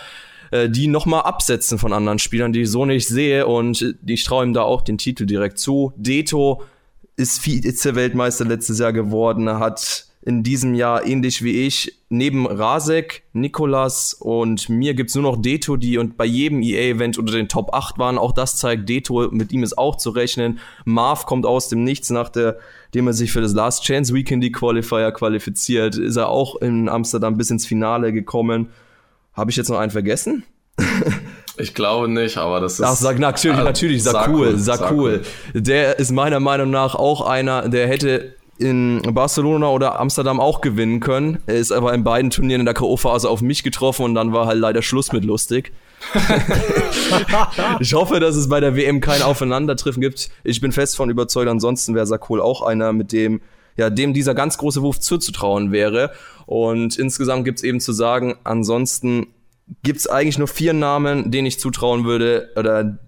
äh, 0.53 0.69
die 0.69 0.87
nochmal 0.87 1.23
absetzen 1.23 1.79
von 1.79 1.93
anderen 1.93 2.19
Spielern, 2.19 2.53
die 2.53 2.63
ich 2.63 2.71
so 2.71 2.85
nicht 2.85 3.09
sehe. 3.09 3.47
Und 3.47 3.97
ich 4.07 4.23
traue 4.25 4.45
ihm 4.45 4.53
da 4.53 4.63
auch 4.63 4.83
den 4.83 4.99
Titel 4.99 5.27
direkt 5.27 5.59
zu. 5.59 5.93
Deto 5.97 6.63
ist 7.17 7.41
Vize-Weltmeister 7.41 8.45
letztes 8.45 8.79
Jahr 8.79 8.93
geworden, 8.93 9.49
hat 9.49 10.07
in 10.23 10.43
diesem 10.43 10.75
Jahr 10.75 11.05
ähnlich 11.07 11.43
wie 11.43 11.67
ich. 11.67 11.99
Neben 12.09 12.47
Rasek, 12.47 13.23
Nikolas 13.33 14.15
und 14.15 14.69
mir 14.69 14.95
gibt's 14.95 15.15
nur 15.15 15.25
noch 15.25 15.41
Deto, 15.41 15.77
die 15.77 15.99
und 15.99 16.17
bei 16.17 16.25
jedem 16.25 16.63
EA-Event 16.63 17.19
unter 17.19 17.33
den 17.33 17.49
Top 17.49 17.75
8 17.75 17.99
waren. 17.99 18.19
Auch 18.19 18.33
das 18.33 18.57
zeigt 18.57 18.89
Deto, 18.89 19.29
mit 19.31 19.53
ihm 19.53 19.63
ist 19.63 19.77
auch 19.77 19.97
zu 19.97 20.11
rechnen. 20.11 20.61
Marv 20.85 21.27
kommt 21.27 21.45
aus 21.47 21.69
dem 21.69 21.83
Nichts, 21.85 22.11
nachdem 22.11 23.07
er 23.07 23.13
sich 23.13 23.33
für 23.33 23.41
das 23.41 23.53
Last 23.53 23.85
Chance 23.85 24.15
Weekend 24.15 24.45
die 24.45 24.53
Qualifier 24.53 25.11
qualifiziert, 25.13 25.97
ist 25.97 26.17
er 26.17 26.29
auch 26.29 26.57
in 26.57 26.89
Amsterdam 26.89 27.37
bis 27.37 27.51
ins 27.51 27.67
Finale 27.67 28.13
gekommen. 28.13 28.69
Habe 29.33 29.51
ich 29.51 29.57
jetzt 29.57 29.71
noch 29.71 29.79
einen 29.79 29.91
vergessen? 29.91 30.45
Ich 31.59 31.75
glaube 31.75 32.09
nicht, 32.09 32.39
aber 32.39 32.61
das 32.61 32.75
ist. 32.75 32.83
Ach, 32.83 32.97
sag, 32.97 33.19
natürlich, 33.19 33.61
äh, 33.61 33.65
natürlich, 33.65 34.03
Sakul, 34.03 34.59
Sakul. 34.59 35.23
Der 35.53 35.99
ist 35.99 36.11
meiner 36.11 36.41
Meinung 36.41 36.71
nach 36.71 36.95
auch 36.95 37.21
einer, 37.21 37.69
der 37.69 37.89
hätte 37.89 38.35
in 38.63 39.03
Barcelona 39.13 39.69
oder 39.69 40.01
Amsterdam 40.01 40.41
auch 40.41 40.61
gewinnen 40.61 41.01
können. 41.01 41.39
Er 41.47 41.57
ist 41.57 41.73
aber 41.73 41.93
in 41.93 42.05
beiden 42.05 42.31
Turnieren 42.31 42.61
in 42.61 42.65
der 42.67 42.75
K.O.-Phase 42.75 43.27
auf 43.27 43.43
mich 43.43 43.63
getroffen 43.63 44.05
und 44.05 44.15
dann 44.15 44.33
war 44.33 44.47
halt 44.47 44.59
leider 44.59 44.83
Schluss 44.83 45.13
mit 45.13 45.25
lustig. 45.25 45.73
ich 47.81 47.95
hoffe, 47.95 48.21
dass 48.21 48.37
es 48.37 48.49
bei 48.49 48.61
der 48.61 48.77
WM 48.77 49.01
kein 49.01 49.23
Aufeinandertreffen 49.23 50.01
gibt. 50.01 50.31
Ich 50.45 50.61
bin 50.61 50.73
fest 50.73 50.97
von 50.97 51.11
überzeugt, 51.11 51.49
ansonsten 51.49 51.95
wäre 51.95 52.07
Sakol 52.07 52.41
auch 52.41 52.63
einer, 52.63 52.93
mit 52.93 53.13
dem, 53.13 53.41
ja, 53.77 53.91
dem 53.91 54.15
dieser 54.15 54.35
ganz 54.35 54.59
große 54.59 54.83
Wurf 54.83 55.01
zuzutrauen 55.01 55.73
wäre. 55.73 56.11
Und 56.47 56.97
insgesamt 56.97 57.45
gibt 57.45 57.59
es 57.59 57.65
eben 57.65 57.81
zu 57.81 57.93
sagen, 57.93 58.37
ansonsten 58.45 59.29
gibt 59.83 60.01
es 60.01 60.07
eigentlich 60.07 60.39
nur 60.39 60.49
vier 60.49 60.73
Namen, 60.73 61.31
denen 61.31 61.47
ich 61.47 61.61
zutrauen 61.61 62.05
würde, 62.05 62.51
oder 62.57 62.99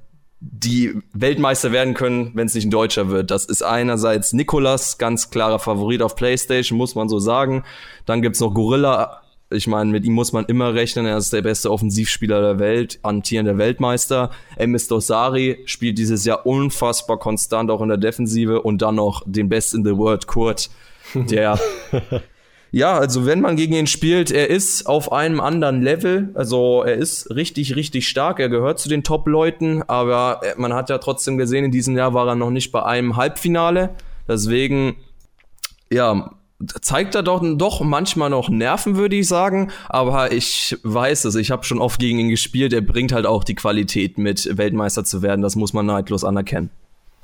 die 0.50 1.00
Weltmeister 1.12 1.72
werden 1.72 1.94
können, 1.94 2.32
wenn 2.34 2.46
es 2.46 2.54
nicht 2.54 2.66
ein 2.66 2.70
Deutscher 2.70 3.08
wird. 3.08 3.30
Das 3.30 3.46
ist 3.46 3.62
einerseits 3.62 4.32
Nikolas, 4.32 4.98
ganz 4.98 5.30
klarer 5.30 5.58
Favorit 5.58 6.02
auf 6.02 6.16
PlayStation, 6.16 6.76
muss 6.76 6.94
man 6.94 7.08
so 7.08 7.18
sagen. 7.18 7.64
Dann 8.04 8.20
gibt's 8.20 8.40
noch 8.40 8.52
Gorilla. 8.52 9.22
Ich 9.50 9.66
meine, 9.66 9.90
mit 9.90 10.04
ihm 10.04 10.12
muss 10.12 10.32
man 10.32 10.44
immer 10.46 10.74
rechnen. 10.74 11.06
Er 11.06 11.16
ist 11.16 11.32
der 11.32 11.42
beste 11.42 11.70
Offensivspieler 11.70 12.40
der 12.40 12.58
Welt, 12.58 12.98
antierender 13.02 13.56
Weltmeister. 13.56 14.30
Emis 14.56 14.88
Dosari 14.88 15.62
spielt 15.64 15.96
dieses 15.96 16.24
Jahr 16.24 16.44
unfassbar 16.44 17.18
konstant, 17.18 17.70
auch 17.70 17.80
in 17.80 17.88
der 17.88 17.98
Defensive. 17.98 18.60
Und 18.60 18.82
dann 18.82 18.96
noch 18.96 19.22
den 19.26 19.48
Best 19.48 19.74
in 19.74 19.84
the 19.84 19.96
World, 19.96 20.26
Kurt, 20.26 20.70
der 21.14 21.58
Ja, 22.74 22.98
also 22.98 23.24
wenn 23.24 23.40
man 23.40 23.54
gegen 23.54 23.74
ihn 23.74 23.86
spielt, 23.86 24.32
er 24.32 24.50
ist 24.50 24.86
auf 24.86 25.12
einem 25.12 25.38
anderen 25.38 25.80
Level. 25.80 26.30
Also 26.34 26.82
er 26.82 26.94
ist 26.94 27.30
richtig, 27.30 27.76
richtig 27.76 28.08
stark. 28.08 28.40
Er 28.40 28.48
gehört 28.48 28.80
zu 28.80 28.88
den 28.88 29.04
Top-Leuten, 29.04 29.84
aber 29.84 30.40
man 30.56 30.74
hat 30.74 30.90
ja 30.90 30.98
trotzdem 30.98 31.38
gesehen, 31.38 31.64
in 31.64 31.70
diesem 31.70 31.96
Jahr 31.96 32.14
war 32.14 32.26
er 32.26 32.34
noch 32.34 32.50
nicht 32.50 32.72
bei 32.72 32.82
einem 32.82 33.16
Halbfinale. 33.16 33.90
Deswegen, 34.26 34.96
ja, 35.88 36.32
zeigt 36.82 37.14
er 37.14 37.22
doch, 37.22 37.44
doch 37.56 37.80
manchmal 37.82 38.30
noch 38.30 38.48
Nerven, 38.48 38.96
würde 38.96 39.14
ich 39.14 39.28
sagen. 39.28 39.70
Aber 39.88 40.32
ich 40.32 40.76
weiß 40.82 41.26
es, 41.26 41.36
ich 41.36 41.52
habe 41.52 41.62
schon 41.62 41.78
oft 41.78 42.00
gegen 42.00 42.18
ihn 42.18 42.28
gespielt. 42.28 42.72
Er 42.72 42.80
bringt 42.80 43.12
halt 43.12 43.26
auch 43.26 43.44
die 43.44 43.54
Qualität 43.54 44.18
mit, 44.18 44.58
Weltmeister 44.58 45.04
zu 45.04 45.22
werden. 45.22 45.42
Das 45.42 45.54
muss 45.54 45.74
man 45.74 45.86
neidlos 45.86 46.24
anerkennen. 46.24 46.70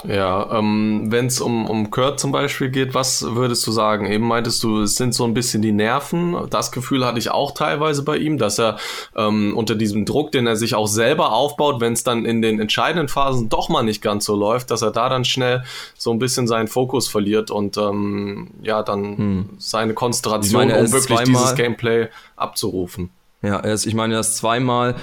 Ja, 0.08 0.58
ähm, 0.58 1.06
wenn 1.08 1.26
es 1.26 1.40
um, 1.40 1.66
um 1.68 1.90
Kurt 1.90 2.20
zum 2.20 2.32
Beispiel 2.32 2.70
geht, 2.70 2.94
was 2.94 3.22
würdest 3.34 3.66
du 3.66 3.72
sagen? 3.72 4.06
Eben 4.06 4.26
meintest 4.26 4.62
du, 4.62 4.82
es 4.82 4.94
sind 4.94 5.14
so 5.14 5.24
ein 5.24 5.34
bisschen 5.34 5.62
die 5.62 5.72
Nerven. 5.72 6.36
Das 6.48 6.72
Gefühl 6.72 7.04
hatte 7.04 7.18
ich 7.18 7.30
auch 7.30 7.52
teilweise 7.52 8.02
bei 8.02 8.16
ihm, 8.16 8.38
dass 8.38 8.58
er 8.58 8.78
ähm, 9.14 9.56
unter 9.56 9.74
diesem 9.74 10.06
Druck, 10.06 10.32
den 10.32 10.46
er 10.46 10.56
sich 10.56 10.74
auch 10.74 10.86
selber 10.86 11.32
aufbaut, 11.32 11.80
wenn 11.80 11.92
es 11.92 12.02
dann 12.02 12.24
in 12.24 12.40
den 12.40 12.60
entscheidenden 12.60 13.08
Phasen 13.08 13.48
doch 13.48 13.68
mal 13.68 13.82
nicht 13.82 14.02
ganz 14.02 14.24
so 14.24 14.34
läuft, 14.34 14.70
dass 14.70 14.82
er 14.82 14.90
da 14.90 15.08
dann 15.08 15.24
schnell 15.24 15.64
so 15.96 16.10
ein 16.10 16.18
bisschen 16.18 16.46
seinen 16.46 16.68
Fokus 16.68 17.08
verliert 17.08 17.50
und 17.50 17.76
ähm, 17.76 18.50
ja, 18.62 18.82
dann 18.82 19.16
hm. 19.16 19.48
seine 19.58 19.94
Konzentration, 19.94 20.68
meine, 20.68 20.80
um 20.80 20.92
wirklich 20.92 21.20
dieses 21.20 21.54
Gameplay 21.54 22.08
abzurufen. 22.36 23.10
Ja, 23.42 23.56
er 23.58 23.72
ist, 23.72 23.86
ich 23.86 23.94
meine, 23.94 24.14
er 24.14 24.20
ist 24.20 24.36
zweimal 24.36 24.96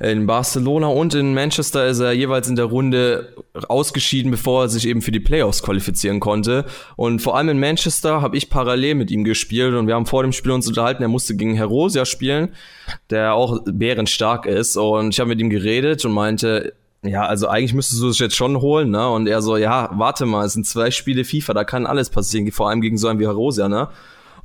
in 0.00 0.26
Barcelona 0.26 0.88
und 0.88 1.14
in 1.14 1.34
Manchester 1.34 1.86
ist 1.86 2.00
er 2.00 2.12
jeweils 2.12 2.48
in 2.48 2.56
der 2.56 2.66
Runde 2.66 3.34
ausgeschieden, 3.68 4.30
bevor 4.30 4.64
er 4.64 4.68
sich 4.68 4.86
eben 4.86 5.02
für 5.02 5.12
die 5.12 5.20
Playoffs 5.20 5.62
qualifizieren 5.62 6.20
konnte. 6.20 6.64
Und 6.96 7.20
vor 7.20 7.36
allem 7.36 7.48
in 7.48 7.60
Manchester 7.60 8.20
habe 8.20 8.36
ich 8.36 8.50
parallel 8.50 8.94
mit 8.96 9.10
ihm 9.10 9.24
gespielt 9.24 9.74
und 9.74 9.86
wir 9.86 9.94
haben 9.94 10.06
vor 10.06 10.22
dem 10.22 10.32
Spiel 10.32 10.52
uns 10.52 10.68
unterhalten. 10.68 11.02
Er 11.02 11.08
musste 11.08 11.36
gegen 11.36 11.54
Herosia 11.54 12.04
spielen, 12.04 12.50
der 13.10 13.34
auch 13.34 13.60
bärenstark 13.64 14.46
ist. 14.46 14.76
Und 14.76 15.14
ich 15.14 15.20
habe 15.20 15.28
mit 15.28 15.40
ihm 15.40 15.50
geredet 15.50 16.04
und 16.04 16.12
meinte, 16.12 16.74
ja, 17.02 17.24
also 17.24 17.48
eigentlich 17.48 17.74
müsstest 17.74 18.02
du 18.02 18.08
es 18.08 18.18
jetzt 18.18 18.36
schon 18.36 18.60
holen, 18.60 18.90
ne? 18.90 19.08
Und 19.08 19.28
er 19.28 19.40
so, 19.42 19.56
ja, 19.56 19.90
warte 19.92 20.26
mal, 20.26 20.44
es 20.44 20.54
sind 20.54 20.66
zwei 20.66 20.90
Spiele 20.90 21.24
FIFA, 21.24 21.54
da 21.54 21.64
kann 21.64 21.86
alles 21.86 22.10
passieren, 22.10 22.50
vor 22.50 22.68
allem 22.68 22.80
gegen 22.80 22.98
so 22.98 23.08
einen 23.08 23.20
wie 23.20 23.26
Harosia, 23.26 23.68
ne? 23.68 23.88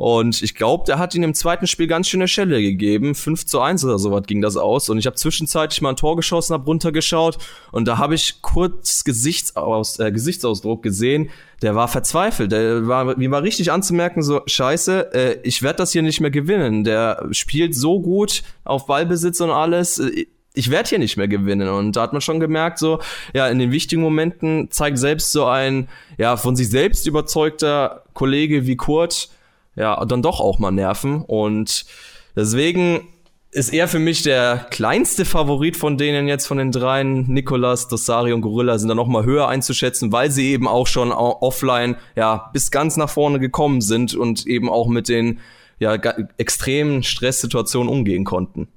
Und 0.01 0.41
ich 0.41 0.55
glaube, 0.55 0.83
der 0.87 0.97
hat 0.97 1.13
ihn 1.13 1.21
im 1.21 1.35
zweiten 1.35 1.67
Spiel 1.67 1.85
ganz 1.85 2.07
schöne 2.07 2.27
Schelle 2.27 2.59
gegeben. 2.59 3.13
5 3.13 3.45
zu 3.45 3.61
1 3.61 3.85
oder 3.85 3.99
sowas 3.99 4.23
ging 4.25 4.41
das 4.41 4.57
aus. 4.57 4.89
Und 4.89 4.97
ich 4.97 5.05
habe 5.05 5.15
zwischenzeitlich 5.15 5.79
mal 5.83 5.89
ein 5.89 5.95
Tor 5.95 6.15
geschossen, 6.15 6.55
hab 6.55 6.65
runtergeschaut 6.65 7.37
und 7.71 7.87
da 7.87 7.99
habe 7.99 8.15
ich 8.15 8.41
kurz 8.41 9.03
Gesichtsaus, 9.03 9.99
äh, 9.99 10.11
Gesichtsausdruck 10.11 10.81
gesehen. 10.81 11.29
Der 11.61 11.75
war 11.75 11.87
verzweifelt. 11.87 12.51
Der 12.51 12.87
war, 12.87 13.15
mir 13.15 13.29
war 13.29 13.43
richtig 13.43 13.71
anzumerken, 13.71 14.23
so, 14.23 14.41
scheiße, 14.43 15.13
äh, 15.13 15.37
ich 15.43 15.61
werde 15.61 15.77
das 15.77 15.91
hier 15.91 16.01
nicht 16.01 16.19
mehr 16.19 16.31
gewinnen. 16.31 16.83
Der 16.83 17.27
spielt 17.29 17.75
so 17.75 18.01
gut 18.01 18.41
auf 18.63 18.87
Ballbesitz 18.87 19.39
und 19.39 19.51
alles. 19.51 19.99
Äh, 19.99 20.25
ich 20.55 20.71
werde 20.71 20.89
hier 20.89 20.99
nicht 20.99 21.15
mehr 21.15 21.27
gewinnen. 21.27 21.69
Und 21.69 21.95
da 21.95 22.01
hat 22.01 22.13
man 22.13 22.21
schon 22.21 22.39
gemerkt, 22.39 22.79
so, 22.79 23.01
ja, 23.35 23.47
in 23.49 23.59
den 23.59 23.71
wichtigen 23.71 24.01
Momenten 24.01 24.71
zeigt 24.71 24.97
selbst 24.97 25.31
so 25.31 25.45
ein, 25.45 25.89
ja, 26.17 26.37
von 26.37 26.55
sich 26.55 26.71
selbst 26.71 27.05
überzeugter 27.05 28.03
Kollege 28.15 28.65
wie 28.65 28.77
Kurt, 28.77 29.29
ja, 29.75 30.03
dann 30.05 30.21
doch 30.21 30.39
auch 30.39 30.60
mal 30.60 30.71
nerven. 30.71 31.21
Und 31.21 31.86
deswegen 32.36 33.07
ist 33.51 33.73
er 33.73 33.88
für 33.88 33.99
mich 33.99 34.23
der 34.23 34.65
kleinste 34.69 35.25
Favorit 35.25 35.75
von 35.75 35.97
denen 35.97 36.27
jetzt 36.27 36.47
von 36.47 36.57
den 36.57 36.71
dreien. 36.71 37.25
Nikolas, 37.27 37.89
Dossari 37.89 38.31
und 38.31 38.41
Gorilla 38.41 38.77
sind 38.77 38.88
da 38.88 38.95
noch 38.95 39.07
mal 39.07 39.25
höher 39.25 39.49
einzuschätzen, 39.49 40.12
weil 40.12 40.31
sie 40.31 40.51
eben 40.51 40.67
auch 40.67 40.88
schon 40.88 41.12
offline 41.12 41.97
ja 42.15 42.49
bis 42.53 42.71
ganz 42.71 42.95
nach 42.95 43.10
vorne 43.10 43.39
gekommen 43.39 43.81
sind 43.81 44.15
und 44.15 44.47
eben 44.47 44.69
auch 44.69 44.88
mit 44.88 45.10
den 45.10 45.39
ja 45.79 45.95
extremen 46.38 47.03
Stresssituationen 47.03 47.91
umgehen 47.91 48.23
konnten. 48.23 48.69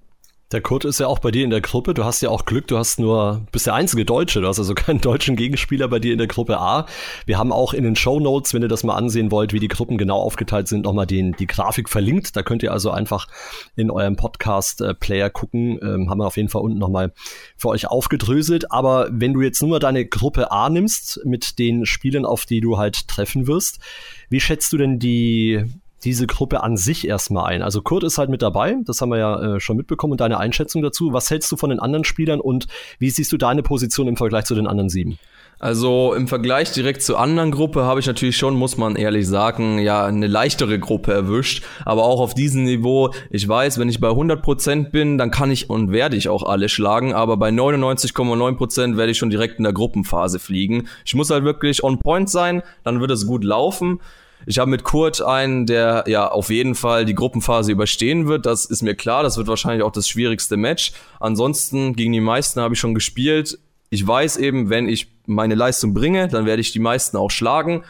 Der 0.54 0.60
Kurt 0.60 0.84
ist 0.84 1.00
ja 1.00 1.08
auch 1.08 1.18
bei 1.18 1.32
dir 1.32 1.42
in 1.42 1.50
der 1.50 1.60
Gruppe. 1.60 1.94
Du 1.94 2.04
hast 2.04 2.20
ja 2.20 2.30
auch 2.30 2.44
Glück, 2.44 2.68
du 2.68 2.78
hast 2.78 3.00
nur, 3.00 3.44
bist 3.50 3.66
der 3.66 3.74
einzige 3.74 4.04
Deutsche. 4.04 4.40
Du 4.40 4.46
hast 4.46 4.60
also 4.60 4.72
keinen 4.72 5.00
deutschen 5.00 5.34
Gegenspieler 5.34 5.88
bei 5.88 5.98
dir 5.98 6.12
in 6.12 6.18
der 6.18 6.28
Gruppe 6.28 6.60
A. 6.60 6.86
Wir 7.26 7.38
haben 7.38 7.50
auch 7.50 7.74
in 7.74 7.82
den 7.82 7.96
Show 7.96 8.20
Notes, 8.20 8.54
wenn 8.54 8.62
ihr 8.62 8.68
das 8.68 8.84
mal 8.84 8.94
ansehen 8.94 9.32
wollt, 9.32 9.52
wie 9.52 9.58
die 9.58 9.66
Gruppen 9.66 9.98
genau 9.98 10.20
aufgeteilt 10.20 10.68
sind, 10.68 10.82
nochmal 10.82 11.08
den, 11.08 11.32
die 11.32 11.48
Grafik 11.48 11.88
verlinkt. 11.88 12.36
Da 12.36 12.44
könnt 12.44 12.62
ihr 12.62 12.70
also 12.70 12.92
einfach 12.92 13.26
in 13.74 13.90
eurem 13.90 14.14
Podcast-Player 14.14 15.28
gucken. 15.28 15.80
Ähm, 15.82 16.08
haben 16.08 16.18
wir 16.18 16.26
auf 16.28 16.36
jeden 16.36 16.50
Fall 16.50 16.62
unten 16.62 16.78
nochmal 16.78 17.12
für 17.56 17.70
euch 17.70 17.88
aufgedröselt. 17.88 18.70
Aber 18.70 19.08
wenn 19.10 19.32
du 19.32 19.40
jetzt 19.42 19.60
nur 19.60 19.80
deine 19.80 20.06
Gruppe 20.06 20.52
A 20.52 20.70
nimmst 20.70 21.18
mit 21.24 21.58
den 21.58 21.84
Spielen, 21.84 22.24
auf 22.24 22.46
die 22.46 22.60
du 22.60 22.78
halt 22.78 23.08
treffen 23.08 23.48
wirst, 23.48 23.80
wie 24.28 24.38
schätzt 24.38 24.72
du 24.72 24.76
denn 24.76 25.00
die 25.00 25.64
diese 26.04 26.26
Gruppe 26.26 26.62
an 26.62 26.76
sich 26.76 27.06
erstmal 27.06 27.46
ein? 27.46 27.62
Also 27.62 27.82
Kurt 27.82 28.04
ist 28.04 28.18
halt 28.18 28.30
mit 28.30 28.42
dabei, 28.42 28.76
das 28.84 29.00
haben 29.00 29.10
wir 29.10 29.18
ja 29.18 29.56
äh, 29.56 29.60
schon 29.60 29.76
mitbekommen 29.76 30.12
und 30.12 30.20
deine 30.20 30.38
Einschätzung 30.38 30.82
dazu. 30.82 31.12
Was 31.12 31.30
hältst 31.30 31.50
du 31.52 31.56
von 31.56 31.70
den 31.70 31.80
anderen 31.80 32.04
Spielern 32.04 32.40
und 32.40 32.66
wie 32.98 33.10
siehst 33.10 33.32
du 33.32 33.36
deine 33.36 33.62
Position 33.62 34.08
im 34.08 34.16
Vergleich 34.16 34.44
zu 34.44 34.54
den 34.54 34.66
anderen 34.66 34.88
sieben? 34.88 35.18
Also 35.60 36.14
im 36.14 36.28
Vergleich 36.28 36.72
direkt 36.72 37.02
zur 37.02 37.18
anderen 37.18 37.50
Gruppe 37.50 37.84
habe 37.84 38.00
ich 38.00 38.06
natürlich 38.06 38.36
schon, 38.36 38.54
muss 38.54 38.76
man 38.76 38.96
ehrlich 38.96 39.26
sagen, 39.26 39.78
ja, 39.78 40.04
eine 40.04 40.26
leichtere 40.26 40.78
Gruppe 40.78 41.12
erwischt. 41.12 41.64
Aber 41.84 42.04
auch 42.04 42.20
auf 42.20 42.34
diesem 42.34 42.64
Niveau, 42.64 43.14
ich 43.30 43.48
weiß, 43.48 43.78
wenn 43.78 43.88
ich 43.88 44.00
bei 44.00 44.08
100% 44.08 44.90
bin, 44.90 45.16
dann 45.16 45.30
kann 45.30 45.50
ich 45.50 45.70
und 45.70 45.92
werde 45.92 46.16
ich 46.16 46.28
auch 46.28 46.42
alle 46.42 46.68
schlagen. 46.68 47.14
Aber 47.14 47.36
bei 47.36 47.50
99,9% 47.50 48.96
werde 48.96 49.12
ich 49.12 49.18
schon 49.18 49.30
direkt 49.30 49.58
in 49.58 49.64
der 49.64 49.72
Gruppenphase 49.72 50.38
fliegen. 50.38 50.88
Ich 51.04 51.14
muss 51.14 51.30
halt 51.30 51.44
wirklich 51.44 51.84
on 51.84 51.98
point 51.98 52.28
sein, 52.28 52.62
dann 52.82 53.00
wird 53.00 53.12
es 53.12 53.26
gut 53.26 53.44
laufen. 53.44 54.00
Ich 54.46 54.58
habe 54.58 54.70
mit 54.70 54.84
Kurt 54.84 55.22
einen, 55.22 55.66
der 55.66 56.04
ja 56.06 56.28
auf 56.28 56.50
jeden 56.50 56.74
Fall 56.74 57.04
die 57.04 57.14
Gruppenphase 57.14 57.72
überstehen 57.72 58.26
wird. 58.26 58.46
Das 58.46 58.64
ist 58.64 58.82
mir 58.82 58.94
klar. 58.94 59.22
Das 59.22 59.36
wird 59.36 59.48
wahrscheinlich 59.48 59.82
auch 59.82 59.92
das 59.92 60.08
schwierigste 60.08 60.56
Match. 60.56 60.92
Ansonsten 61.20 61.94
gegen 61.96 62.12
die 62.12 62.20
meisten 62.20 62.60
habe 62.60 62.74
ich 62.74 62.80
schon 62.80 62.94
gespielt. 62.94 63.58
Ich 63.90 64.06
weiß 64.06 64.36
eben, 64.38 64.70
wenn 64.70 64.88
ich 64.88 65.12
meine 65.26 65.54
Leistung 65.54 65.94
bringe, 65.94 66.28
dann 66.28 66.46
werde 66.46 66.60
ich 66.60 66.72
die 66.72 66.78
meisten 66.78 67.16
auch 67.16 67.30
schlagen. 67.30 67.84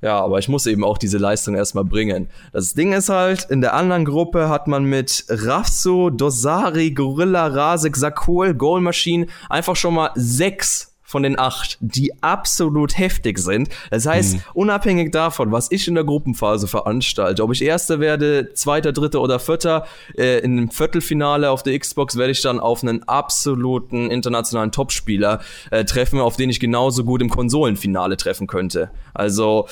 Ja, 0.00 0.20
aber 0.20 0.38
ich 0.38 0.48
muss 0.48 0.66
eben 0.66 0.84
auch 0.84 0.96
diese 0.96 1.18
Leistung 1.18 1.56
erstmal 1.56 1.84
bringen. 1.84 2.28
Das 2.52 2.74
Ding 2.74 2.92
ist 2.92 3.08
halt, 3.08 3.46
in 3.50 3.60
der 3.60 3.74
anderen 3.74 4.04
Gruppe 4.04 4.48
hat 4.48 4.68
man 4.68 4.84
mit 4.84 5.24
Rafso, 5.28 6.10
Dosari, 6.10 6.92
Gorilla, 6.92 7.48
Rasek, 7.48 7.96
Sakol, 7.96 8.54
Goal 8.54 8.80
Machine 8.80 9.26
einfach 9.48 9.74
schon 9.74 9.94
mal 9.94 10.12
sechs 10.14 10.87
von 11.08 11.22
den 11.22 11.38
acht, 11.38 11.78
die 11.80 12.12
absolut 12.22 12.98
heftig 12.98 13.38
sind. 13.38 13.70
Das 13.90 14.04
heißt, 14.04 14.34
mhm. 14.34 14.42
unabhängig 14.52 15.10
davon, 15.10 15.50
was 15.50 15.72
ich 15.72 15.88
in 15.88 15.94
der 15.94 16.04
Gruppenphase 16.04 16.68
veranstalte, 16.68 17.42
ob 17.42 17.50
ich 17.52 17.62
Erster 17.62 17.98
werde, 17.98 18.52
Zweiter, 18.52 18.92
Dritter 18.92 19.22
oder 19.22 19.38
Vierter, 19.38 19.86
äh, 20.18 20.40
in 20.40 20.58
einem 20.58 20.70
Viertelfinale 20.70 21.50
auf 21.50 21.62
der 21.62 21.78
Xbox 21.78 22.18
werde 22.18 22.32
ich 22.32 22.42
dann 22.42 22.60
auf 22.60 22.82
einen 22.82 23.04
absoluten 23.04 24.10
internationalen 24.10 24.70
Topspieler 24.70 25.40
äh, 25.70 25.86
treffen, 25.86 26.20
auf 26.20 26.36
den 26.36 26.50
ich 26.50 26.60
genauso 26.60 27.04
gut 27.04 27.22
im 27.22 27.30
Konsolenfinale 27.30 28.18
treffen 28.18 28.46
könnte. 28.46 28.90
Also, 29.14 29.66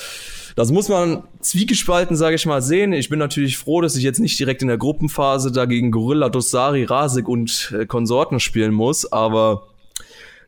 das 0.54 0.72
muss 0.72 0.88
man 0.88 1.22
zwiegespalten, 1.40 2.16
sage 2.16 2.36
ich 2.36 2.46
mal, 2.46 2.62
sehen. 2.62 2.94
Ich 2.94 3.10
bin 3.10 3.18
natürlich 3.18 3.58
froh, 3.58 3.82
dass 3.82 3.94
ich 3.94 4.02
jetzt 4.02 4.20
nicht 4.20 4.38
direkt 4.38 4.62
in 4.62 4.68
der 4.68 4.78
Gruppenphase 4.78 5.52
dagegen 5.52 5.90
Gorilla, 5.90 6.30
Dossari, 6.30 6.84
Rasik 6.84 7.28
und 7.28 7.74
äh, 7.78 7.84
Konsorten 7.84 8.40
spielen 8.40 8.72
muss, 8.72 9.12
aber 9.12 9.64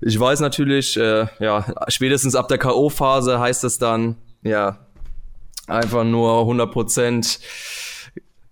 ich 0.00 0.18
weiß 0.18 0.40
natürlich, 0.40 0.96
äh, 0.96 1.26
ja, 1.40 1.64
spätestens 1.88 2.34
ab 2.34 2.48
der 2.48 2.58
K.O.-Phase 2.58 3.38
heißt 3.38 3.64
es 3.64 3.78
dann, 3.78 4.16
ja, 4.42 4.78
einfach 5.66 6.04
nur 6.04 6.40
100 6.40 6.72
Prozent 6.72 7.40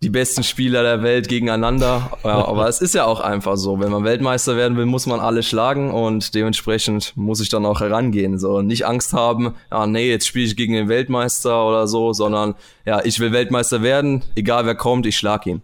die 0.02 0.10
besten 0.10 0.42
Spieler 0.42 0.82
der 0.82 1.02
Welt 1.02 1.28
gegeneinander. 1.28 2.12
Ja, 2.22 2.46
aber 2.46 2.68
es 2.68 2.80
ist 2.80 2.94
ja 2.94 3.06
auch 3.06 3.20
einfach 3.20 3.56
so. 3.56 3.80
Wenn 3.80 3.90
man 3.90 4.04
Weltmeister 4.04 4.56
werden 4.56 4.76
will, 4.76 4.84
muss 4.84 5.06
man 5.06 5.20
alle 5.20 5.42
schlagen 5.42 5.90
und 5.90 6.34
dementsprechend 6.34 7.16
muss 7.16 7.40
ich 7.40 7.48
dann 7.48 7.64
auch 7.64 7.80
herangehen. 7.80 8.38
So 8.38 8.60
nicht 8.60 8.86
Angst 8.86 9.14
haben, 9.14 9.54
ja, 9.70 9.86
nee, 9.86 10.10
jetzt 10.10 10.26
spiele 10.26 10.44
ich 10.44 10.56
gegen 10.56 10.74
den 10.74 10.88
Weltmeister 10.88 11.66
oder 11.66 11.88
so, 11.88 12.12
sondern 12.12 12.54
ja, 12.84 13.04
ich 13.04 13.18
will 13.20 13.32
Weltmeister 13.32 13.82
werden, 13.82 14.22
egal 14.34 14.66
wer 14.66 14.74
kommt, 14.74 15.06
ich 15.06 15.16
schlag 15.16 15.46
ihn. 15.46 15.62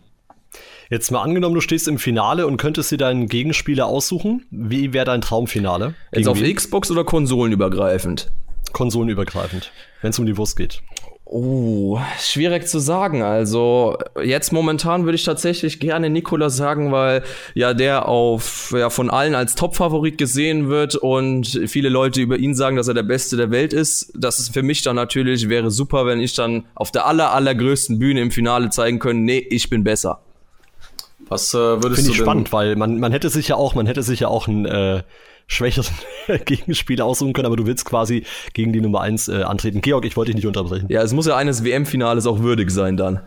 Jetzt 0.91 1.11
mal 1.11 1.23
angenommen, 1.23 1.55
du 1.55 1.61
stehst 1.61 1.89
im 1.89 1.99
Finale 1.99 2.47
und 2.47 2.57
könntest 2.57 2.91
dir 2.91 2.99
deinen 2.99 3.29
Gegenspieler 3.29 3.87
aussuchen. 3.87 4.47
Wie 4.51 4.93
wäre 4.93 5.05
dein 5.05 5.21
Traumfinale? 5.21 5.95
Jetzt 6.15 6.29
auf 6.29 6.41
wen? 6.41 6.55
Xbox 6.55 6.91
oder 6.91 7.05
konsolenübergreifend? 7.05 8.31
Konsolenübergreifend, 8.73 9.73
wenn 10.01 10.11
es 10.11 10.19
um 10.19 10.27
die 10.27 10.37
Wurst 10.37 10.57
geht. 10.57 10.83
Oh, 11.35 11.99
schwierig 12.21 12.69
zu 12.69 12.79
sagen. 12.79 13.23
Also 13.23 13.97
jetzt 14.23 14.53
momentan 14.53 15.05
würde 15.05 15.17
ich 15.17 15.25
tatsächlich 15.25 15.81
gerne 15.81 16.11
Nikola 16.11 16.51
sagen, 16.51 16.93
weil 16.93 17.23
ja 17.55 17.73
der 17.73 18.07
auf 18.07 18.75
ja 18.77 18.91
von 18.91 19.09
allen 19.09 19.35
als 19.35 19.55
Top-Favorit 19.55 20.19
gesehen 20.19 20.69
wird 20.69 20.95
und 20.95 21.47
viele 21.69 21.89
Leute 21.89 22.21
über 22.21 22.37
ihn 22.37 22.55
sagen, 22.55 22.77
dass 22.77 22.89
er 22.89 22.93
der 22.93 23.03
Beste 23.03 23.39
der 23.39 23.51
Welt 23.51 23.73
ist. 23.73 24.13
Das 24.15 24.41
ist 24.41 24.53
für 24.53 24.63
mich 24.63 24.83
dann 24.83 24.97
natürlich 24.97 25.49
wäre 25.49 25.71
super, 25.71 26.05
wenn 26.05 26.21
ich 26.21 26.35
dann 26.35 26.67
auf 26.75 26.91
der 26.91 27.07
aller 27.07 27.33
allergrößten 27.33 27.99
Bühne 27.99 28.21
im 28.21 28.31
Finale 28.31 28.69
zeigen 28.69 28.99
könnte, 28.99 29.23
nee, 29.23 29.39
ich 29.39 29.71
bin 29.71 29.85
besser. 29.85 30.21
Was 31.33 31.55
äh, 31.55 31.57
würdest 31.57 32.03
Finde 32.03 32.11
ich 32.11 32.19
spannend, 32.19 32.53
weil 32.53 32.77
man, 32.77 33.01
man 33.01 33.11
hätte 33.11 33.31
sich 33.31 33.49
ja 33.49 33.57
auch, 33.57 33.75
man 33.75 33.87
hätte 33.87 34.03
sich 34.03 34.21
ja 34.21 34.29
auch 34.29 34.49
einen 34.49 34.67
äh, 34.67 35.03
schwächeren 35.47 35.95
Gegenspieler 36.45 37.07
aussuchen 37.07 37.33
können, 37.33 37.47
aber 37.47 37.57
du 37.57 37.65
willst 37.65 37.87
quasi 37.87 38.25
gegen 38.53 38.75
die 38.75 38.83
Nummer 38.83 39.01
1 39.01 39.29
äh, 39.29 39.43
antreten. 39.45 39.81
Georg, 39.81 40.05
ich 40.05 40.15
wollte 40.15 40.33
dich 40.33 40.37
nicht 40.37 40.47
unterbrechen. 40.47 40.87
Ja, 40.91 41.01
es 41.01 41.15
muss 41.15 41.27
ja 41.27 41.35
eines 41.35 41.65
WM-Finales 41.65 42.27
auch 42.27 42.41
würdig 42.41 42.71
sein 42.71 42.99
dann. 42.99 43.23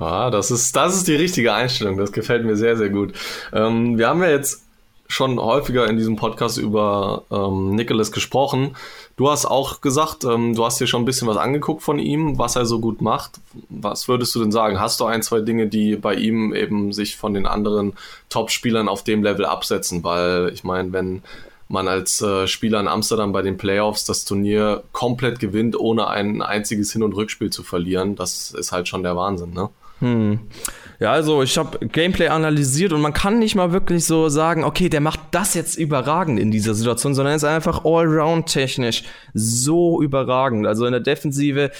Ah, 0.00 0.30
das 0.30 0.50
ist, 0.50 0.74
das 0.74 0.96
ist 0.96 1.06
die 1.06 1.14
richtige 1.14 1.54
Einstellung. 1.54 1.96
Das 1.96 2.10
gefällt 2.10 2.44
mir 2.44 2.56
sehr, 2.56 2.76
sehr 2.76 2.90
gut. 2.90 3.12
Ähm, 3.52 3.98
wir 3.98 4.08
haben 4.08 4.20
ja 4.20 4.30
jetzt 4.30 4.63
schon 5.06 5.38
häufiger 5.38 5.86
in 5.88 5.96
diesem 5.96 6.16
Podcast 6.16 6.58
über 6.58 7.24
ähm, 7.30 7.74
Nicholas 7.74 8.10
gesprochen. 8.10 8.76
Du 9.16 9.30
hast 9.30 9.46
auch 9.46 9.80
gesagt, 9.80 10.24
ähm, 10.24 10.54
du 10.54 10.64
hast 10.64 10.80
dir 10.80 10.86
schon 10.86 11.02
ein 11.02 11.04
bisschen 11.04 11.28
was 11.28 11.36
angeguckt 11.36 11.82
von 11.82 11.98
ihm, 11.98 12.38
was 12.38 12.56
er 12.56 12.66
so 12.66 12.80
gut 12.80 13.00
macht. 13.00 13.40
Was 13.68 14.08
würdest 14.08 14.34
du 14.34 14.40
denn 14.40 14.52
sagen? 14.52 14.80
Hast 14.80 15.00
du 15.00 15.04
ein, 15.04 15.22
zwei 15.22 15.40
Dinge, 15.40 15.66
die 15.66 15.96
bei 15.96 16.14
ihm 16.14 16.54
eben 16.54 16.92
sich 16.92 17.16
von 17.16 17.34
den 17.34 17.46
anderen 17.46 17.92
Top-Spielern 18.28 18.88
auf 18.88 19.04
dem 19.04 19.22
Level 19.22 19.44
absetzen? 19.44 20.02
Weil 20.02 20.50
ich 20.52 20.64
meine, 20.64 20.92
wenn 20.92 21.22
man 21.68 21.88
als 21.88 22.20
äh, 22.22 22.46
Spieler 22.46 22.80
in 22.80 22.88
Amsterdam 22.88 23.32
bei 23.32 23.42
den 23.42 23.56
Playoffs 23.56 24.04
das 24.04 24.24
Turnier 24.24 24.84
komplett 24.92 25.38
gewinnt, 25.38 25.78
ohne 25.78 26.08
ein 26.08 26.42
einziges 26.42 26.92
Hin- 26.92 27.02
und 27.02 27.14
Rückspiel 27.14 27.50
zu 27.50 27.62
verlieren, 27.62 28.16
das 28.16 28.52
ist 28.52 28.72
halt 28.72 28.88
schon 28.88 29.02
der 29.02 29.16
Wahnsinn, 29.16 29.52
ne? 29.52 29.70
Hm. 30.00 30.40
Ja, 31.00 31.12
also 31.12 31.42
ich 31.42 31.58
habe 31.58 31.86
Gameplay 31.88 32.28
analysiert 32.28 32.92
und 32.92 33.00
man 33.00 33.12
kann 33.12 33.38
nicht 33.38 33.56
mal 33.56 33.72
wirklich 33.72 34.04
so 34.04 34.28
sagen, 34.28 34.64
okay, 34.64 34.88
der 34.88 35.00
macht 35.00 35.20
das 35.32 35.54
jetzt 35.54 35.76
überragend 35.76 36.38
in 36.38 36.50
dieser 36.50 36.74
Situation, 36.74 37.14
sondern 37.14 37.32
er 37.32 37.36
ist 37.36 37.44
einfach 37.44 37.84
allround 37.84 38.46
technisch 38.46 39.02
so 39.34 40.00
überragend. 40.00 40.66
Also 40.66 40.86
in 40.86 40.92
der 40.92 41.00
Defensive, 41.00 41.72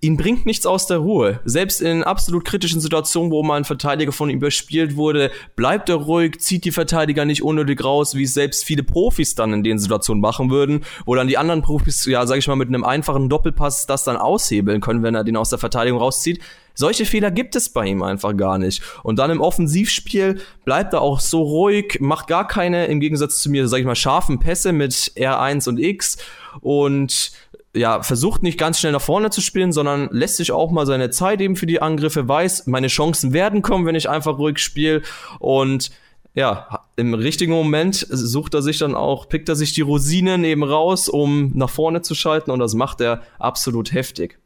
ihn 0.00 0.16
bringt 0.16 0.46
nichts 0.46 0.66
aus 0.66 0.86
der 0.86 0.98
Ruhe. 0.98 1.40
Selbst 1.44 1.80
in 1.80 2.02
absolut 2.02 2.44
kritischen 2.44 2.80
Situationen, 2.80 3.30
wo 3.30 3.42
mal 3.42 3.56
ein 3.56 3.64
Verteidiger 3.64 4.12
von 4.12 4.30
ihm 4.30 4.38
überspielt 4.38 4.96
wurde, 4.96 5.30
bleibt 5.54 5.88
er 5.88 5.96
ruhig, 5.96 6.40
zieht 6.40 6.64
die 6.64 6.72
Verteidiger 6.72 7.24
nicht 7.24 7.42
unnötig 7.42 7.84
raus, 7.84 8.14
wie 8.14 8.24
es 8.24 8.34
selbst 8.34 8.64
viele 8.64 8.82
Profis 8.82 9.36
dann 9.36 9.52
in 9.52 9.62
den 9.62 9.78
Situationen 9.78 10.20
machen 10.20 10.50
würden, 10.50 10.84
wo 11.06 11.14
dann 11.14 11.28
die 11.28 11.38
anderen 11.38 11.62
Profis, 11.62 12.04
ja, 12.04 12.26
sag 12.26 12.38
ich 12.38 12.48
mal, 12.48 12.56
mit 12.56 12.68
einem 12.68 12.84
einfachen 12.84 13.28
Doppelpass 13.28 13.86
das 13.86 14.02
dann 14.04 14.16
aushebeln 14.16 14.80
können, 14.80 15.02
wenn 15.02 15.14
er 15.14 15.24
den 15.24 15.36
aus 15.36 15.50
der 15.50 15.58
Verteidigung 15.58 16.00
rauszieht 16.00 16.40
Solche 16.80 17.04
Fehler 17.04 17.30
gibt 17.30 17.54
es 17.56 17.68
bei 17.68 17.86
ihm 17.86 18.02
einfach 18.02 18.34
gar 18.34 18.56
nicht. 18.56 18.82
Und 19.02 19.18
dann 19.18 19.30
im 19.30 19.42
Offensivspiel 19.42 20.40
bleibt 20.64 20.94
er 20.94 21.02
auch 21.02 21.20
so 21.20 21.42
ruhig, 21.42 21.98
macht 22.00 22.26
gar 22.26 22.48
keine, 22.48 22.86
im 22.86 23.00
Gegensatz 23.00 23.42
zu 23.42 23.50
mir, 23.50 23.68
sag 23.68 23.80
ich 23.80 23.84
mal, 23.84 23.94
scharfen 23.94 24.38
Pässe 24.38 24.72
mit 24.72 24.94
R1 24.94 25.68
und 25.68 25.78
X 25.78 26.16
und 26.62 27.32
ja, 27.76 28.02
versucht 28.02 28.42
nicht 28.42 28.58
ganz 28.58 28.80
schnell 28.80 28.92
nach 28.92 29.00
vorne 29.02 29.28
zu 29.28 29.42
spielen, 29.42 29.72
sondern 29.72 30.08
lässt 30.10 30.38
sich 30.38 30.52
auch 30.52 30.70
mal 30.70 30.86
seine 30.86 31.10
Zeit 31.10 31.42
eben 31.42 31.54
für 31.54 31.66
die 31.66 31.82
Angriffe, 31.82 32.26
weiß, 32.26 32.66
meine 32.66 32.88
Chancen 32.88 33.34
werden 33.34 33.60
kommen, 33.60 33.84
wenn 33.86 33.94
ich 33.94 34.08
einfach 34.08 34.38
ruhig 34.38 34.58
spiele 34.58 35.02
und 35.38 35.90
ja, 36.34 36.86
im 36.96 37.12
richtigen 37.12 37.52
Moment 37.52 38.06
sucht 38.08 38.54
er 38.54 38.62
sich 38.62 38.78
dann 38.78 38.94
auch, 38.94 39.28
pickt 39.28 39.48
er 39.48 39.56
sich 39.56 39.72
die 39.72 39.82
Rosinen 39.82 40.44
eben 40.44 40.64
raus, 40.64 41.08
um 41.08 41.52
nach 41.54 41.70
vorne 41.70 42.02
zu 42.02 42.14
schalten 42.14 42.50
und 42.50 42.58
das 42.60 42.74
macht 42.74 43.00
er 43.02 43.22
absolut 43.38 43.92
heftig. 43.92 44.39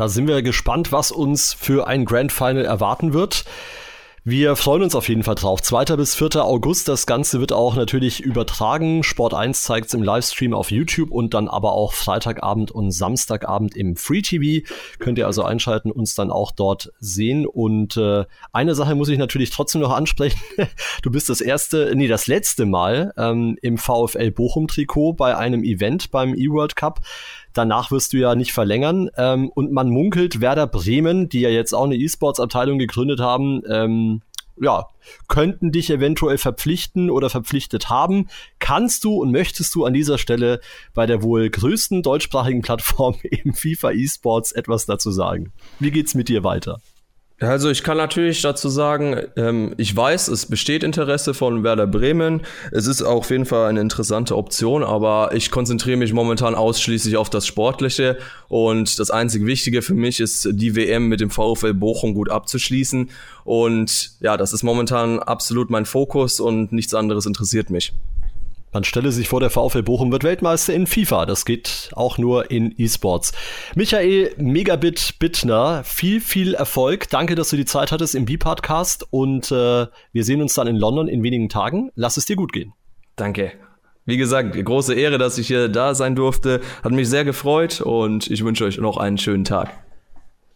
Da 0.00 0.08
sind 0.08 0.28
wir 0.28 0.40
gespannt, 0.40 0.92
was 0.92 1.12
uns 1.12 1.52
für 1.52 1.86
ein 1.86 2.06
Grand 2.06 2.32
Final 2.32 2.64
erwarten 2.64 3.12
wird. 3.12 3.44
Wir 4.24 4.56
freuen 4.56 4.82
uns 4.82 4.94
auf 4.94 5.08
jeden 5.08 5.22
Fall 5.22 5.34
drauf. 5.34 5.60
2. 5.60 5.96
bis 5.96 6.14
4. 6.14 6.42
August. 6.42 6.88
Das 6.88 7.04
Ganze 7.04 7.40
wird 7.40 7.52
auch 7.52 7.74
natürlich 7.74 8.20
übertragen. 8.20 9.02
Sport 9.02 9.34
1 9.34 9.62
zeigt 9.62 9.88
es 9.88 9.94
im 9.94 10.02
Livestream 10.02 10.54
auf 10.54 10.70
YouTube 10.70 11.10
und 11.10 11.34
dann 11.34 11.48
aber 11.48 11.72
auch 11.72 11.92
Freitagabend 11.92 12.70
und 12.70 12.92
Samstagabend 12.92 13.76
im 13.76 13.96
Free 13.96 14.22
TV. 14.22 14.66
Könnt 15.00 15.18
ihr 15.18 15.26
also 15.26 15.42
einschalten, 15.42 15.90
uns 15.90 16.14
dann 16.14 16.30
auch 16.30 16.52
dort 16.52 16.92
sehen. 17.00 17.46
Und 17.46 17.98
äh, 17.98 18.24
eine 18.52 18.74
Sache 18.74 18.94
muss 18.94 19.08
ich 19.08 19.18
natürlich 19.18 19.50
trotzdem 19.50 19.82
noch 19.82 19.92
ansprechen. 19.92 20.40
du 21.02 21.10
bist 21.10 21.28
das 21.28 21.42
erste, 21.42 21.92
nee, 21.94 22.08
das 22.08 22.26
letzte 22.26 22.64
Mal 22.64 23.12
ähm, 23.18 23.58
im 23.60 23.76
VfL 23.76 24.30
Bochum 24.30 24.66
Trikot 24.66 25.14
bei 25.14 25.36
einem 25.36 25.62
Event 25.62 26.10
beim 26.10 26.34
E-World 26.34 26.76
Cup. 26.76 27.00
Danach 27.52 27.90
wirst 27.90 28.12
du 28.12 28.18
ja 28.18 28.34
nicht 28.34 28.52
verlängern. 28.52 29.10
Ähm, 29.16 29.50
und 29.50 29.72
man 29.72 29.88
munkelt, 29.90 30.40
Werder 30.40 30.66
Bremen, 30.66 31.28
die 31.28 31.40
ja 31.40 31.50
jetzt 31.50 31.72
auch 31.72 31.84
eine 31.84 31.96
E-Sports-Abteilung 31.96 32.78
gegründet 32.78 33.20
haben, 33.20 33.62
ähm, 33.68 34.22
ja, 34.60 34.86
könnten 35.28 35.72
dich 35.72 35.90
eventuell 35.90 36.38
verpflichten 36.38 37.10
oder 37.10 37.30
verpflichtet 37.30 37.88
haben. 37.88 38.28
Kannst 38.58 39.04
du 39.04 39.14
und 39.14 39.32
möchtest 39.32 39.74
du 39.74 39.84
an 39.84 39.94
dieser 39.94 40.18
Stelle 40.18 40.60
bei 40.92 41.06
der 41.06 41.22
wohl 41.22 41.48
größten 41.48 42.02
deutschsprachigen 42.02 42.62
Plattform 42.62 43.16
im 43.22 43.54
FIFA 43.54 43.92
E-Sports 43.92 44.52
etwas 44.52 44.86
dazu 44.86 45.10
sagen? 45.10 45.52
Wie 45.78 45.90
geht's 45.90 46.14
mit 46.14 46.28
dir 46.28 46.44
weiter? 46.44 46.80
Also 47.40 47.70
ich 47.70 47.82
kann 47.82 47.96
natürlich 47.96 48.42
dazu 48.42 48.68
sagen, 48.68 49.16
ähm, 49.34 49.72
ich 49.78 49.96
weiß, 49.96 50.28
es 50.28 50.44
besteht 50.44 50.82
Interesse 50.82 51.32
von 51.32 51.64
Werder 51.64 51.86
Bremen. 51.86 52.42
Es 52.70 52.86
ist 52.86 53.00
auf 53.00 53.30
jeden 53.30 53.46
Fall 53.46 53.70
eine 53.70 53.80
interessante 53.80 54.36
Option, 54.36 54.84
aber 54.84 55.30
ich 55.34 55.50
konzentriere 55.50 55.96
mich 55.96 56.12
momentan 56.12 56.54
ausschließlich 56.54 57.16
auf 57.16 57.30
das 57.30 57.46
Sportliche 57.46 58.18
und 58.48 58.98
das 58.98 59.10
einzig 59.10 59.46
Wichtige 59.46 59.80
für 59.80 59.94
mich 59.94 60.20
ist, 60.20 60.48
die 60.52 60.76
WM 60.76 61.08
mit 61.08 61.20
dem 61.20 61.30
VfL 61.30 61.72
Bochum 61.72 62.12
gut 62.12 62.30
abzuschließen. 62.30 63.08
Und 63.44 64.10
ja, 64.20 64.36
das 64.36 64.52
ist 64.52 64.62
momentan 64.62 65.18
absolut 65.18 65.70
mein 65.70 65.86
Fokus 65.86 66.40
und 66.40 66.72
nichts 66.72 66.92
anderes 66.92 67.24
interessiert 67.24 67.70
mich. 67.70 67.94
Man 68.72 68.84
stelle 68.84 69.10
sich 69.10 69.28
vor, 69.28 69.40
der 69.40 69.50
VfL 69.50 69.82
Bochum 69.82 70.12
wird 70.12 70.22
Weltmeister 70.22 70.72
in 70.72 70.86
FIFA. 70.86 71.26
Das 71.26 71.44
geht 71.44 71.90
auch 71.94 72.18
nur 72.18 72.52
in 72.52 72.72
E-Sports. 72.78 73.32
Michael 73.74 74.32
Megabit 74.36 75.18
Bittner, 75.18 75.82
viel, 75.82 76.20
viel 76.20 76.54
Erfolg. 76.54 77.08
Danke, 77.10 77.34
dass 77.34 77.50
du 77.50 77.56
die 77.56 77.64
Zeit 77.64 77.90
hattest 77.90 78.14
im 78.14 78.26
B-Podcast 78.26 79.04
und 79.10 79.50
äh, 79.50 79.86
wir 80.12 80.24
sehen 80.24 80.40
uns 80.40 80.54
dann 80.54 80.68
in 80.68 80.76
London 80.76 81.08
in 81.08 81.24
wenigen 81.24 81.48
Tagen. 81.48 81.90
Lass 81.96 82.16
es 82.16 82.26
dir 82.26 82.36
gut 82.36 82.52
gehen. 82.52 82.72
Danke. 83.16 83.52
Wie 84.06 84.16
gesagt, 84.16 84.54
große 84.64 84.94
Ehre, 84.94 85.18
dass 85.18 85.36
ich 85.36 85.48
hier 85.48 85.68
da 85.68 85.96
sein 85.96 86.14
durfte. 86.14 86.60
Hat 86.84 86.92
mich 86.92 87.08
sehr 87.08 87.24
gefreut 87.24 87.80
und 87.80 88.30
ich 88.30 88.44
wünsche 88.44 88.64
euch 88.64 88.78
noch 88.78 88.98
einen 88.98 89.18
schönen 89.18 89.44
Tag. 89.44 89.70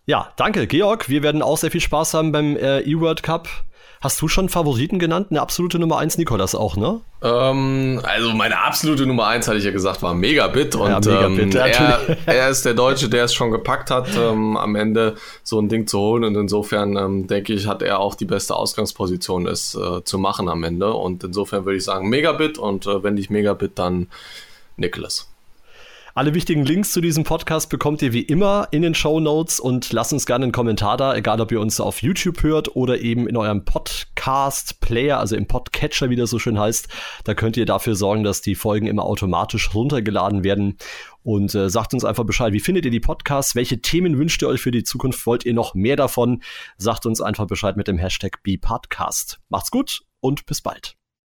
Ja, 0.07 0.33
danke, 0.37 0.69
Georg. 0.69 1.09
Wir 1.09 1.25
werden 1.25 1.43
auch 1.43 1.57
sehr 1.57 1.73
viel 1.73 1.81
Spaß 1.81 2.15
haben 2.15 2.31
beim 2.31 2.57
äh, 2.57 2.81
E-World 2.81 3.25
Cup. 3.25 3.49
Hast 4.05 4.21
du 4.21 4.29
schon 4.29 4.51
Favoriten 4.51 4.99
genannt? 4.99 5.29
Eine 5.31 5.41
absolute 5.41 5.79
Nummer 5.79 5.97
1, 5.97 6.19
Nikolas 6.19 6.55
auch, 6.55 6.77
ne? 6.77 7.01
Ähm, 7.23 8.03
also 8.03 8.35
meine 8.35 8.63
absolute 8.63 9.07
Nummer 9.07 9.29
1, 9.29 9.49
hatte 9.49 9.57
ich 9.57 9.65
ja 9.65 9.71
gesagt, 9.71 10.03
war 10.03 10.13
Megabit. 10.13 10.75
Und 10.75 10.91
ja, 10.91 11.01
Megabit, 11.01 11.55
ähm, 11.55 11.57
er, 11.57 12.17
er, 12.27 12.51
ist 12.51 12.67
der 12.67 12.75
Deutsche, 12.75 13.09
der 13.09 13.25
es 13.25 13.33
schon 13.33 13.51
gepackt 13.51 13.91
hat, 13.91 14.09
ähm, 14.15 14.59
am 14.59 14.75
Ende 14.75 15.15
so 15.43 15.59
ein 15.59 15.71
Ding 15.71 15.87
zu 15.87 15.99
holen. 15.99 16.25
Und 16.25 16.35
insofern 16.37 16.99
ähm, 16.99 17.27
denke 17.29 17.55
ich, 17.55 17.67
hat 17.67 17.81
er 17.81 17.99
auch 17.99 18.15
die 18.15 18.27
beste 18.27 18.55
Ausgangsposition, 18.55 19.47
es 19.47 19.75
äh, 19.75 20.05
zu 20.05 20.19
machen 20.19 20.51
am 20.51 20.65
Ende. 20.65 20.93
Und 20.93 21.25
insofern 21.25 21.65
würde 21.65 21.79
ich 21.79 21.85
sagen 21.85 22.11
Megabit 22.11 22.59
und 22.59 22.87
äh, 22.87 23.03
wenn 23.03 23.15
nicht 23.15 23.31
Megabit, 23.31 23.79
dann 23.79 24.09
Nikolas. 24.77 25.34
Alle 26.17 26.33
wichtigen 26.33 26.65
Links 26.65 26.93
zu 26.93 27.01
diesem 27.01 27.25
Podcast 27.25 27.71
bekommt 27.71 28.01
ihr 28.01 28.13
wie 28.13 28.23
immer 28.23 28.69
in 28.71 28.83
den 28.83 28.95
Show 28.95 29.19
Notes 29.19 29.59
und 29.59 29.93
lasst 29.93 30.13
uns 30.13 30.27
gerne 30.27 30.45
einen 30.45 30.53
Kommentar 30.53 30.97
da, 30.97 31.13
egal 31.17 31.41
ob 31.41 31.51
ihr 31.51 31.61
uns 31.61 31.81
auf 31.81 32.03
YouTube 32.03 32.45
hört 32.45 32.77
oder 32.77 33.01
eben 33.01 33.27
in 33.27 33.37
eurem 33.37 33.65
Podcast-Player, 33.65 35.19
also 35.19 35.35
im 35.35 35.49
Podcatcher, 35.49 36.11
wie 36.11 36.17
das 36.17 36.31
so 36.31 36.39
schön 36.39 36.57
heißt. 36.57 36.87
Da 37.25 37.35
könnt 37.35 37.57
ihr 37.57 37.67
dafür 37.67 37.97
sorgen, 37.97 38.23
dass 38.23 38.43
die 38.43 38.55
Folgen 38.55 38.87
immer 38.87 39.03
automatisch 39.03 39.75
runtergeladen 39.75 40.45
werden. 40.45 40.79
Und 41.25 41.53
äh, 41.57 41.69
sagt 41.69 41.95
uns 41.95 42.05
einfach 42.05 42.25
Bescheid, 42.25 42.53
wie 42.53 42.61
findet 42.61 42.85
ihr 42.85 42.93
die 42.93 43.01
Podcasts? 43.01 43.57
Welche 43.57 43.81
Themen 43.81 44.17
wünscht 44.17 44.41
ihr 44.41 44.47
euch 44.47 44.61
für 44.61 44.71
die 44.71 44.85
Zukunft? 44.85 45.27
Wollt 45.27 45.45
ihr 45.45 45.55
noch 45.55 45.75
mehr 45.75 45.97
davon? 45.97 46.45
Sagt 46.77 47.07
uns 47.07 47.21
einfach 47.21 47.49
Bescheid 47.49 47.77
mit 47.77 47.89
dem 47.89 47.99
Hashtag 47.99 48.41
BePodcast. 48.45 49.41
Macht's 49.49 49.73
gut 49.73 50.03
und 50.21 50.47
bis 50.47 50.63
bald. 50.63 50.95